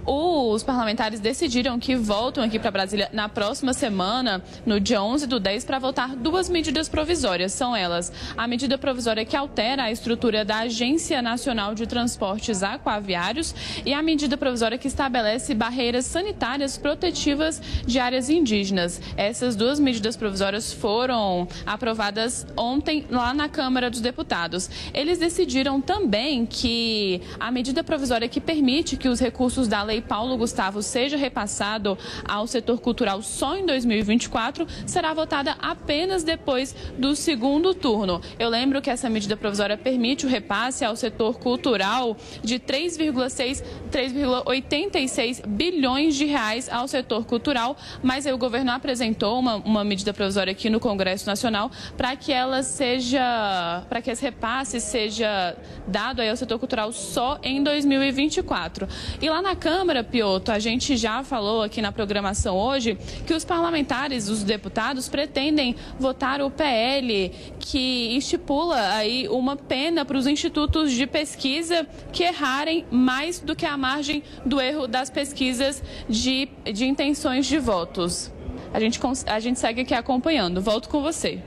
os 0.06 0.62
parlamentares 0.62 1.18
decidiram 1.18 1.78
que 1.80 1.96
voltam 1.96 2.44
aqui 2.44 2.58
para 2.58 2.70
Brasília 2.70 3.08
na 3.12 3.28
próxima 3.28 3.72
semana, 3.72 4.40
no 4.64 4.78
dia 4.78 5.02
11 5.02 5.26
do 5.26 5.40
10, 5.40 5.64
para 5.64 5.78
votar 5.80 6.14
duas 6.14 6.48
medidas 6.48 6.88
provisórias. 6.88 7.52
São 7.52 7.74
elas 7.74 8.12
a 8.36 8.46
medida 8.46 8.78
provisória 8.78 9.24
que 9.24 9.36
altera 9.36 9.84
a 9.84 9.90
estrutura 9.90 10.44
da 10.44 10.58
Agência 10.60 11.20
Nacional 11.20 11.74
de 11.74 11.86
Transportes 11.86 12.62
Aquaviários 12.62 13.54
e 13.84 13.92
a 13.92 14.02
medida 14.02 14.36
provisória 14.36 14.78
que 14.78 14.86
estabelece 14.86 15.54
barreiras 15.54 16.06
sanitárias 16.06 16.78
protetivas 16.78 17.60
de 17.84 17.98
áreas 17.98 18.30
indígenas. 18.30 19.00
Essas 19.16 19.56
duas 19.56 19.80
medidas 19.80 20.16
provisórias 20.16 20.72
foram 20.72 21.48
aprovadas 21.64 22.46
ontem 22.56 23.04
lá 23.10 23.34
na 23.34 23.48
Câmara 23.48 23.90
dos 23.90 24.00
Deputados. 24.00 24.70
Eles 24.94 25.18
decidiram 25.18 25.80
também 25.80 26.46
que 26.46 27.20
a 27.40 27.50
medida 27.50 27.82
provisória 27.82 28.28
que 28.28 28.40
permite 28.40 28.96
que 28.96 29.08
os 29.08 29.18
recursos 29.18 29.66
da 29.66 29.82
lei 29.82 29.95
Lei 29.96 30.02
Paulo 30.02 30.36
Gustavo 30.36 30.82
seja 30.82 31.16
repassado 31.16 31.96
ao 32.28 32.46
setor 32.46 32.80
cultural 32.80 33.22
só 33.22 33.56
em 33.56 33.64
2024, 33.64 34.66
será 34.84 35.14
votada 35.14 35.56
apenas 35.58 36.22
depois 36.22 36.76
do 36.98 37.16
segundo 37.16 37.72
turno. 37.72 38.20
Eu 38.38 38.50
lembro 38.50 38.82
que 38.82 38.90
essa 38.90 39.08
medida 39.08 39.38
provisória 39.38 39.74
permite 39.74 40.26
o 40.26 40.28
repasse 40.28 40.84
ao 40.84 40.94
setor 40.94 41.38
cultural 41.38 42.14
de 42.42 42.58
3,6, 42.58 43.64
3,86 43.90 45.46
bilhões 45.46 46.14
de 46.14 46.26
reais 46.26 46.68
ao 46.68 46.86
setor 46.86 47.24
cultural, 47.24 47.74
mas 48.02 48.26
aí 48.26 48.34
o 48.34 48.38
governo 48.38 48.72
apresentou 48.72 49.38
uma, 49.38 49.56
uma 49.56 49.82
medida 49.82 50.12
provisória 50.12 50.50
aqui 50.50 50.68
no 50.68 50.78
Congresso 50.78 51.26
Nacional 51.26 51.70
para 51.96 52.14
que 52.16 52.34
ela 52.34 52.62
seja, 52.62 53.82
para 53.88 54.02
que 54.02 54.10
esse 54.10 54.22
repasse 54.22 54.78
seja 54.78 55.56
dado 55.86 56.20
aí 56.20 56.28
ao 56.28 56.36
setor 56.36 56.58
cultural 56.58 56.92
só 56.92 57.38
em 57.42 57.62
2024. 57.62 58.86
E 59.22 59.30
lá 59.30 59.40
na 59.40 59.56
Câmara 59.56 59.85
Câmara, 59.86 60.02
Pioto, 60.02 60.50
a 60.50 60.58
gente 60.58 60.96
já 60.96 61.22
falou 61.22 61.62
aqui 61.62 61.80
na 61.80 61.92
programação 61.92 62.56
hoje 62.56 62.98
que 63.24 63.32
os 63.32 63.44
parlamentares, 63.44 64.28
os 64.28 64.42
deputados, 64.42 65.08
pretendem 65.08 65.76
votar 65.96 66.42
o 66.42 66.50
PL 66.50 67.30
que 67.60 68.16
estipula 68.16 68.94
aí 68.94 69.28
uma 69.28 69.54
pena 69.54 70.04
para 70.04 70.18
os 70.18 70.26
institutos 70.26 70.90
de 70.90 71.06
pesquisa 71.06 71.86
que 72.12 72.24
errarem 72.24 72.84
mais 72.90 73.38
do 73.38 73.54
que 73.54 73.64
a 73.64 73.76
margem 73.76 74.24
do 74.44 74.60
erro 74.60 74.88
das 74.88 75.08
pesquisas 75.08 75.80
de, 76.08 76.48
de 76.64 76.84
intenções 76.84 77.46
de 77.46 77.60
votos. 77.60 78.32
A 78.74 78.80
gente, 78.80 78.98
a 79.24 79.38
gente 79.38 79.60
segue 79.60 79.82
aqui 79.82 79.94
acompanhando. 79.94 80.60
Volto 80.60 80.88
com 80.88 81.00
você. 81.00 81.40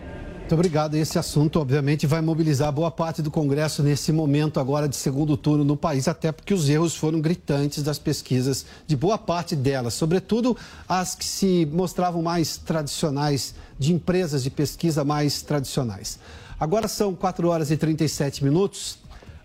Muito 0.50 0.56
obrigado. 0.56 0.95
Esse 0.95 1.20
assunto, 1.20 1.60
obviamente, 1.60 2.08
vai 2.08 2.22
mobilizar 2.22 2.72
boa 2.72 2.89
parte 2.89 3.22
do 3.22 3.30
Congresso 3.30 3.84
nesse 3.84 4.12
momento 4.12 4.60
agora 4.60 4.89
de 4.89 4.95
segundo 4.95 5.38
turno 5.38 5.64
no 5.64 5.78
país, 5.78 6.08
até 6.08 6.32
porque 6.32 6.56
os 6.56 6.68
erros 6.68 6.95
foram 6.95 7.22
gritantes 7.22 7.84
das 7.84 8.00
pesquisas, 8.00 8.66
de 8.88 8.95
boa 8.95 9.16
parte 9.16 9.56
delas, 9.56 9.93
sobretudo 9.93 10.58
as 10.88 11.14
que 11.14 11.24
se 11.24 11.70
mostravam 11.72 12.24
mais 12.24 12.58
tradicionais, 12.58 13.54
de 13.78 13.93
empresas 13.93 14.41
de 14.41 14.50
pesquisa 14.50 15.04
mais 15.04 15.43
tradicionais. 15.43 16.18
Agora 16.60 16.88
são 16.88 17.14
4 17.14 17.47
horas 17.47 17.70
e 17.70 17.78
37 17.78 18.43
minutos. 18.43 18.97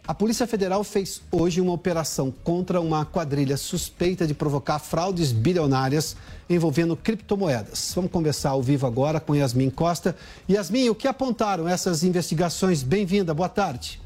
A 0.06 0.12
Polícia 0.12 0.46
Federal 0.46 0.84
fez 0.84 1.22
hoje 1.32 1.62
uma 1.62 1.72
operação 1.72 2.30
contra 2.30 2.78
uma 2.78 3.06
quadrilha 3.06 3.56
suspeita 3.56 4.26
de 4.26 4.34
provocar 4.34 4.78
fraudes 4.78 5.32
bilionárias 5.32 6.14
envolvendo 6.48 6.94
criptomoedas. 6.94 7.90
Vamos 7.94 8.10
conversar 8.10 8.50
ao 8.50 8.62
vivo 8.62 8.86
agora 8.86 9.18
com 9.18 9.34
Yasmin 9.34 9.70
Costa. 9.70 10.14
Yasmin, 10.46 10.90
o 10.90 10.94
que 10.94 11.08
apontaram 11.08 11.66
essas 11.66 12.04
investigações? 12.04 12.82
Bem-vinda, 12.82 13.32
boa 13.32 13.48
tarde. 13.48 14.03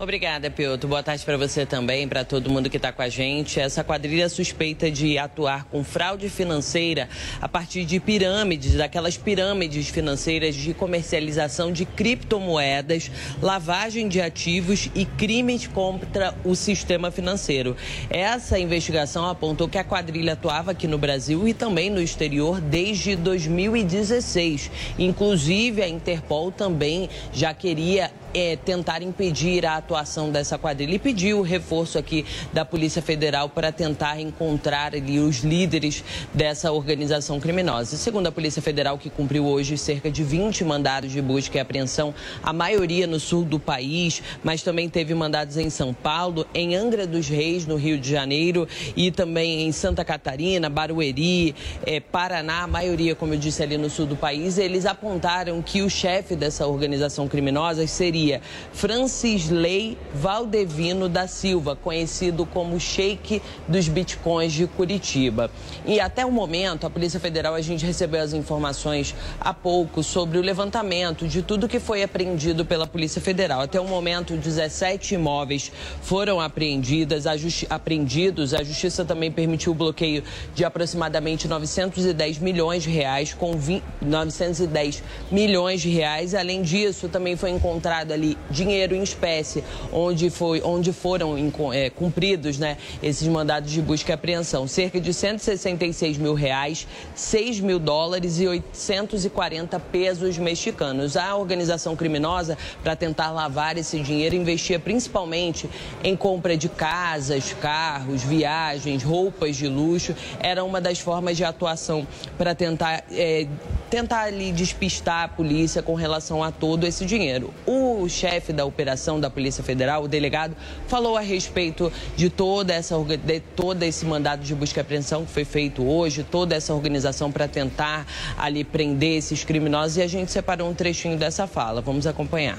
Obrigada, 0.00 0.48
Piotr. 0.48 0.86
Boa 0.86 1.02
tarde 1.02 1.24
para 1.24 1.36
você 1.36 1.66
também, 1.66 2.06
para 2.06 2.24
todo 2.24 2.48
mundo 2.48 2.70
que 2.70 2.76
está 2.76 2.92
com 2.92 3.02
a 3.02 3.08
gente. 3.08 3.58
Essa 3.58 3.82
quadrilha 3.82 4.28
suspeita 4.28 4.88
de 4.88 5.18
atuar 5.18 5.64
com 5.64 5.82
fraude 5.82 6.28
financeira 6.28 7.08
a 7.40 7.48
partir 7.48 7.84
de 7.84 7.98
pirâmides, 7.98 8.74
daquelas 8.74 9.16
pirâmides 9.16 9.88
financeiras 9.88 10.54
de 10.54 10.72
comercialização 10.72 11.72
de 11.72 11.84
criptomoedas, 11.84 13.10
lavagem 13.42 14.06
de 14.06 14.20
ativos 14.20 14.88
e 14.94 15.04
crimes 15.04 15.66
contra 15.66 16.32
o 16.44 16.54
sistema 16.54 17.10
financeiro. 17.10 17.76
Essa 18.08 18.56
investigação 18.56 19.26
apontou 19.26 19.68
que 19.68 19.78
a 19.78 19.84
quadrilha 19.84 20.34
atuava 20.34 20.70
aqui 20.70 20.86
no 20.86 20.96
Brasil 20.96 21.48
e 21.48 21.52
também 21.52 21.90
no 21.90 22.00
exterior 22.00 22.60
desde 22.60 23.16
2016. 23.16 24.70
Inclusive, 24.96 25.82
a 25.82 25.88
Interpol 25.88 26.52
também 26.52 27.10
já 27.32 27.52
queria 27.52 28.12
é, 28.34 28.56
tentar 28.56 29.02
impedir 29.02 29.64
a 29.64 29.76
atuação 29.76 30.30
dessa 30.30 30.58
quadrilha 30.58 30.94
e 30.94 30.98
pediu 30.98 31.38
o 31.38 31.42
reforço 31.42 31.98
aqui 31.98 32.24
da 32.52 32.64
Polícia 32.64 33.00
Federal 33.00 33.48
para 33.48 33.72
tentar 33.72 34.20
encontrar 34.20 34.94
ali 34.94 35.18
os 35.18 35.38
líderes 35.38 36.04
dessa 36.34 36.70
organização 36.72 37.40
criminosa. 37.40 37.96
Segundo 37.96 38.26
a 38.26 38.32
Polícia 38.32 38.60
Federal, 38.60 38.98
que 38.98 39.10
cumpriu 39.10 39.46
hoje 39.46 39.76
cerca 39.78 40.10
de 40.10 40.22
20 40.22 40.64
mandados 40.64 41.10
de 41.10 41.22
busca 41.22 41.56
e 41.56 41.60
apreensão, 41.60 42.14
a 42.42 42.52
maioria 42.52 43.06
no 43.06 43.18
sul 43.18 43.44
do 43.44 43.58
país, 43.58 44.22
mas 44.42 44.62
também 44.62 44.88
teve 44.88 45.14
mandados 45.14 45.56
em 45.56 45.70
São 45.70 45.94
Paulo, 45.94 46.46
em 46.54 46.74
Angra 46.76 47.06
dos 47.06 47.28
Reis, 47.28 47.66
no 47.66 47.76
Rio 47.76 47.98
de 47.98 48.10
Janeiro, 48.10 48.68
e 48.96 49.10
também 49.10 49.66
em 49.66 49.72
Santa 49.72 50.04
Catarina, 50.04 50.68
Barueri, 50.68 51.54
é, 51.84 52.00
Paraná, 52.00 52.64
a 52.64 52.66
maioria, 52.66 53.14
como 53.14 53.34
eu 53.34 53.38
disse, 53.38 53.62
ali 53.62 53.78
no 53.78 53.88
sul 53.88 54.06
do 54.06 54.16
país. 54.16 54.58
Eles 54.58 54.86
apontaram 54.86 55.60
que 55.62 55.82
o 55.82 55.88
chefe 55.88 56.36
dessa 56.36 56.66
organização 56.66 57.26
criminosa 57.28 57.86
seria 57.86 58.17
seria 58.18 58.40
Francisley 58.72 59.96
Valdevino 60.12 61.08
da 61.08 61.28
Silva, 61.28 61.76
conhecido 61.76 62.44
como 62.44 62.78
Sheik 62.78 63.40
dos 63.68 63.88
Bitcoins 63.88 64.52
de 64.52 64.66
Curitiba. 64.66 65.50
E 65.86 66.00
até 66.00 66.26
o 66.26 66.32
momento, 66.32 66.86
a 66.86 66.90
Polícia 66.90 67.20
Federal, 67.20 67.54
a 67.54 67.60
gente 67.60 67.86
recebeu 67.86 68.20
as 68.20 68.32
informações 68.32 69.14
há 69.40 69.54
pouco 69.54 70.02
sobre 70.02 70.38
o 70.38 70.42
levantamento 70.42 71.28
de 71.28 71.42
tudo 71.42 71.68
que 71.68 71.78
foi 71.78 72.02
apreendido 72.02 72.64
pela 72.64 72.86
Polícia 72.86 73.20
Federal. 73.20 73.60
Até 73.60 73.80
o 73.80 73.86
momento, 73.86 74.36
17 74.36 75.14
imóveis 75.14 75.70
foram 76.02 76.40
apreendidas, 76.40 77.26
a 77.26 77.34
apreendidos. 77.70 78.52
A 78.52 78.64
Justiça 78.64 79.04
também 79.04 79.30
permitiu 79.30 79.72
o 79.72 79.74
bloqueio 79.74 80.24
de 80.54 80.64
aproximadamente 80.64 81.46
910 81.46 82.38
milhões 82.38 82.82
de 82.82 82.90
reais, 82.90 83.32
com 83.32 83.56
20, 83.56 83.82
910 84.02 85.02
milhões 85.30 85.80
de 85.80 85.88
reais. 85.88 86.34
Além 86.34 86.62
disso, 86.62 87.08
também 87.08 87.36
foi 87.36 87.50
encontrado 87.50 88.07
ali 88.12 88.36
dinheiro 88.50 88.94
em 88.94 89.02
espécie, 89.02 89.64
onde, 89.92 90.30
foi, 90.30 90.62
onde 90.62 90.92
foram 90.92 91.36
é, 91.72 91.90
cumpridos 91.90 92.58
né, 92.58 92.76
esses 93.02 93.26
mandados 93.28 93.70
de 93.70 93.80
busca 93.80 94.12
e 94.12 94.14
apreensão. 94.14 94.66
Cerca 94.66 95.00
de 95.00 95.12
166 95.12 96.18
mil 96.18 96.34
reais, 96.34 96.86
6 97.14 97.60
mil 97.60 97.78
dólares 97.78 98.40
e 98.40 98.46
840 98.46 99.78
pesos 99.80 100.38
mexicanos. 100.38 101.16
A 101.16 101.36
organização 101.36 101.96
criminosa, 101.96 102.56
para 102.82 102.94
tentar 102.96 103.30
lavar 103.30 103.76
esse 103.76 103.98
dinheiro, 104.00 104.34
investia 104.34 104.78
principalmente 104.78 105.68
em 106.02 106.16
compra 106.16 106.56
de 106.56 106.68
casas, 106.68 107.54
carros, 107.60 108.22
viagens, 108.22 109.02
roupas 109.02 109.56
de 109.56 109.68
luxo. 109.68 110.14
Era 110.40 110.64
uma 110.64 110.80
das 110.80 110.98
formas 110.98 111.36
de 111.36 111.44
atuação 111.44 112.06
para 112.36 112.54
tentar, 112.54 113.04
é, 113.10 113.46
tentar 113.90 114.22
ali 114.22 114.52
despistar 114.52 115.24
a 115.24 115.28
polícia 115.28 115.82
com 115.82 115.94
relação 115.94 116.42
a 116.42 116.50
todo 116.50 116.86
esse 116.86 117.04
dinheiro. 117.04 117.52
O 117.66 117.97
o 118.02 118.08
chefe 118.08 118.52
da 118.52 118.64
operação 118.64 119.20
da 119.20 119.30
Polícia 119.30 119.62
Federal, 119.62 120.04
o 120.04 120.08
delegado, 120.08 120.56
falou 120.86 121.16
a 121.16 121.20
respeito 121.20 121.92
de 122.16 122.30
toda 122.30 122.72
essa 122.72 122.96
de 123.24 123.40
todo 123.40 123.82
esse 123.82 124.04
mandado 124.04 124.42
de 124.42 124.54
busca 124.54 124.80
e 124.80 124.82
apreensão 124.82 125.24
que 125.24 125.32
foi 125.32 125.44
feito 125.44 125.84
hoje, 125.84 126.22
toda 126.22 126.54
essa 126.54 126.74
organização 126.74 127.30
para 127.30 127.48
tentar 127.48 128.06
ali 128.36 128.64
prender 128.64 129.18
esses 129.18 129.44
criminosos 129.44 129.96
e 129.96 130.02
a 130.02 130.06
gente 130.06 130.30
separou 130.30 130.70
um 130.70 130.74
trechinho 130.74 131.16
dessa 131.16 131.46
fala. 131.46 131.80
Vamos 131.80 132.06
acompanhar. 132.06 132.58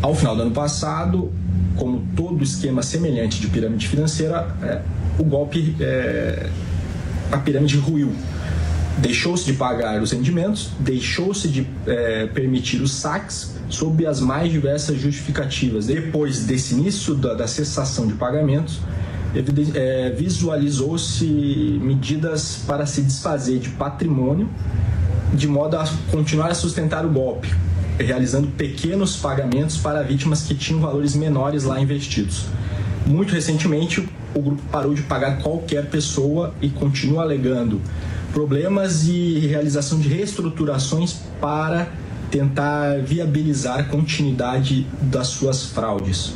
Ao 0.00 0.14
final 0.14 0.36
do 0.36 0.42
ano 0.42 0.52
passado, 0.52 1.32
como 1.76 2.06
todo 2.16 2.42
esquema 2.42 2.82
semelhante 2.82 3.40
de 3.40 3.48
pirâmide 3.48 3.88
financeira, 3.88 4.54
é, 4.62 4.82
o 5.18 5.24
golpe, 5.24 5.76
é, 5.80 6.48
a 7.32 7.38
pirâmide 7.38 7.76
ruiu 7.76 8.12
deixou-se 8.98 9.44
de 9.44 9.52
pagar 9.52 10.02
os 10.02 10.10
rendimentos, 10.10 10.70
deixou-se 10.80 11.48
de 11.48 11.66
é, 11.86 12.26
permitir 12.26 12.82
os 12.82 12.92
saques 12.92 13.57
sob 13.68 14.06
as 14.06 14.20
mais 14.20 14.50
diversas 14.50 14.98
justificativas. 14.98 15.86
Depois 15.86 16.44
desse 16.44 16.74
início 16.74 17.14
da, 17.14 17.34
da 17.34 17.46
cessação 17.46 18.06
de 18.06 18.14
pagamentos, 18.14 18.80
é, 19.74 20.10
visualizou-se 20.10 21.24
medidas 21.24 22.62
para 22.66 22.86
se 22.86 23.02
desfazer 23.02 23.58
de 23.58 23.68
patrimônio, 23.70 24.48
de 25.34 25.46
modo 25.46 25.76
a 25.76 25.86
continuar 26.10 26.50
a 26.50 26.54
sustentar 26.54 27.04
o 27.04 27.10
golpe, 27.10 27.52
realizando 27.98 28.48
pequenos 28.48 29.16
pagamentos 29.16 29.76
para 29.76 30.02
vítimas 30.02 30.42
que 30.42 30.54
tinham 30.54 30.80
valores 30.80 31.14
menores 31.14 31.64
lá 31.64 31.78
investidos. 31.80 32.46
Muito 33.06 33.34
recentemente, 33.34 34.08
o 34.34 34.40
grupo 34.40 34.62
parou 34.70 34.94
de 34.94 35.02
pagar 35.02 35.42
qualquer 35.42 35.86
pessoa 35.86 36.54
e 36.60 36.68
continua 36.68 37.22
alegando 37.22 37.80
problemas 38.32 39.06
e 39.06 39.38
realização 39.46 39.98
de 39.98 40.08
reestruturações 40.08 41.16
para 41.40 41.88
tentar 42.30 43.00
viabilizar 43.00 43.80
a 43.80 43.84
continuidade 43.84 44.86
das 45.00 45.28
suas 45.28 45.64
fraudes. 45.64 46.34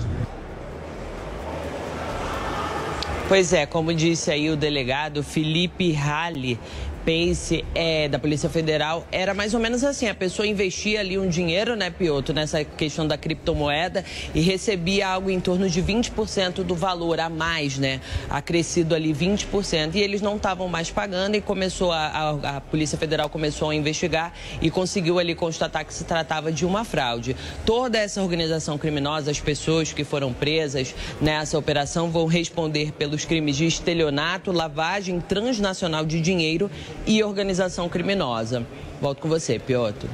Pois 3.28 3.53
é, 3.53 3.64
como 3.64 3.95
disse 3.95 4.30
aí 4.30 4.51
o 4.51 4.57
delegado 4.57 5.22
Felipe 5.22 5.93
Halle, 5.93 6.59
Pace 7.05 7.64
é, 7.74 8.09
da 8.09 8.18
Polícia 8.18 8.48
Federal 8.48 9.07
era 9.11 9.34
mais 9.34 9.55
ou 9.55 9.61
menos 9.61 9.82
assim: 9.82 10.09
a 10.09 10.14
pessoa 10.14 10.46
investia 10.46 11.00
ali 11.00 11.18
um 11.18 11.28
dinheiro, 11.28 11.74
né, 11.74 11.90
Pioto, 11.90 12.32
nessa 12.32 12.64
questão 12.64 13.07
da 13.07 13.16
criptomoeda 13.16 14.05
e 14.34 14.40
recebia 14.40 15.09
algo 15.09 15.30
em 15.30 15.40
torno 15.40 15.68
de 15.68 15.82
20% 15.82 16.62
do 16.62 16.74
valor 16.74 17.20
a 17.20 17.28
mais, 17.28 17.78
né? 17.78 18.00
Acrescido 18.30 18.94
ali 18.94 19.12
20%. 19.12 19.94
E 19.94 20.00
eles 20.00 20.20
não 20.20 20.36
estavam 20.36 20.68
mais 20.68 20.90
pagando 20.90 21.36
e 21.36 21.40
começou 21.40 21.92
a, 21.92 22.07
a, 22.07 22.57
a 22.57 22.61
Polícia 22.61 22.96
Federal 22.96 23.28
começou 23.28 23.70
a 23.70 23.74
investigar 23.74 24.32
e 24.61 24.70
conseguiu 24.70 25.18
ali 25.18 25.34
constatar 25.34 25.84
que 25.84 25.92
se 25.92 26.05
tratava 26.05 26.53
de 26.53 26.64
uma 26.64 26.84
fraude. 26.84 27.36
Toda 27.66 27.98
essa 27.98 28.22
organização 28.22 28.78
criminosa, 28.78 29.30
as 29.30 29.40
pessoas 29.40 29.92
que 29.92 30.05
foram 30.05 30.32
presas 30.32 30.94
nessa 31.20 31.59
operação 31.59 32.11
vão 32.11 32.26
responder 32.26 32.92
pelos 32.92 33.24
crimes 33.24 33.57
de 33.57 33.66
estelionato, 33.66 34.53
lavagem 34.53 35.20
transnacional 35.20 36.05
de 36.05 36.20
dinheiro 36.20 36.70
e 37.07 37.22
organização 37.22 37.88
criminosa. 37.88 38.66
Volto 39.01 39.20
com 39.20 39.28
você, 39.28 39.59
Piotr. 39.59 40.07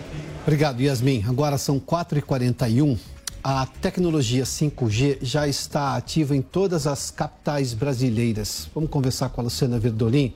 Obrigado, 0.43 0.81
Yasmin. 0.81 1.25
Agora 1.29 1.59
são 1.59 1.79
4h41. 1.79 2.99
A 3.43 3.67
tecnologia 3.67 4.45
5G 4.45 5.19
já 5.23 5.47
está 5.47 5.97
ativa 5.97 6.35
em 6.35 6.43
todas 6.43 6.87
as 6.87 7.11
capitais 7.11 7.75
brasileiras. 7.75 8.69
Vamos 8.75 8.91
conversar 8.91 9.29
com 9.29 9.41
a 9.41 9.45
Luciana 9.45 9.79
Verdolim. 9.79 10.35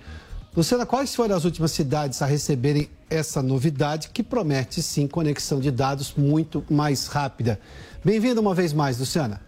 Luciana, 0.54 0.84
quais 0.84 1.14
foram 1.14 1.34
as 1.34 1.44
últimas 1.46 1.72
cidades 1.72 2.20
a 2.20 2.26
receberem 2.26 2.90
essa 3.08 3.42
novidade 3.42 4.10
que 4.12 4.22
promete 4.22 4.82
sim 4.82 5.06
conexão 5.06 5.60
de 5.60 5.70
dados 5.70 6.12
muito 6.16 6.62
mais 6.70 7.06
rápida? 7.06 7.58
Bem-vinda 8.04 8.40
uma 8.40 8.54
vez 8.54 8.72
mais, 8.72 8.98
Luciana. 8.98 9.40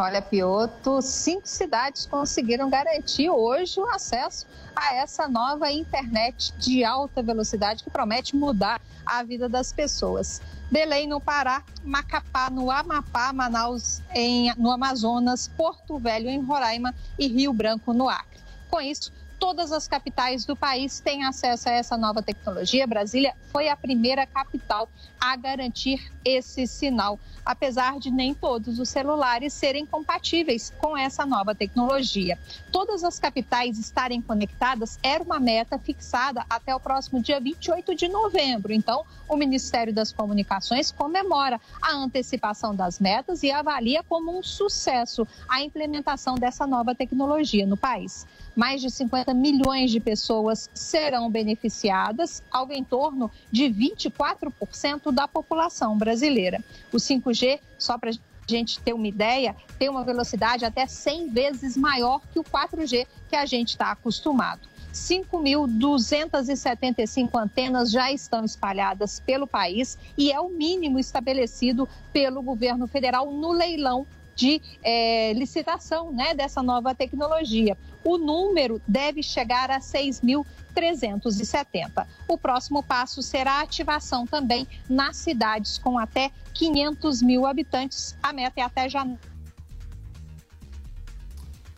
Olha, 0.00 0.22
Pioto, 0.22 1.02
cinco 1.02 1.48
cidades 1.48 2.06
conseguiram 2.06 2.70
garantir 2.70 3.28
hoje 3.28 3.80
o 3.80 3.90
acesso 3.90 4.46
a 4.76 4.94
essa 4.94 5.26
nova 5.26 5.72
internet 5.72 6.54
de 6.56 6.84
alta 6.84 7.20
velocidade 7.20 7.82
que 7.82 7.90
promete 7.90 8.36
mudar 8.36 8.80
a 9.04 9.24
vida 9.24 9.48
das 9.48 9.72
pessoas. 9.72 10.40
Belém 10.70 11.08
no 11.08 11.20
Pará, 11.20 11.64
Macapá 11.82 12.48
no 12.48 12.70
Amapá, 12.70 13.32
Manaus 13.32 14.00
em, 14.14 14.54
no 14.56 14.70
Amazonas, 14.70 15.48
Porto 15.48 15.98
Velho 15.98 16.28
em 16.28 16.44
Roraima 16.44 16.94
e 17.18 17.26
Rio 17.26 17.52
Branco 17.52 17.92
no 17.92 18.08
Acre. 18.08 18.38
Com 18.70 18.80
isso, 18.80 19.12
todas 19.38 19.72
as 19.72 19.86
capitais 19.86 20.44
do 20.44 20.56
país 20.56 21.00
têm 21.00 21.24
acesso 21.24 21.68
a 21.68 21.72
essa 21.72 21.96
nova 21.96 22.22
tecnologia. 22.22 22.86
Brasília 22.86 23.34
foi 23.52 23.68
a 23.68 23.76
primeira 23.76 24.26
capital 24.26 24.88
a 25.20 25.36
garantir 25.36 26.10
esse 26.24 26.66
sinal, 26.66 27.18
apesar 27.44 27.98
de 27.98 28.10
nem 28.10 28.34
todos 28.34 28.78
os 28.78 28.88
celulares 28.88 29.54
serem 29.54 29.86
compatíveis 29.86 30.72
com 30.78 30.96
essa 30.96 31.24
nova 31.24 31.54
tecnologia. 31.54 32.38
Todas 32.70 33.04
as 33.04 33.18
capitais 33.18 33.78
estarem 33.78 34.20
conectadas 34.20 34.98
era 35.02 35.22
uma 35.22 35.40
meta 35.40 35.78
fixada 35.78 36.44
até 36.50 36.74
o 36.74 36.80
próximo 36.80 37.22
dia 37.22 37.40
28 37.40 37.94
de 37.94 38.08
novembro. 38.08 38.72
Então, 38.72 39.04
o 39.28 39.36
Ministério 39.36 39.92
das 39.92 40.12
Comunicações 40.12 40.90
comemora 40.90 41.60
a 41.80 41.94
antecipação 41.94 42.74
das 42.74 42.98
metas 42.98 43.42
e 43.42 43.50
avalia 43.50 44.02
como 44.02 44.36
um 44.36 44.42
sucesso 44.42 45.26
a 45.48 45.62
implementação 45.62 46.34
dessa 46.34 46.66
nova 46.66 46.94
tecnologia 46.94 47.66
no 47.66 47.76
país. 47.76 48.26
Mais 48.58 48.80
de 48.80 48.90
50 48.90 49.32
milhões 49.34 49.88
de 49.88 50.00
pessoas 50.00 50.68
serão 50.74 51.30
beneficiadas, 51.30 52.42
algo 52.50 52.72
em 52.72 52.82
torno 52.82 53.30
de 53.52 53.66
24% 53.66 55.12
da 55.12 55.28
população 55.28 55.96
brasileira. 55.96 56.60
O 56.92 56.96
5G, 56.96 57.60
só 57.78 57.96
para 57.96 58.10
gente 58.48 58.80
ter 58.80 58.94
uma 58.94 59.06
ideia, 59.06 59.54
tem 59.78 59.88
uma 59.88 60.02
velocidade 60.02 60.64
até 60.64 60.88
100 60.88 61.28
vezes 61.28 61.76
maior 61.76 62.20
que 62.32 62.40
o 62.40 62.42
4G 62.42 63.06
que 63.28 63.36
a 63.36 63.46
gente 63.46 63.68
está 63.68 63.92
acostumado. 63.92 64.62
5.275 64.92 67.40
antenas 67.40 67.92
já 67.92 68.10
estão 68.10 68.44
espalhadas 68.44 69.20
pelo 69.20 69.46
país 69.46 69.96
e 70.16 70.32
é 70.32 70.40
o 70.40 70.48
mínimo 70.48 70.98
estabelecido 70.98 71.88
pelo 72.12 72.42
governo 72.42 72.88
federal 72.88 73.30
no 73.30 73.52
leilão 73.52 74.04
de 74.38 74.62
é, 74.82 75.32
licitação 75.32 76.12
né, 76.12 76.32
dessa 76.32 76.62
nova 76.62 76.94
tecnologia. 76.94 77.76
O 78.08 78.16
número 78.16 78.80
deve 78.88 79.22
chegar 79.22 79.70
a 79.70 79.80
6.370. 79.80 82.06
O 82.26 82.38
próximo 82.38 82.82
passo 82.82 83.22
será 83.22 83.56
a 83.56 83.60
ativação 83.60 84.26
também 84.26 84.66
nas 84.88 85.18
cidades 85.18 85.76
com 85.76 85.98
até 85.98 86.30
500 86.54 87.20
mil 87.20 87.44
habitantes. 87.44 88.16
A 88.22 88.32
meta 88.32 88.62
é 88.62 88.64
até 88.64 88.88
janeiro. 88.88 89.20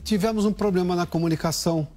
Tivemos 0.05 0.45
um 0.45 0.53
problema 0.53 0.95
na 0.95 1.05
comunicação 1.05 1.89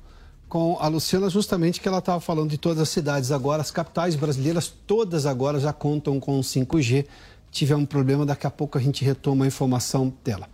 com 0.50 0.78
a 0.80 0.88
Luciana, 0.88 1.30
justamente 1.30 1.80
que 1.80 1.88
ela 1.88 2.00
estava 2.00 2.20
falando 2.20 2.50
de 2.50 2.58
todas 2.58 2.80
as 2.80 2.90
cidades 2.90 3.32
agora, 3.32 3.62
as 3.62 3.70
capitais 3.70 4.16
brasileiras, 4.16 4.68
todas 4.68 5.28
agora 5.28 5.60
já 5.60 5.72
contam 5.72 6.20
com 6.20 6.42
5G 6.42 7.06
tiver 7.54 7.76
um 7.76 7.86
problema, 7.86 8.26
daqui 8.26 8.48
a 8.48 8.52
pouco 8.52 8.80
a 8.80 8.82
gente 8.82 9.06
retoma 9.06 9.46
a 9.46 9.48
informação 9.48 10.12
dela. 10.24 10.50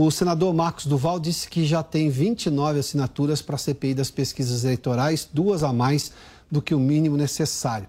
O 0.00 0.12
senador 0.12 0.54
Marcos 0.54 0.86
Duval 0.86 1.18
disse 1.18 1.48
que 1.48 1.66
já 1.66 1.82
tem 1.82 2.08
29 2.08 2.78
assinaturas 2.78 3.42
para 3.42 3.56
a 3.56 3.58
CPI 3.58 3.94
das 3.94 4.12
pesquisas 4.12 4.62
eleitorais, 4.62 5.28
duas 5.32 5.64
a 5.64 5.72
mais 5.72 6.12
do 6.48 6.62
que 6.62 6.72
o 6.72 6.78
mínimo 6.78 7.16
necessário. 7.16 7.88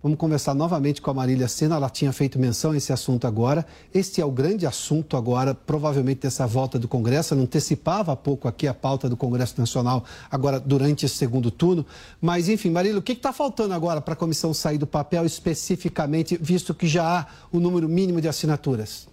Vamos 0.00 0.18
conversar 0.18 0.54
novamente 0.54 1.02
com 1.02 1.10
a 1.10 1.14
Marília 1.14 1.48
Sena, 1.48 1.74
ela 1.74 1.90
tinha 1.90 2.12
feito 2.12 2.38
menção 2.38 2.70
a 2.70 2.76
esse 2.76 2.92
assunto 2.92 3.26
agora. 3.26 3.66
Este 3.92 4.20
é 4.20 4.24
o 4.24 4.30
grande 4.30 4.66
assunto 4.66 5.16
agora, 5.16 5.52
provavelmente 5.52 6.20
dessa 6.20 6.46
volta 6.46 6.78
do 6.78 6.86
Congresso. 6.86 7.34
Eu 7.34 7.40
antecipava 7.40 8.12
há 8.12 8.16
pouco 8.16 8.46
aqui 8.46 8.68
a 8.68 8.72
pauta 8.72 9.08
do 9.08 9.16
Congresso 9.16 9.58
Nacional, 9.58 10.04
agora 10.30 10.60
durante 10.60 11.06
esse 11.06 11.16
segundo 11.16 11.50
turno. 11.50 11.84
Mas, 12.20 12.48
enfim, 12.48 12.70
Marília, 12.70 13.00
o 13.00 13.02
que 13.02 13.10
está 13.10 13.32
faltando 13.32 13.74
agora 13.74 14.00
para 14.00 14.14
a 14.14 14.16
comissão 14.16 14.54
sair 14.54 14.78
do 14.78 14.86
papel 14.86 15.26
especificamente, 15.26 16.38
visto 16.40 16.72
que 16.72 16.86
já 16.86 17.18
há 17.18 17.26
o 17.50 17.58
número 17.58 17.88
mínimo 17.88 18.20
de 18.20 18.28
assinaturas? 18.28 19.08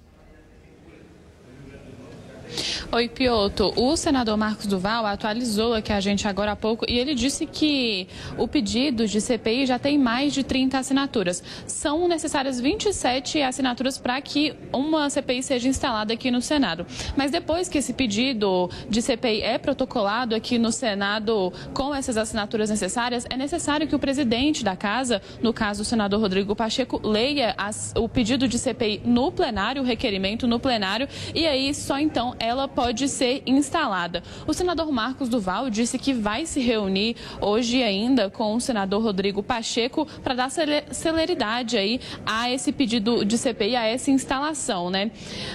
Oi, 2.91 3.09
Pioto. 3.09 3.73
O 3.75 3.95
senador 3.97 4.37
Marcos 4.37 4.67
Duval 4.67 5.05
atualizou 5.05 5.73
aqui 5.73 5.91
a 5.91 5.99
gente 5.99 6.27
agora 6.27 6.51
há 6.51 6.55
pouco 6.55 6.85
e 6.87 6.97
ele 6.97 7.15
disse 7.15 7.45
que 7.45 8.07
o 8.37 8.47
pedido 8.47 9.07
de 9.07 9.19
CPI 9.19 9.65
já 9.65 9.79
tem 9.79 9.97
mais 9.97 10.33
de 10.33 10.43
30 10.43 10.77
assinaturas. 10.77 11.43
São 11.65 12.07
necessárias 12.07 12.59
27 12.59 13.41
assinaturas 13.41 13.97
para 13.97 14.19
que 14.21 14.53
uma 14.71 15.09
CPI 15.09 15.43
seja 15.43 15.67
instalada 15.67 16.13
aqui 16.13 16.29
no 16.29 16.41
Senado. 16.41 16.85
Mas 17.15 17.31
depois 17.31 17.67
que 17.67 17.79
esse 17.79 17.93
pedido 17.93 18.69
de 18.89 19.01
CPI 19.01 19.41
é 19.41 19.57
protocolado 19.57 20.35
aqui 20.35 20.57
no 20.57 20.71
Senado 20.71 21.51
com 21.73 21.93
essas 21.93 22.17
assinaturas 22.17 22.69
necessárias, 22.69 23.25
é 23.29 23.35
necessário 23.35 23.87
que 23.87 23.95
o 23.95 23.99
presidente 23.99 24.63
da 24.63 24.75
casa, 24.75 25.21
no 25.41 25.53
caso 25.53 25.81
o 25.81 25.85
senador 25.85 26.19
Rodrigo 26.19 26.55
Pacheco, 26.55 27.01
leia 27.03 27.53
as, 27.57 27.93
o 27.95 28.07
pedido 28.07 28.47
de 28.47 28.59
CPI 28.59 29.01
no 29.03 29.31
plenário, 29.31 29.81
o 29.81 29.85
requerimento 29.85 30.47
no 30.47 30.59
plenário, 30.59 31.07
e 31.33 31.45
aí 31.45 31.73
só 31.73 31.99
então 31.99 32.35
ela 32.45 32.67
pode 32.67 33.09
ser 33.09 33.41
instalada. 33.45 34.23
O 34.47 34.53
senador 34.53 34.91
Marcos 34.91 35.27
Duval 35.27 35.69
disse 35.69 35.97
que 35.97 36.13
vai 36.13 36.45
se 36.45 36.59
reunir 36.59 37.15
hoje 37.41 37.81
ainda 37.83 38.29
com 38.29 38.55
o 38.55 38.61
senador 38.61 39.01
Rodrigo 39.01 39.41
Pacheco 39.43 40.07
para 40.23 40.33
dar 40.33 40.49
celeridade 40.91 41.77
aí 41.77 41.99
a 42.25 42.49
esse 42.51 42.71
pedido 42.71 43.25
de 43.25 43.37
CPI, 43.37 43.75
a 43.75 43.85
essa 43.85 44.11
instalação, 44.11 44.89
né? 44.89 45.11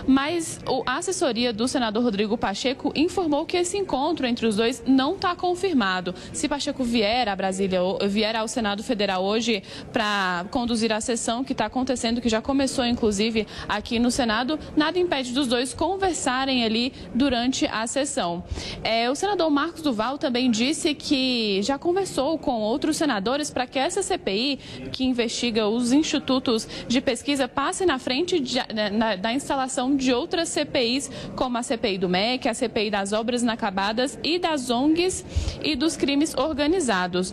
Mas 0.06 0.60
a 0.86 0.96
assessoria 0.96 1.52
do 1.52 1.66
senador 1.68 2.02
Rodrigo 2.02 2.36
Pacheco 2.36 2.92
informou 2.94 3.46
que 3.46 3.56
esse 3.56 3.76
encontro 3.76 4.26
entre 4.26 4.46
os 4.46 4.56
dois 4.56 4.82
não 4.86 5.14
está 5.14 5.34
confirmado. 5.34 6.14
Se 6.32 6.48
Pacheco 6.48 6.84
vier 6.84 7.28
a 7.28 7.36
Brasília, 7.36 7.80
vier 8.08 8.36
ao 8.36 8.48
Senado 8.48 8.82
Federal 8.82 9.24
hoje 9.24 9.62
para 9.92 10.44
conduzir 10.50 10.92
a 10.92 11.00
sessão 11.00 11.44
que 11.44 11.52
está 11.52 11.66
acontecendo, 11.66 12.20
que 12.20 12.28
já 12.28 12.40
começou 12.40 12.84
inclusive 12.84 13.46
aqui 13.68 13.98
no 13.98 14.10
Senado, 14.10 14.58
nada 14.76 14.98
impede 14.98 15.32
dos 15.32 15.46
dois 15.46 15.74
conversarem 15.74 16.64
ali 16.64 16.69
durante 17.14 17.66
a 17.66 17.86
sessão. 17.86 18.44
É, 18.82 19.10
o 19.10 19.14
senador 19.14 19.50
Marcos 19.50 19.82
Duval 19.82 20.18
também 20.18 20.50
disse 20.50 20.94
que 20.94 21.60
já 21.62 21.78
conversou 21.78 22.38
com 22.38 22.60
outros 22.60 22.96
senadores 22.96 23.50
para 23.50 23.66
que 23.66 23.78
essa 23.78 24.02
CPI, 24.02 24.58
que 24.92 25.04
investiga 25.04 25.66
os 25.66 25.92
institutos 25.92 26.68
de 26.86 27.00
pesquisa, 27.00 27.48
passe 27.48 27.84
na 27.84 27.98
frente 27.98 28.38
de, 28.38 28.58
né, 28.72 28.90
na, 28.90 29.16
da 29.16 29.32
instalação 29.32 29.96
de 29.96 30.12
outras 30.12 30.48
CPIs, 30.48 31.10
como 31.34 31.58
a 31.58 31.62
CPI 31.62 31.98
do 31.98 32.08
MEC, 32.08 32.48
a 32.48 32.54
CPI 32.54 32.90
das 32.90 33.12
obras 33.12 33.42
inacabadas 33.42 34.18
e 34.22 34.38
das 34.38 34.70
ONGs 34.70 35.24
e 35.62 35.74
dos 35.74 35.96
crimes 35.96 36.34
organizados. 36.34 37.32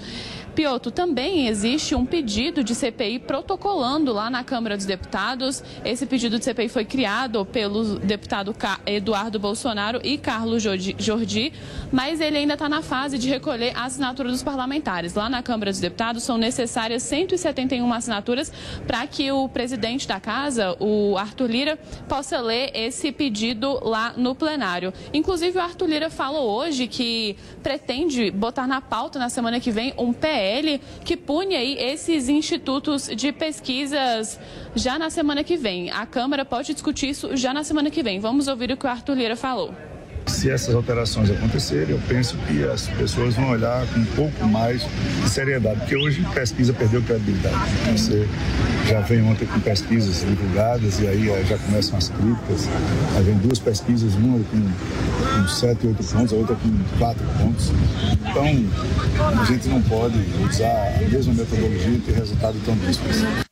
Pioto, 0.57 0.89
também 0.89 1.47
existe 1.47 1.93
um 1.93 2.03
pedido 2.03 2.63
de 2.63 2.73
CPI 2.73 3.19
protocolando 3.19 4.11
lá 4.11 4.27
na 4.27 4.43
Câmara 4.43 4.75
dos 4.75 4.87
Deputados. 4.87 5.63
Esse 5.85 6.07
pedido 6.07 6.39
de 6.39 6.45
CPI 6.45 6.67
foi 6.67 6.83
criado 6.83 7.45
pelo 7.45 7.99
deputado 7.99 8.55
Eduardo 8.83 9.37
Bolsonaro 9.37 9.99
e 10.03 10.17
Carlos 10.17 10.63
Jordi, 10.63 11.53
mas 11.91 12.19
ele 12.19 12.39
ainda 12.39 12.55
está 12.55 12.67
na 12.67 12.81
fase 12.81 13.19
de 13.19 13.29
recolher 13.29 13.77
a 13.77 13.85
assinatura 13.85 14.29
dos 14.29 14.41
parlamentares. 14.41 15.13
Lá 15.13 15.29
na 15.29 15.43
Câmara 15.43 15.69
dos 15.69 15.79
Deputados 15.79 16.23
são 16.23 16.39
necessárias 16.39 17.03
171 17.03 17.93
assinaturas 17.93 18.51
para 18.87 19.05
que 19.05 19.31
o 19.31 19.47
presidente 19.47 20.07
da 20.07 20.19
casa, 20.19 20.75
o 20.79 21.15
Arthur 21.19 21.51
Lira, 21.51 21.77
possa 22.09 22.41
ler 22.41 22.71
esse 22.73 23.11
pedido 23.11 23.79
lá 23.83 24.11
no 24.17 24.33
plenário. 24.33 24.91
Inclusive, 25.13 25.59
o 25.59 25.61
Arthur 25.61 25.87
Lira 25.87 26.09
falou 26.09 26.49
hoje 26.49 26.87
que 26.87 27.37
pretende 27.61 28.31
botar 28.31 28.65
na 28.65 28.81
pauta 28.81 29.19
na 29.19 29.29
semana 29.29 29.59
que 29.59 29.69
vem 29.69 29.93
um 29.99 30.11
PL 30.11 30.46
PL 30.47 30.79
que 31.03 31.17
pune 31.17 31.55
aí 31.55 31.77
esses 31.77 32.29
institutos 32.29 33.07
de 33.07 33.31
pesquisas 33.31 34.39
já 34.75 34.97
na 34.97 35.09
semana 35.09 35.43
que 35.43 35.57
vem. 35.57 35.91
A 35.91 36.05
Câmara 36.05 36.45
pode 36.45 36.73
discutir 36.73 37.09
isso 37.09 37.35
já 37.35 37.53
na 37.53 37.63
semana 37.63 37.89
que 37.89 38.01
vem. 38.01 38.19
Vamos 38.19 38.47
ouvir 38.47 38.71
o 38.71 38.77
que 38.77 38.85
o 38.85 38.89
Arthur 38.89 39.17
Lira 39.17 39.35
falou. 39.35 39.73
Se 40.27 40.51
essas 40.51 40.75
alterações 40.75 41.31
acontecerem, 41.31 41.91
eu 41.91 42.01
penso 42.07 42.37
que 42.47 42.63
as 42.63 42.87
pessoas 42.87 43.35
vão 43.35 43.49
olhar 43.49 43.87
com 43.87 43.99
um 43.99 44.05
pouco 44.05 44.45
mais 44.45 44.85
de 45.23 45.29
seriedade, 45.29 45.79
porque 45.79 45.95
hoje 45.95 46.25
pesquisa 46.33 46.73
perdeu 46.73 47.01
credibilidade. 47.01 47.55
Você 47.91 48.27
já 48.87 49.01
vem 49.01 49.23
ontem 49.23 49.45
com 49.45 49.59
pesquisas 49.59 50.19
divulgadas 50.21 50.99
e 50.99 51.07
aí 51.07 51.45
já 51.45 51.57
começam 51.57 51.97
as 51.97 52.09
críticas. 52.09 52.67
Aí 53.15 53.23
vem 53.23 53.37
duas 53.37 53.57
pesquisas, 53.57 54.13
uma 54.15 54.39
com, 54.39 55.41
com 55.41 55.47
sete, 55.47 55.87
oito 55.87 56.03
pontos, 56.03 56.33
a 56.33 56.35
outra 56.35 56.55
com 56.55 56.97
quatro 56.99 57.25
pontos. 57.39 57.71
Então, 58.21 59.41
a 59.41 59.45
gente 59.45 59.67
não 59.69 59.81
pode 59.81 60.19
usar 60.47 60.95
a 60.97 61.09
mesma 61.09 61.33
metodologia 61.33 61.93
e 61.93 61.99
ter 61.99 62.13
resultado 62.13 62.59
tão 62.65 62.75
díspares. 62.75 63.46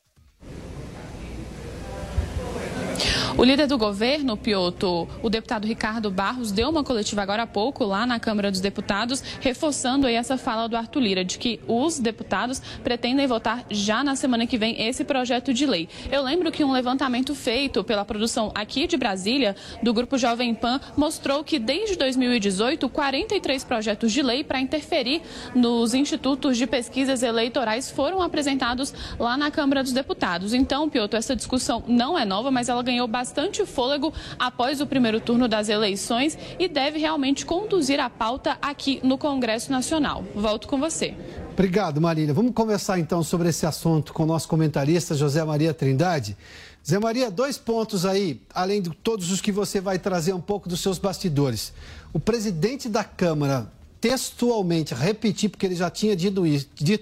O 3.38 3.44
líder 3.44 3.68
do 3.68 3.78
governo, 3.78 4.38
Pioto, 4.38 5.10
o 5.22 5.30
deputado 5.30 5.68
Ricardo 5.68 6.10
Barros, 6.10 6.54
deu 6.54 6.70
uma 6.70 6.86
coletiva 6.86 7.22
agora 7.22 7.44
há 7.44 7.48
pouco 7.48 7.84
lá 7.84 8.06
na 8.06 8.18
Câmara 8.18 8.50
dos 8.50 8.62
Deputados, 8.62 9.22
reforçando 9.42 10.08
aí 10.08 10.16
essa 10.16 10.38
fala 10.38 10.70
do 10.70 10.78
Arthur 10.78 11.02
Lira, 11.02 11.26
de 11.26 11.38
que 11.38 11.60
os 11.68 12.00
deputados 12.00 12.62
pretendem 12.82 13.28
votar 13.28 13.66
já 13.70 14.06
na 14.06 14.16
semana 14.16 14.48
que 14.48 14.58
vem 14.58 14.82
esse 14.88 15.04
projeto 15.04 15.54
de 15.54 15.66
lei. 15.66 15.90
Eu 16.10 16.24
lembro 16.24 16.50
que 16.50 16.64
um 16.64 16.72
levantamento 16.72 17.36
feito 17.36 17.84
pela 17.84 18.06
produção 18.06 18.54
aqui 18.56 18.88
de 18.88 18.96
Brasília, 18.96 19.54
do 19.84 19.94
Grupo 19.94 20.18
Jovem 20.18 20.56
Pan, 20.56 20.80
mostrou 20.96 21.44
que 21.44 21.60
desde 21.60 21.98
2018, 21.98 22.88
43 22.88 23.66
projetos 23.66 24.14
de 24.14 24.24
lei 24.24 24.46
para 24.46 24.62
interferir 24.62 25.22
nos 25.54 25.94
institutos 25.94 26.58
de 26.58 26.66
pesquisas 26.66 27.22
eleitorais 27.22 27.92
foram 27.92 28.22
apresentados 28.22 28.94
lá 29.20 29.36
na 29.36 29.52
Câmara 29.52 29.84
dos 29.84 29.92
Deputados. 29.92 30.54
Então, 30.54 30.90
Pioto, 30.90 31.18
essa 31.18 31.36
discussão 31.36 31.84
não 31.86 32.18
é 32.18 32.24
nova, 32.24 32.50
mas 32.50 32.70
ela 32.70 32.82
ganhou 32.82 33.06
bastante 33.10 33.25
bastante 33.26 33.66
fôlego 33.66 34.14
após 34.38 34.80
o 34.80 34.86
primeiro 34.86 35.20
turno 35.20 35.48
das 35.48 35.68
eleições 35.68 36.38
e 36.60 36.68
deve 36.68 37.00
realmente 37.00 37.44
conduzir 37.44 38.00
a 38.00 38.08
pauta 38.08 38.56
aqui 38.62 39.00
no 39.02 39.18
Congresso 39.18 39.72
Nacional. 39.72 40.24
Volto 40.36 40.68
com 40.68 40.80
você. 40.80 41.16
Obrigado, 41.52 42.00
Marília. 42.00 42.36
Vamos 42.36 42.54
conversar 42.54 43.00
então 43.00 43.24
sobre 43.24 43.50
esse 43.50 43.66
assunto 43.66 44.14
com 44.14 44.22
o 44.22 44.26
nosso 44.28 44.48
comentarista 44.48 45.16
José 45.16 45.44
Maria 45.44 45.74
Trindade. 45.74 46.38
Zé 46.88 47.00
Maria, 47.00 47.32
dois 47.32 47.58
pontos 47.58 48.06
aí, 48.06 48.40
além 48.54 48.80
de 48.80 48.92
todos 48.92 49.32
os 49.32 49.42
que 49.42 49.52
você 49.52 49.82
vai 49.82 49.98
trazer 49.98 50.34
um 50.34 50.42
pouco 50.42 50.70
dos 50.70 50.80
seus 50.80 51.00
bastidores. 51.00 51.74
O 52.14 52.20
presidente 52.20 52.88
da 52.88 53.04
Câmara 53.04 53.72
textualmente 54.00 54.94
repetir, 54.94 55.50
porque 55.50 55.66
ele 55.66 55.76
já 55.76 55.90
tinha 55.90 56.16
dito 56.16 56.46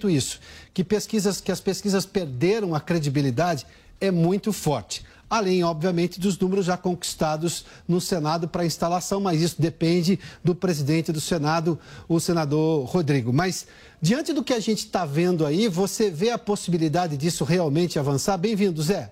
isso, 0.10 0.40
que 0.74 0.86
pesquisas, 0.86 1.42
que 1.42 1.52
as 1.52 1.60
pesquisas 1.60 2.06
perderam 2.06 2.74
a 2.74 2.80
credibilidade, 2.80 3.68
é 4.00 4.10
muito 4.10 4.54
forte. 4.54 5.04
Além, 5.34 5.64
obviamente, 5.64 6.20
dos 6.20 6.38
números 6.38 6.68
já 6.68 6.78
conquistados 6.78 7.66
no 7.88 8.00
Senado 8.00 8.48
para 8.48 8.68
instalação, 8.68 9.20
mas 9.20 9.42
isso 9.42 9.56
depende 9.60 10.20
do 10.44 10.54
presidente 10.54 11.12
do 11.12 11.20
Senado, 11.20 11.80
o 12.08 12.20
senador 12.20 12.86
Rodrigo. 12.86 13.34
Mas, 13.34 13.66
diante 14.00 14.32
do 14.32 14.44
que 14.44 14.54
a 14.54 14.60
gente 14.60 14.86
está 14.86 15.06
vendo 15.06 15.44
aí, 15.44 15.68
você 15.68 16.12
vê 16.12 16.30
a 16.30 16.38
possibilidade 16.38 17.18
disso 17.18 17.44
realmente 17.44 17.98
avançar? 17.98 18.38
Bem-vindo, 18.38 18.80
Zé. 18.84 19.12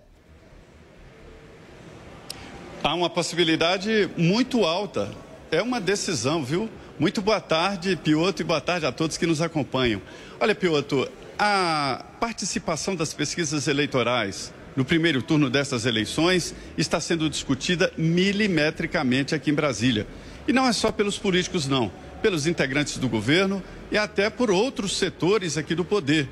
Há 2.84 2.94
uma 2.94 3.10
possibilidade 3.10 4.08
muito 4.16 4.64
alta. 4.64 5.12
É 5.50 5.60
uma 5.60 5.82
decisão, 5.82 6.46
viu? 6.46 6.70
Muito 7.00 7.20
boa 7.20 7.42
tarde, 7.42 7.96
Pioto, 7.96 8.44
e 8.44 8.46
boa 8.46 8.62
tarde 8.62 8.86
a 8.86 8.92
todos 8.92 9.18
que 9.18 9.26
nos 9.26 9.42
acompanham. 9.42 10.00
Olha, 10.40 10.54
Pioto, 10.54 11.10
a 11.40 12.06
participação 12.20 12.96
das 12.96 13.12
pesquisas 13.12 13.68
eleitorais 13.68 14.54
no 14.76 14.86
primeiro 14.86 15.22
turno 15.22 15.50
dessas 15.50 15.86
eleições 15.86 16.56
está 16.78 17.00
sendo 17.00 17.30
discutida 17.30 17.92
milimetricamente 17.98 19.36
aqui 19.36 19.52
em 19.52 19.54
Brasília. 19.56 20.08
E 20.48 20.54
não 20.54 20.68
é 20.68 20.74
só 20.74 20.92
pelos 20.92 21.18
políticos, 21.18 21.68
não. 21.68 21.92
Pelos 22.22 22.48
integrantes 22.48 22.98
do 22.98 23.10
governo 23.10 23.64
e 23.92 23.98
até 23.98 24.30
por 24.30 24.52
outros 24.52 24.98
setores 24.98 25.58
aqui 25.58 25.76
do 25.76 25.84
poder. 25.84 26.28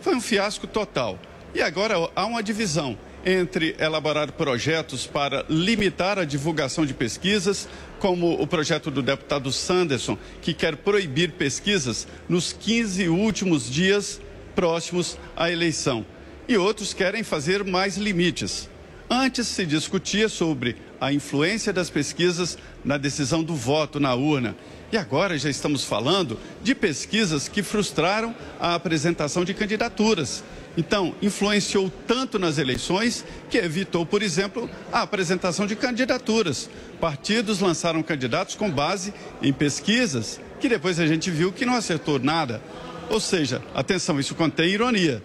Foi 0.00 0.14
um 0.14 0.20
fiasco 0.20 0.66
total. 0.66 1.18
E 1.54 1.60
agora 1.60 1.94
há 2.14 2.24
uma 2.24 2.42
divisão 2.42 2.96
entre 3.24 3.76
elaborar 3.78 4.32
projetos 4.32 5.06
para 5.06 5.44
limitar 5.48 6.18
a 6.18 6.24
divulgação 6.24 6.84
de 6.84 6.94
pesquisas, 6.94 7.68
como 7.98 8.40
o 8.40 8.46
projeto 8.46 8.90
do 8.90 9.02
deputado 9.02 9.52
Sanderson, 9.52 10.18
que 10.40 10.52
quer 10.52 10.76
proibir 10.76 11.32
pesquisas 11.32 12.08
nos 12.28 12.52
15 12.52 13.08
últimos 13.08 13.70
dias 13.70 14.20
próximos 14.54 15.18
à 15.36 15.50
eleição. 15.50 16.04
E 16.48 16.56
outros 16.56 16.92
querem 16.92 17.22
fazer 17.22 17.64
mais 17.64 17.96
limites. 17.96 18.68
Antes 19.08 19.46
se 19.48 19.66
discutia 19.66 20.28
sobre 20.28 20.76
a 21.00 21.12
influência 21.12 21.72
das 21.72 21.90
pesquisas 21.90 22.56
na 22.84 22.96
decisão 22.96 23.42
do 23.42 23.54
voto 23.54 24.00
na 24.00 24.14
urna. 24.14 24.56
E 24.90 24.96
agora 24.96 25.38
já 25.38 25.50
estamos 25.50 25.84
falando 25.84 26.38
de 26.62 26.74
pesquisas 26.74 27.48
que 27.48 27.62
frustraram 27.62 28.34
a 28.60 28.74
apresentação 28.74 29.44
de 29.44 29.54
candidaturas 29.54 30.42
então, 30.76 31.14
influenciou 31.20 31.90
tanto 32.06 32.38
nas 32.38 32.56
eleições 32.56 33.24
que 33.50 33.58
evitou, 33.58 34.06
por 34.06 34.22
exemplo, 34.22 34.70
a 34.90 35.02
apresentação 35.02 35.66
de 35.66 35.76
candidaturas. 35.76 36.68
Partidos 37.00 37.60
lançaram 37.60 38.02
candidatos 38.02 38.54
com 38.54 38.70
base 38.70 39.12
em 39.42 39.52
pesquisas 39.52 40.40
que 40.60 40.68
depois 40.68 40.98
a 40.98 41.06
gente 41.06 41.30
viu 41.30 41.52
que 41.52 41.66
não 41.66 41.74
acertou 41.74 42.18
nada. 42.18 42.62
Ou 43.10 43.20
seja, 43.20 43.60
atenção, 43.74 44.18
isso 44.18 44.34
contém 44.34 44.70
ironia. 44.70 45.22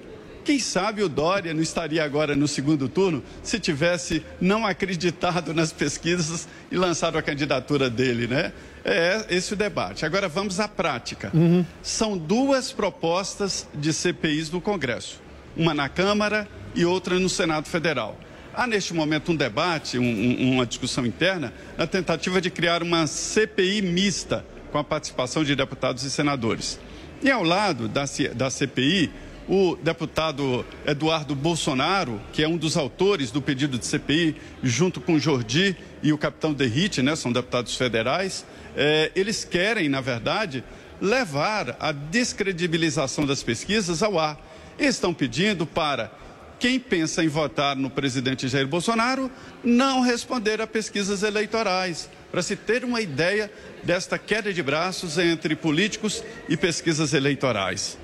Quem 0.47 0.59
sabe 0.59 1.03
o 1.03 1.09
Dória 1.09 1.53
não 1.53 1.61
estaria 1.61 2.01
agora 2.01 2.33
no 2.33 2.47
segundo 2.47 2.87
turno 2.87 3.21
se 3.43 3.59
tivesse 3.59 4.23
não 4.39 4.65
acreditado 4.65 5.53
nas 5.53 5.73
pesquisas 5.73 6.47
e 6.71 6.77
lançado 6.77 7.17
a 7.17 7.21
candidatura 7.21 7.89
dele, 7.89 8.27
né? 8.27 8.53
É 8.85 9.25
esse 9.29 9.51
o 9.51 9.57
debate. 9.57 10.05
Agora 10.05 10.29
vamos 10.29 10.61
à 10.61 10.69
prática. 10.69 11.31
Uhum. 11.33 11.65
São 11.83 12.17
duas 12.17 12.71
propostas 12.71 13.67
de 13.73 13.91
CPIs 13.91 14.49
no 14.49 14.61
Congresso 14.61 15.19
uma 15.57 15.73
na 15.73 15.89
Câmara 15.89 16.47
e 16.73 16.85
outra 16.85 17.19
no 17.19 17.27
Senado 17.27 17.67
Federal. 17.67 18.17
Há 18.53 18.65
neste 18.65 18.93
momento 18.93 19.33
um 19.33 19.35
debate, 19.35 19.99
um, 19.99 20.53
uma 20.53 20.65
discussão 20.65 21.05
interna, 21.05 21.53
na 21.77 21.85
tentativa 21.85 22.39
de 22.39 22.49
criar 22.49 22.81
uma 22.81 23.05
CPI 23.05 23.81
mista 23.81 24.45
com 24.71 24.77
a 24.77 24.83
participação 24.83 25.43
de 25.43 25.55
deputados 25.57 26.03
e 26.03 26.09
senadores. 26.09 26.79
E 27.21 27.29
ao 27.29 27.43
lado 27.43 27.87
da, 27.87 28.05
da 28.33 28.49
CPI, 28.49 29.11
o 29.47 29.77
deputado 29.77 30.65
Eduardo 30.85 31.33
Bolsonaro, 31.33 32.19
que 32.33 32.43
é 32.43 32.47
um 32.47 32.57
dos 32.57 32.75
autores 32.75 33.31
do 33.31 33.41
pedido 33.41 33.77
de 33.77 33.85
CPI, 33.85 34.35
junto 34.61 34.99
com 34.99 35.17
Jordi 35.17 35.75
e 36.03 36.11
o 36.11 36.17
capitão 36.17 36.53
Derrite, 36.53 37.01
né, 37.01 37.15
são 37.15 37.31
deputados 37.31 37.75
federais, 37.75 38.45
é, 38.75 39.11
eles 39.15 39.45
querem, 39.45 39.87
na 39.87 40.01
verdade, 40.01 40.63
levar 41.01 41.77
a 41.79 41.91
descredibilização 41.91 43.25
das 43.25 43.41
pesquisas 43.41 44.03
ao 44.03 44.19
ar 44.19 44.37
estão 44.77 45.13
pedindo 45.13 45.65
para 45.65 46.11
quem 46.59 46.79
pensa 46.79 47.23
em 47.23 47.27
votar 47.27 47.75
no 47.75 47.89
presidente 47.89 48.47
Jair 48.47 48.67
Bolsonaro 48.67 49.31
não 49.63 50.01
responder 50.01 50.59
a 50.59 50.67
pesquisas 50.67 51.21
eleitorais, 51.21 52.09
para 52.31 52.41
se 52.41 52.55
ter 52.55 52.83
uma 52.83 52.99
ideia 52.99 53.51
desta 53.83 54.17
queda 54.17 54.51
de 54.51 54.61
braços 54.61 55.17
entre 55.17 55.55
políticos 55.55 56.23
e 56.49 56.57
pesquisas 56.57 57.13
eleitorais. 57.13 57.97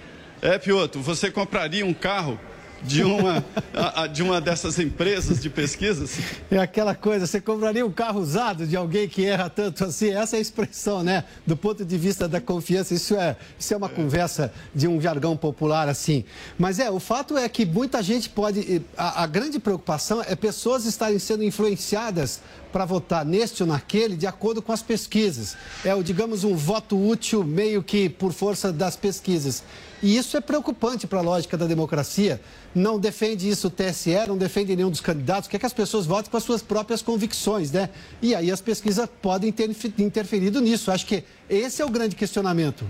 É, 0.43 0.59
Piotr, 0.59 0.99
você 0.99 1.31
compraria 1.31 1.85
um 1.85 1.93
carro 1.93 2.37
de 2.81 3.01
uma, 3.01 3.45
de 4.11 4.21
uma 4.21 4.41
dessas 4.41 4.77
empresas 4.77 5.41
de 5.41 5.49
pesquisas? 5.49 6.19
É 6.51 6.57
aquela 6.57 6.93
coisa, 6.93 7.25
você 7.25 7.39
compraria 7.39 7.85
um 7.85 7.91
carro 7.91 8.19
usado 8.19 8.67
de 8.67 8.75
alguém 8.75 9.07
que 9.07 9.25
erra 9.25 9.49
tanto 9.49 9.85
assim? 9.85 10.09
Essa 10.09 10.35
é 10.35 10.39
a 10.39 10.41
expressão, 10.41 11.01
né? 11.01 11.23
Do 11.47 11.55
ponto 11.55 11.85
de 11.85 11.97
vista 11.97 12.27
da 12.27 12.41
confiança, 12.41 12.93
isso 12.93 13.15
é, 13.15 13.37
isso 13.57 13.73
é 13.73 13.77
uma 13.77 13.87
é. 13.87 13.89
conversa 13.89 14.51
de 14.75 14.85
um 14.85 14.99
jargão 14.99 15.37
popular 15.37 15.87
assim. 15.87 16.25
Mas 16.59 16.77
é, 16.77 16.91
o 16.91 16.99
fato 16.99 17.37
é 17.37 17.47
que 17.47 17.65
muita 17.65 18.03
gente 18.03 18.27
pode. 18.27 18.81
A, 18.97 19.23
a 19.23 19.27
grande 19.27 19.59
preocupação 19.59 20.21
é 20.21 20.35
pessoas 20.35 20.83
estarem 20.83 21.19
sendo 21.19 21.45
influenciadas 21.45 22.41
para 22.69 22.83
votar 22.83 23.23
neste 23.23 23.63
ou 23.63 23.69
naquele 23.69 24.17
de 24.17 24.27
acordo 24.27 24.61
com 24.61 24.73
as 24.73 24.81
pesquisas. 24.81 25.55
É, 25.85 25.97
digamos, 26.03 26.43
um 26.43 26.53
voto 26.53 27.01
útil 27.01 27.45
meio 27.45 27.81
que 27.81 28.09
por 28.09 28.33
força 28.33 28.73
das 28.73 28.97
pesquisas. 28.97 29.63
E 30.03 30.17
isso 30.17 30.35
é 30.35 30.41
preocupante 30.41 31.07
para 31.07 31.19
a 31.19 31.21
lógica 31.21 31.57
da 31.57 31.65
democracia. 31.65 32.41
Não 32.75 32.99
defende 32.99 33.47
isso 33.47 33.67
o 33.67 33.69
TSE, 33.69 34.27
não 34.27 34.37
defende 34.37 34.75
nenhum 34.75 34.89
dos 34.89 34.99
candidatos, 34.99 35.47
quer 35.47 35.57
que 35.57 35.65
as 35.65 35.71
pessoas 35.71 36.05
votem 36.05 36.29
com 36.29 36.35
as 36.35 36.43
suas 36.43 36.61
próprias 36.61 37.01
convicções, 37.01 37.71
né? 37.71 37.89
E 38.21 38.35
aí 38.35 38.51
as 38.51 38.59
pesquisas 38.59 39.07
podem 39.21 39.49
ter 39.49 39.69
interferido 39.97 40.59
nisso. 40.59 40.91
Acho 40.91 41.05
que 41.05 41.23
esse 41.49 41.81
é 41.81 41.85
o 41.85 41.89
grande 41.89 42.17
questionamento. 42.17 42.85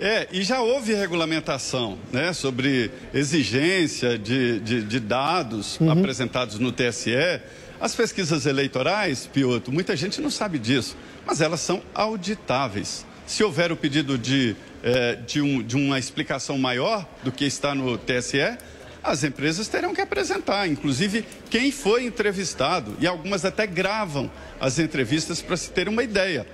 É, 0.00 0.26
e 0.32 0.42
já 0.42 0.60
houve 0.60 0.92
regulamentação 0.94 1.96
né, 2.12 2.32
sobre 2.32 2.90
exigência 3.14 4.18
de, 4.18 4.58
de, 4.60 4.82
de 4.82 5.00
dados 5.00 5.78
uhum. 5.78 5.92
apresentados 5.92 6.58
no 6.58 6.72
TSE. 6.72 7.40
As 7.80 7.94
pesquisas 7.94 8.46
eleitorais, 8.46 9.28
Pioto, 9.32 9.70
muita 9.70 9.94
gente 9.94 10.20
não 10.20 10.30
sabe 10.30 10.58
disso, 10.58 10.96
mas 11.24 11.40
elas 11.40 11.60
são 11.60 11.80
auditáveis. 11.94 13.06
Se 13.26 13.42
houver 13.42 13.72
o 13.72 13.76
pedido 13.76 14.16
de, 14.16 14.54
eh, 14.84 15.18
de, 15.26 15.40
um, 15.40 15.60
de 15.60 15.74
uma 15.74 15.98
explicação 15.98 16.56
maior 16.56 17.04
do 17.24 17.32
que 17.32 17.44
está 17.44 17.74
no 17.74 17.98
TSE, 17.98 18.56
as 19.02 19.24
empresas 19.24 19.66
terão 19.66 19.92
que 19.92 20.00
apresentar, 20.00 20.68
inclusive 20.68 21.24
quem 21.50 21.72
foi 21.72 22.04
entrevistado, 22.04 22.96
e 23.00 23.06
algumas 23.06 23.44
até 23.44 23.66
gravam 23.66 24.30
as 24.60 24.78
entrevistas 24.78 25.42
para 25.42 25.56
se 25.56 25.70
ter 25.70 25.88
uma 25.88 26.04
ideia. 26.04 26.46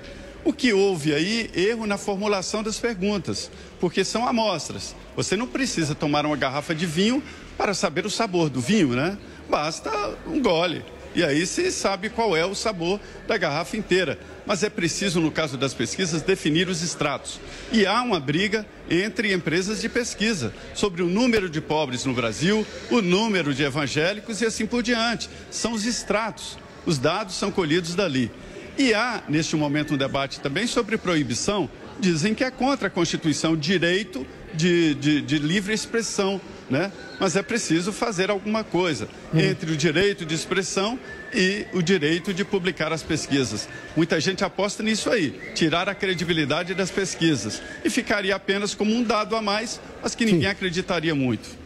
O 0.44 0.52
que 0.52 0.72
houve 0.72 1.14
aí, 1.14 1.50
erro 1.54 1.86
na 1.86 1.98
formulação 1.98 2.62
das 2.62 2.78
perguntas, 2.78 3.50
porque 3.78 4.02
são 4.02 4.26
amostras. 4.26 4.94
Você 5.14 5.36
não 5.36 5.46
precisa 5.46 5.94
tomar 5.94 6.24
uma 6.24 6.36
garrafa 6.36 6.74
de 6.74 6.86
vinho 6.86 7.22
para 7.56 7.74
saber 7.74 8.06
o 8.06 8.10
sabor 8.10 8.48
do 8.48 8.60
vinho, 8.60 8.96
né? 8.96 9.16
Basta 9.48 9.90
um 10.26 10.42
gole. 10.42 10.82
E 11.14 11.22
aí 11.22 11.46
se 11.46 11.70
sabe 11.70 12.08
qual 12.08 12.36
é 12.36 12.44
o 12.44 12.54
sabor 12.54 12.98
da 13.26 13.36
garrafa 13.36 13.76
inteira. 13.76 14.18
Mas 14.46 14.62
é 14.62 14.70
preciso, 14.70 15.20
no 15.20 15.30
caso 15.30 15.56
das 15.56 15.74
pesquisas, 15.74 16.22
definir 16.22 16.68
os 16.68 16.82
estratos. 16.82 17.38
E 17.70 17.86
há 17.86 18.02
uma 18.02 18.18
briga 18.18 18.66
entre 18.90 19.32
empresas 19.32 19.80
de 19.80 19.88
pesquisa 19.88 20.52
sobre 20.74 21.02
o 21.02 21.08
número 21.08 21.48
de 21.48 21.60
pobres 21.60 22.04
no 22.04 22.14
Brasil, 22.14 22.66
o 22.90 23.00
número 23.00 23.54
de 23.54 23.62
evangélicos 23.62 24.40
e 24.40 24.46
assim 24.46 24.66
por 24.66 24.82
diante. 24.82 25.28
São 25.50 25.72
os 25.72 25.84
estratos. 25.84 26.58
Os 26.84 26.98
dados 26.98 27.34
são 27.34 27.52
colhidos 27.52 27.94
dali. 27.94 28.30
E 28.76 28.94
há, 28.94 29.22
neste 29.28 29.54
momento, 29.54 29.94
um 29.94 29.96
debate 29.98 30.40
também 30.40 30.66
sobre 30.66 30.96
proibição. 30.96 31.68
Dizem 32.00 32.34
que 32.34 32.42
é 32.42 32.50
contra 32.50 32.88
a 32.88 32.90
Constituição 32.90 33.54
direito 33.54 34.26
de, 34.54 34.94
de, 34.94 35.20
de 35.20 35.38
livre 35.38 35.72
expressão, 35.72 36.40
né? 36.72 36.90
Mas 37.20 37.36
é 37.36 37.42
preciso 37.42 37.92
fazer 37.92 38.30
alguma 38.30 38.64
coisa 38.64 39.06
hum. 39.32 39.38
entre 39.38 39.70
o 39.70 39.76
direito 39.76 40.24
de 40.24 40.34
expressão 40.34 40.98
e 41.32 41.66
o 41.72 41.82
direito 41.82 42.32
de 42.32 42.44
publicar 42.44 42.92
as 42.92 43.02
pesquisas. 43.02 43.68
Muita 43.94 44.18
gente 44.18 44.42
aposta 44.42 44.82
nisso 44.82 45.10
aí, 45.10 45.38
tirar 45.54 45.88
a 45.88 45.94
credibilidade 45.94 46.74
das 46.74 46.90
pesquisas. 46.90 47.62
E 47.84 47.90
ficaria 47.90 48.34
apenas 48.34 48.74
como 48.74 48.92
um 48.92 49.04
dado 49.04 49.36
a 49.36 49.42
mais, 49.42 49.78
mas 50.02 50.14
que 50.14 50.24
ninguém 50.24 50.42
Sim. 50.42 50.48
acreditaria 50.48 51.14
muito. 51.14 51.62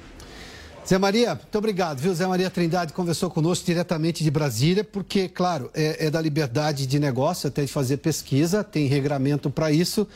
Zé 0.86 0.98
Maria, 0.98 1.34
muito 1.34 1.58
obrigado, 1.58 1.98
viu? 1.98 2.14
Zé 2.14 2.26
Maria 2.26 2.48
Trindade 2.48 2.92
conversou 2.92 3.28
conosco 3.28 3.66
diretamente 3.66 4.22
de 4.22 4.30
Brasília, 4.30 4.84
porque, 4.84 5.28
claro, 5.28 5.68
é, 5.74 6.06
é 6.06 6.10
da 6.10 6.20
liberdade 6.20 6.86
de 6.86 7.00
negócio 7.00 7.48
até 7.48 7.62
de 7.62 7.72
fazer 7.72 7.96
pesquisa, 7.96 8.62
tem 8.62 8.86
regramento 8.86 9.50
para 9.50 9.72
isso, 9.72 10.06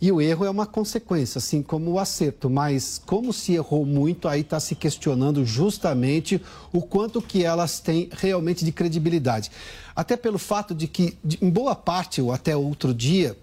e 0.00 0.12
o 0.12 0.20
erro 0.20 0.44
é 0.44 0.50
uma 0.50 0.66
consequência, 0.66 1.38
assim 1.38 1.62
como 1.62 1.92
o 1.92 1.98
acerto. 1.98 2.50
Mas 2.50 3.00
como 3.04 3.32
se 3.32 3.54
errou 3.54 3.86
muito, 3.86 4.28
aí 4.28 4.42
está 4.42 4.60
se 4.60 4.74
questionando 4.74 5.44
justamente 5.44 6.40
o 6.72 6.82
quanto 6.82 7.22
que 7.22 7.42
elas 7.42 7.80
têm 7.80 8.08
realmente 8.12 8.64
de 8.64 8.72
credibilidade. 8.72 9.50
Até 9.94 10.16
pelo 10.16 10.38
fato 10.38 10.74
de 10.74 10.86
que, 10.86 11.16
de, 11.24 11.38
em 11.40 11.48
boa 11.48 11.74
parte, 11.74 12.20
ou 12.20 12.30
até 12.30 12.54
outro 12.54 12.92
dia, 12.92 13.36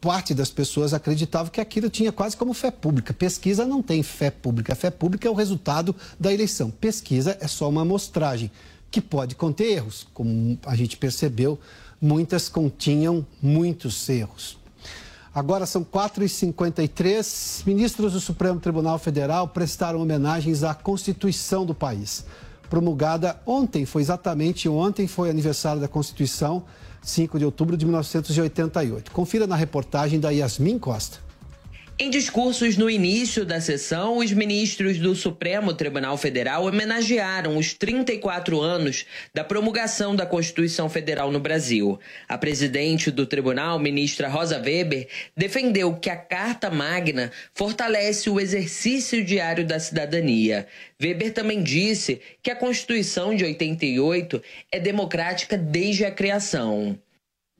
parte 0.00 0.32
das 0.32 0.50
pessoas 0.50 0.94
acreditava 0.94 1.50
que 1.50 1.60
aquilo 1.60 1.90
tinha 1.90 2.10
quase 2.10 2.36
como 2.36 2.54
fé 2.54 2.70
pública. 2.70 3.12
Pesquisa 3.12 3.66
não 3.66 3.82
tem 3.82 4.02
fé 4.02 4.30
pública. 4.30 4.74
Fé 4.74 4.90
pública 4.90 5.28
é 5.28 5.30
o 5.30 5.34
resultado 5.34 5.94
da 6.18 6.32
eleição. 6.32 6.70
Pesquisa 6.70 7.36
é 7.40 7.46
só 7.46 7.68
uma 7.68 7.82
amostragem 7.82 8.50
que 8.90 9.00
pode 9.00 9.34
conter 9.34 9.72
erros. 9.72 10.06
Como 10.14 10.58
a 10.64 10.74
gente 10.74 10.96
percebeu, 10.96 11.58
muitas 12.00 12.48
continham 12.48 13.26
muitos 13.42 14.08
erros. 14.08 14.57
Agora 15.38 15.66
são 15.66 15.84
4h53. 15.84 17.64
Ministros 17.64 18.12
do 18.12 18.18
Supremo 18.18 18.58
Tribunal 18.58 18.98
Federal 18.98 19.46
prestaram 19.46 20.02
homenagens 20.02 20.64
à 20.64 20.74
Constituição 20.74 21.64
do 21.64 21.72
país. 21.72 22.26
Promulgada 22.68 23.40
ontem, 23.46 23.86
foi 23.86 24.02
exatamente 24.02 24.68
ontem, 24.68 25.06
foi 25.06 25.30
aniversário 25.30 25.80
da 25.80 25.86
Constituição. 25.86 26.64
5 27.00 27.38
de 27.38 27.44
outubro 27.44 27.76
de 27.76 27.86
1988. 27.86 29.12
Confira 29.12 29.46
na 29.46 29.54
reportagem 29.54 30.18
da 30.18 30.30
Yasmin 30.30 30.76
Costa. 30.76 31.18
Em 32.00 32.10
discursos 32.10 32.76
no 32.76 32.88
início 32.88 33.44
da 33.44 33.60
sessão, 33.60 34.18
os 34.18 34.30
ministros 34.30 34.98
do 34.98 35.16
Supremo 35.16 35.74
Tribunal 35.74 36.16
Federal 36.16 36.64
homenagearam 36.64 37.56
os 37.56 37.74
34 37.74 38.60
anos 38.60 39.04
da 39.34 39.42
promulgação 39.42 40.14
da 40.14 40.24
Constituição 40.24 40.88
Federal 40.88 41.32
no 41.32 41.40
Brasil. 41.40 41.98
A 42.28 42.38
presidente 42.38 43.10
do 43.10 43.26
tribunal, 43.26 43.80
ministra 43.80 44.28
Rosa 44.28 44.62
Weber, 44.64 45.08
defendeu 45.36 45.92
que 45.96 46.08
a 46.08 46.16
Carta 46.16 46.70
Magna 46.70 47.32
fortalece 47.52 48.30
o 48.30 48.38
exercício 48.38 49.24
diário 49.24 49.66
da 49.66 49.80
cidadania. 49.80 50.68
Weber 51.02 51.32
também 51.32 51.64
disse 51.64 52.20
que 52.40 52.52
a 52.52 52.56
Constituição 52.56 53.34
de 53.34 53.44
88 53.44 54.40
é 54.70 54.78
democrática 54.78 55.58
desde 55.58 56.04
a 56.04 56.12
criação. 56.12 56.96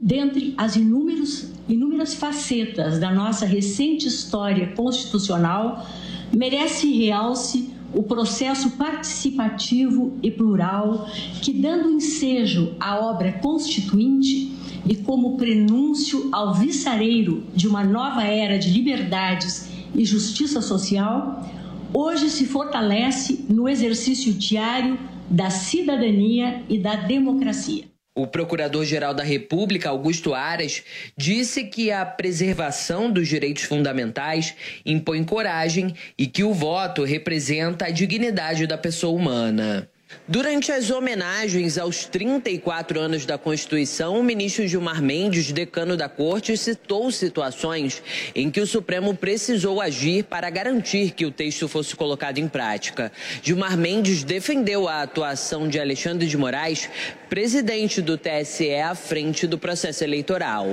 Dentre 0.01 0.55
as 0.57 0.76
inúmeras, 0.76 1.53
inúmeras 1.68 2.14
facetas 2.14 3.01
da 3.01 3.12
nossa 3.12 3.44
recente 3.44 4.07
história 4.07 4.68
constitucional, 4.68 5.84
merece 6.32 6.92
realce 6.92 7.70
o 7.92 8.05
processo 8.05 8.70
participativo 8.76 10.16
e 10.22 10.30
plural 10.30 11.09
que, 11.42 11.53
dando 11.53 11.90
ensejo 11.90 12.76
à 12.78 12.96
obra 12.96 13.32
constituinte 13.42 14.53
e 14.86 14.94
como 14.94 15.36
prenúncio 15.36 16.28
ao 16.30 16.55
viçareiro 16.55 17.42
de 17.53 17.66
uma 17.66 17.82
nova 17.82 18.22
era 18.22 18.57
de 18.57 18.70
liberdades 18.70 19.68
e 19.92 20.05
justiça 20.05 20.61
social, 20.61 21.44
hoje 21.92 22.30
se 22.30 22.46
fortalece 22.46 23.46
no 23.49 23.68
exercício 23.68 24.32
diário 24.32 24.96
da 25.28 25.51
cidadania 25.51 26.62
e 26.68 26.78
da 26.78 26.94
democracia. 26.94 27.97
O 28.19 28.27
Procurador-Geral 28.27 29.14
da 29.14 29.23
República, 29.23 29.91
Augusto 29.91 30.35
Aras, 30.35 30.83
disse 31.16 31.62
que 31.62 31.93
a 31.93 32.05
preservação 32.05 33.12
dos 33.12 33.29
direitos 33.29 33.62
fundamentais 33.62 34.57
impõe 34.85 35.23
coragem 35.23 35.95
e 36.19 36.27
que 36.27 36.43
o 36.43 36.53
voto 36.53 37.05
representa 37.05 37.85
a 37.85 37.91
dignidade 37.91 38.66
da 38.66 38.77
pessoa 38.77 39.16
humana. 39.16 39.89
Durante 40.27 40.73
as 40.73 40.91
homenagens 40.91 41.79
aos 41.79 42.05
34 42.05 43.01
anos 43.01 43.25
da 43.27 43.39
Constituição, 43.39 44.19
o 44.19 44.23
ministro 44.23 44.67
Gilmar 44.67 45.03
Mendes, 45.03 45.53
decano 45.53 45.97
da 45.97 46.09
Corte, 46.09 46.57
citou 46.57 47.11
situações 47.11 48.03
em 48.35 48.51
que 48.51 48.61
o 48.61 48.67
Supremo 48.67 49.15
precisou 49.15 49.81
agir 49.81 50.25
para 50.25 50.51
garantir 50.51 51.13
que 51.13 51.27
o 51.27 51.31
texto 51.31 51.69
fosse 51.69 51.97
colocado 51.97 52.39
em 52.39 52.49
prática. 52.49 53.11
Gilmar 53.43 53.77
Mendes 53.77 54.23
defendeu 54.23 54.89
a 54.89 55.03
atuação 55.03 55.69
de 55.69 55.79
Alexandre 55.79 56.27
de 56.27 56.37
Moraes, 56.37 56.89
presidente 57.29 58.03
do 58.03 58.19
TSE, 58.19 58.75
à 58.75 58.95
frente 58.95 59.47
do 59.47 59.59
processo 59.59 60.05
eleitoral. 60.05 60.67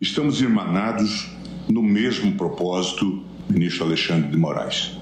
Estamos 0.00 0.40
irmanados 0.40 1.28
no 1.68 1.82
mesmo 1.82 2.32
propósito, 2.36 3.24
ministro 3.50 3.84
Alexandre 3.84 4.30
de 4.30 4.36
Moraes 4.36 4.98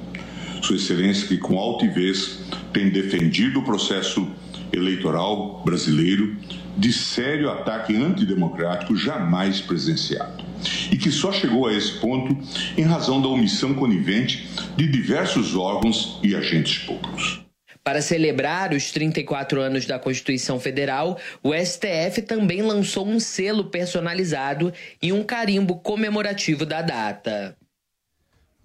sua 0.67 0.77
Excelência, 0.77 1.29
que 1.29 1.39
com 1.39 1.59
altivez 1.59 2.41
tem 2.73 2.91
defendido 2.91 3.61
o 3.61 3.63
processo 3.63 4.29
eleitoral 4.73 5.63
brasileiro 5.65 6.37
de 6.77 6.93
sério 6.93 7.51
ataque 7.51 7.95
antidemocrático 7.97 8.97
jamais 8.97 9.61
presenciado. 9.61 10.45
E 10.91 10.97
que 10.97 11.11
só 11.11 11.33
chegou 11.33 11.69
a 11.69 11.73
esse 11.73 11.93
ponto 12.01 12.37
em 12.77 12.83
razão 12.83 13.23
da 13.23 13.29
omissão 13.29 13.75
conivente 13.75 14.49
de 14.77 14.89
diversos 14.89 15.55
órgãos 15.55 16.19
e 16.23 16.35
agentes 16.35 16.79
públicos. 16.85 17.41
Para 17.85 18.03
celebrar 18.03 18.73
os 18.73 18.91
34 18.91 19.61
anos 19.61 19.87
da 19.87 19.97
Constituição 19.97 20.59
Federal, 20.59 21.17
o 21.41 21.55
STF 21.55 22.23
também 22.23 22.61
lançou 22.61 23.07
um 23.07 23.21
selo 23.21 23.67
personalizado 23.67 24.73
e 25.01 25.13
um 25.13 25.23
carimbo 25.23 25.77
comemorativo 25.77 26.67
da 26.67 26.83
data. 26.83 27.57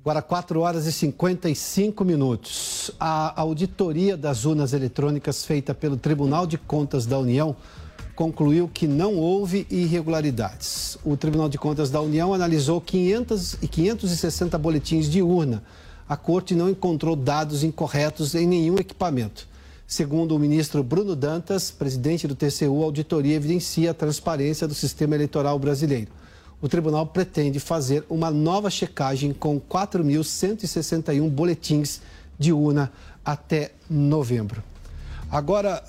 Agora, 0.03 0.19
4 0.19 0.59
horas 0.61 0.87
e 0.87 0.91
55 0.91 2.03
minutos. 2.03 2.89
A 2.99 3.39
auditoria 3.39 4.17
das 4.17 4.45
urnas 4.45 4.73
eletrônicas 4.73 5.45
feita 5.45 5.75
pelo 5.75 5.95
Tribunal 5.95 6.47
de 6.47 6.57
Contas 6.57 7.05
da 7.05 7.19
União 7.19 7.55
concluiu 8.15 8.67
que 8.67 8.87
não 8.87 9.15
houve 9.17 9.67
irregularidades. 9.69 10.97
O 11.05 11.15
Tribunal 11.15 11.47
de 11.47 11.59
Contas 11.59 11.91
da 11.91 12.01
União 12.01 12.33
analisou 12.33 12.81
500 12.81 13.57
e 13.61 13.67
560 13.67 14.57
boletins 14.57 15.07
de 15.07 15.21
urna. 15.21 15.61
A 16.09 16.17
corte 16.17 16.55
não 16.55 16.67
encontrou 16.67 17.15
dados 17.15 17.63
incorretos 17.63 18.33
em 18.33 18.47
nenhum 18.47 18.77
equipamento. 18.79 19.47
Segundo 19.85 20.35
o 20.35 20.39
ministro 20.39 20.81
Bruno 20.81 21.15
Dantas, 21.15 21.69
presidente 21.69 22.27
do 22.27 22.33
TCU, 22.33 22.81
a 22.81 22.85
auditoria 22.85 23.35
evidencia 23.35 23.91
a 23.91 23.93
transparência 23.93 24.67
do 24.67 24.73
sistema 24.73 25.13
eleitoral 25.13 25.59
brasileiro 25.59 26.09
o 26.61 26.69
tribunal 26.69 27.07
pretende 27.07 27.59
fazer 27.59 28.05
uma 28.09 28.29
nova 28.29 28.69
checagem 28.69 29.33
com 29.33 29.59
4.161 29.59 31.29
boletins 31.29 32.01
de 32.37 32.53
urna 32.53 32.91
até 33.25 33.71
novembro. 33.89 34.63
Agora, 35.31 35.81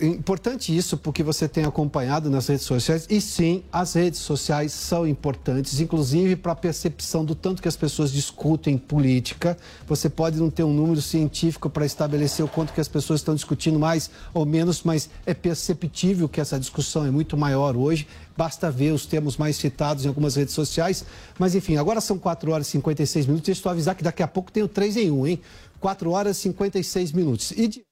é 0.00 0.04
importante 0.04 0.76
isso 0.76 0.96
porque 0.96 1.22
você 1.22 1.46
tem 1.46 1.64
acompanhado 1.64 2.28
nas 2.28 2.48
redes 2.48 2.66
sociais 2.66 3.06
e 3.08 3.20
sim, 3.20 3.62
as 3.72 3.94
redes 3.94 4.18
sociais 4.18 4.72
são 4.72 5.06
importantes, 5.06 5.78
inclusive 5.78 6.34
para 6.34 6.50
a 6.50 6.56
percepção 6.56 7.24
do 7.24 7.36
tanto 7.36 7.62
que 7.62 7.68
as 7.68 7.76
pessoas 7.76 8.10
discutem 8.10 8.76
política. 8.76 9.56
Você 9.86 10.10
pode 10.10 10.40
não 10.40 10.50
ter 10.50 10.64
um 10.64 10.74
número 10.74 11.00
científico 11.00 11.70
para 11.70 11.86
estabelecer 11.86 12.44
o 12.44 12.48
quanto 12.48 12.72
que 12.72 12.80
as 12.80 12.88
pessoas 12.88 13.20
estão 13.20 13.36
discutindo 13.36 13.78
mais 13.78 14.10
ou 14.34 14.44
menos, 14.44 14.82
mas 14.82 15.08
é 15.24 15.32
perceptível 15.32 16.28
que 16.28 16.40
essa 16.40 16.58
discussão 16.58 17.06
é 17.06 17.10
muito 17.12 17.36
maior 17.36 17.76
hoje. 17.76 18.08
Basta 18.36 18.68
ver 18.68 18.92
os 18.92 19.06
termos 19.06 19.36
mais 19.36 19.54
citados 19.54 20.04
em 20.04 20.08
algumas 20.08 20.34
redes 20.34 20.54
sociais. 20.54 21.04
Mas 21.38 21.54
enfim, 21.54 21.76
agora 21.76 22.00
são 22.00 22.18
4 22.18 22.50
horas 22.50 22.66
e 22.66 22.70
56 22.70 23.26
minutos. 23.26 23.46
Deixa 23.46 23.62
eu 23.64 23.70
avisar 23.70 23.94
que 23.94 24.02
daqui 24.02 24.24
a 24.24 24.28
pouco 24.28 24.50
tem 24.50 24.64
o 24.64 24.68
3 24.68 24.96
em 24.96 25.10
1, 25.12 25.26
hein? 25.28 25.40
4 25.78 26.10
horas 26.10 26.36
e 26.38 26.40
56 26.40 27.12
minutos. 27.12 27.52
E 27.52 27.68
de... 27.68 27.91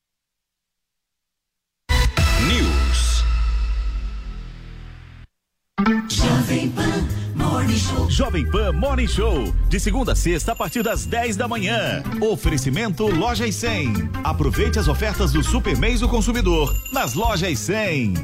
News. 2.49 3.25
Jovem 6.09 6.71
Pan 6.71 7.09
Morning 7.35 7.79
Show. 7.79 8.11
Jovem 8.11 8.51
Pan 8.51 8.73
Morning 8.73 9.07
Show. 9.07 9.53
De 9.69 9.79
segunda 9.79 10.13
a 10.13 10.17
sexta, 10.17 10.53
a 10.53 10.57
partir 10.57 10.83
das 10.83 11.05
10 11.05 11.37
da 11.37 11.47
manhã. 11.47 12.03
Oferecimento 12.21 13.07
Loja 13.07 13.47
e 13.47 13.53
100. 13.53 14.11
Aproveite 14.25 14.79
as 14.79 14.89
ofertas 14.89 15.33
do 15.33 15.43
Super 15.43 15.77
Mês 15.77 16.01
do 16.01 16.09
Consumidor 16.09 16.75
nas 16.93 17.15
Lojas 17.15 17.59
100. 17.59 18.15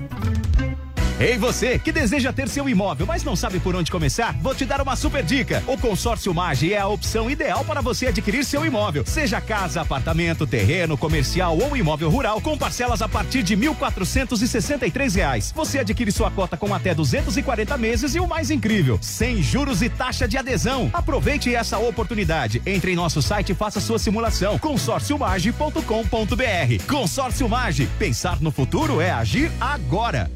Ei 1.18 1.38
você 1.38 1.78
que 1.78 1.90
deseja 1.90 2.30
ter 2.30 2.46
seu 2.46 2.68
imóvel, 2.68 3.06
mas 3.06 3.24
não 3.24 3.34
sabe 3.34 3.58
por 3.58 3.74
onde 3.74 3.90
começar? 3.90 4.36
Vou 4.42 4.54
te 4.54 4.66
dar 4.66 4.82
uma 4.82 4.94
super 4.94 5.24
dica. 5.24 5.64
O 5.66 5.78
Consórcio 5.78 6.34
Mage 6.34 6.74
é 6.74 6.78
a 6.78 6.86
opção 6.86 7.30
ideal 7.30 7.64
para 7.64 7.80
você 7.80 8.08
adquirir 8.08 8.44
seu 8.44 8.66
imóvel, 8.66 9.02
seja 9.06 9.40
casa, 9.40 9.80
apartamento, 9.80 10.46
terreno, 10.46 10.98
comercial 10.98 11.56
ou 11.56 11.74
imóvel 11.74 12.10
rural, 12.10 12.38
com 12.42 12.58
parcelas 12.58 13.00
a 13.00 13.08
partir 13.08 13.42
de 13.42 13.56
1.463 13.56 15.14
reais. 15.14 15.52
Você 15.56 15.78
adquire 15.78 16.12
sua 16.12 16.30
cota 16.30 16.54
com 16.54 16.74
até 16.74 16.94
240 16.94 17.78
meses 17.78 18.14
e 18.14 18.20
o 18.20 18.28
mais 18.28 18.50
incrível, 18.50 18.98
sem 19.00 19.42
juros 19.42 19.80
e 19.80 19.88
taxa 19.88 20.28
de 20.28 20.36
adesão. 20.36 20.90
Aproveite 20.92 21.54
essa 21.54 21.78
oportunidade. 21.78 22.60
Entre 22.66 22.92
em 22.92 22.94
nosso 22.94 23.22
site 23.22 23.52
e 23.52 23.54
faça 23.54 23.80
sua 23.80 23.98
simulação. 23.98 24.58
consórciomage.com.br. 24.58 26.84
Consórcio 26.86 27.48
Mage. 27.48 27.88
Pensar 27.98 28.38
no 28.42 28.50
futuro 28.50 29.00
é 29.00 29.10
agir 29.10 29.50
agora. 29.58 30.36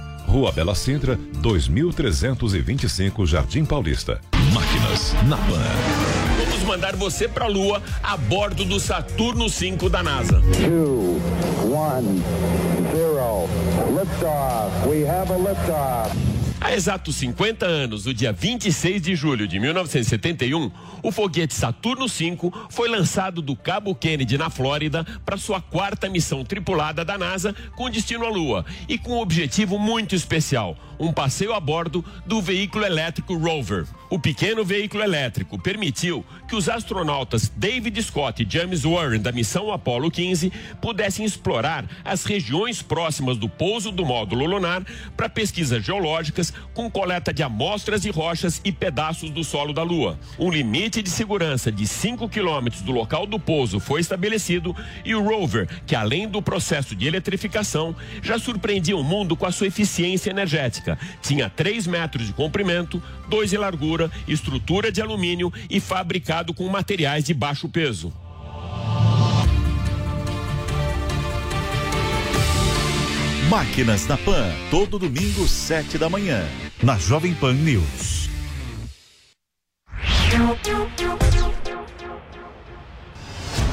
Rua 0.31 0.49
Bela 0.49 0.73
Sintra, 0.73 1.19
2325 1.41 3.25
Jardim 3.25 3.65
Paulista. 3.65 4.21
Máquinas 4.53 5.13
na 5.27 5.35
Pan. 5.35 5.59
Vamos 6.45 6.63
mandar 6.63 6.95
você 6.95 7.27
pra 7.27 7.47
Lua 7.47 7.83
a 8.01 8.15
bordo 8.15 8.63
do 8.63 8.79
Saturno 8.79 9.49
5 9.49 9.89
da 9.89 10.01
NASA. 10.01 10.41
Two, 10.63 11.19
one, 11.69 12.23
zero. 12.93 13.49
Liftoff. 13.93 14.87
We 14.87 15.05
have 15.05 15.33
a 15.33 15.37
liftoff. 15.37 16.30
Exatos 16.73 17.17
50 17.17 17.65
anos, 17.65 18.05
no 18.05 18.13
dia 18.13 18.31
26 18.31 19.01
de 19.01 19.13
julho 19.13 19.45
de 19.45 19.59
1971, 19.59 20.71
o 21.03 21.11
foguete 21.11 21.53
Saturno 21.53 22.07
V 22.07 22.37
foi 22.69 22.87
lançado 22.87 23.41
do 23.41 23.57
Cabo 23.57 23.93
Kennedy, 23.93 24.37
na 24.37 24.49
Flórida, 24.49 25.05
para 25.25 25.35
sua 25.35 25.59
quarta 25.59 26.07
missão 26.07 26.45
tripulada 26.45 27.03
da 27.03 27.17
NASA 27.17 27.53
com 27.75 27.89
destino 27.89 28.25
à 28.25 28.29
Lua 28.29 28.65
e 28.87 28.97
com 28.97 29.17
um 29.17 29.19
objetivo 29.19 29.77
muito 29.77 30.15
especial: 30.15 30.77
um 30.97 31.11
passeio 31.11 31.53
a 31.53 31.59
bordo 31.59 32.05
do 32.25 32.41
veículo 32.41 32.85
elétrico 32.85 33.35
Rover. 33.35 33.85
O 34.09 34.19
pequeno 34.19 34.63
veículo 34.63 35.03
elétrico 35.03 35.57
permitiu 35.57 36.23
que 36.47 36.55
os 36.55 36.69
astronautas 36.69 37.51
David 37.53 38.01
Scott 38.03 38.43
e 38.43 38.49
James 38.49 38.83
Warren 38.83 39.21
da 39.21 39.31
missão 39.31 39.71
Apollo 39.71 40.11
15 40.11 40.51
pudessem 40.81 41.25
explorar 41.25 41.85
as 42.03 42.23
regiões 42.23 42.81
próximas 42.81 43.37
do 43.37 43.49
pouso 43.49 43.91
do 43.91 44.05
módulo 44.05 44.45
lunar 44.45 44.83
para 45.17 45.29
pesquisas 45.29 45.83
geológicas 45.83 46.53
com 46.73 46.89
coleta 46.89 47.33
de 47.33 47.43
amostras 47.43 48.01
de 48.01 48.09
rochas 48.09 48.61
e 48.63 48.71
pedaços 48.71 49.29
do 49.29 49.43
solo 49.43 49.73
da 49.73 49.83
Lua. 49.83 50.19
Um 50.39 50.49
limite 50.49 51.01
de 51.01 51.09
segurança 51.09 51.71
de 51.71 51.85
5 51.85 52.27
quilômetros 52.29 52.81
do 52.81 52.91
local 52.91 53.25
do 53.25 53.39
pouso 53.39 53.79
foi 53.79 54.01
estabelecido 54.01 54.75
e 55.05 55.13
o 55.15 55.23
rover, 55.23 55.67
que 55.85 55.95
além 55.95 56.27
do 56.27 56.41
processo 56.41 56.95
de 56.95 57.07
eletrificação, 57.07 57.95
já 58.21 58.37
surpreendia 58.39 58.97
o 58.97 59.03
mundo 59.03 59.35
com 59.35 59.45
a 59.45 59.51
sua 59.51 59.67
eficiência 59.67 60.29
energética. 60.29 60.97
Tinha 61.21 61.49
3 61.49 61.87
metros 61.87 62.27
de 62.27 62.33
comprimento, 62.33 63.01
2 63.29 63.49
de 63.49 63.57
largura, 63.57 64.11
estrutura 64.27 64.91
de 64.91 65.01
alumínio 65.01 65.51
e 65.69 65.79
fabricado 65.79 66.53
com 66.53 66.67
materiais 66.67 67.23
de 67.23 67.33
baixo 67.33 67.67
peso. 67.69 68.13
Máquinas 73.51 74.07
na 74.07 74.15
Pan, 74.15 74.49
todo 74.69 74.97
domingo, 74.97 75.45
sete 75.45 75.97
da 75.97 76.09
manhã, 76.09 76.41
na 76.81 76.97
Jovem 76.97 77.33
Pan 77.33 77.51
News. 77.51 78.29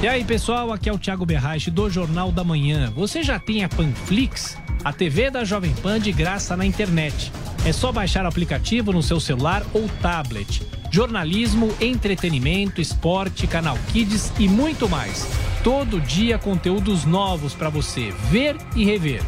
E 0.03 0.09
aí, 0.09 0.25
pessoal, 0.25 0.73
aqui 0.73 0.89
é 0.89 0.93
o 0.93 0.99
Thiago 0.99 1.25
Berrache 1.25 1.71
do 1.71 1.89
Jornal 1.89 2.33
da 2.33 2.43
Manhã. 2.43 2.91
Você 2.97 3.23
já 3.23 3.39
tem 3.39 3.63
a 3.63 3.69
Panflix? 3.69 4.59
A 4.85 4.93
TV 4.93 5.31
da 5.31 5.45
Jovem 5.45 5.73
Pan 5.75 6.01
de 6.01 6.11
graça 6.11 6.57
na 6.57 6.67
internet. 6.67 7.31
É 7.65 7.73
só 7.73 7.93
baixar 7.93 8.25
o 8.25 8.29
aplicativo 8.29 8.93
no 8.93 9.01
seu 9.01 9.21
celular 9.21 9.65
ou 9.73 9.89
tablet. 10.03 10.61
Jornalismo, 10.91 11.73
entretenimento, 11.81 12.81
esporte, 12.81 13.47
canal 13.47 13.79
Kids 13.93 14.33
e 14.41 14.49
muito 14.49 14.89
mais. 14.89 15.31
Todo 15.63 16.01
dia 16.01 16.37
conteúdos 16.37 17.05
novos 17.05 17.55
para 17.55 17.69
você 17.69 18.11
ver 18.29 18.57
e 18.75 18.85
rever. 18.85 19.23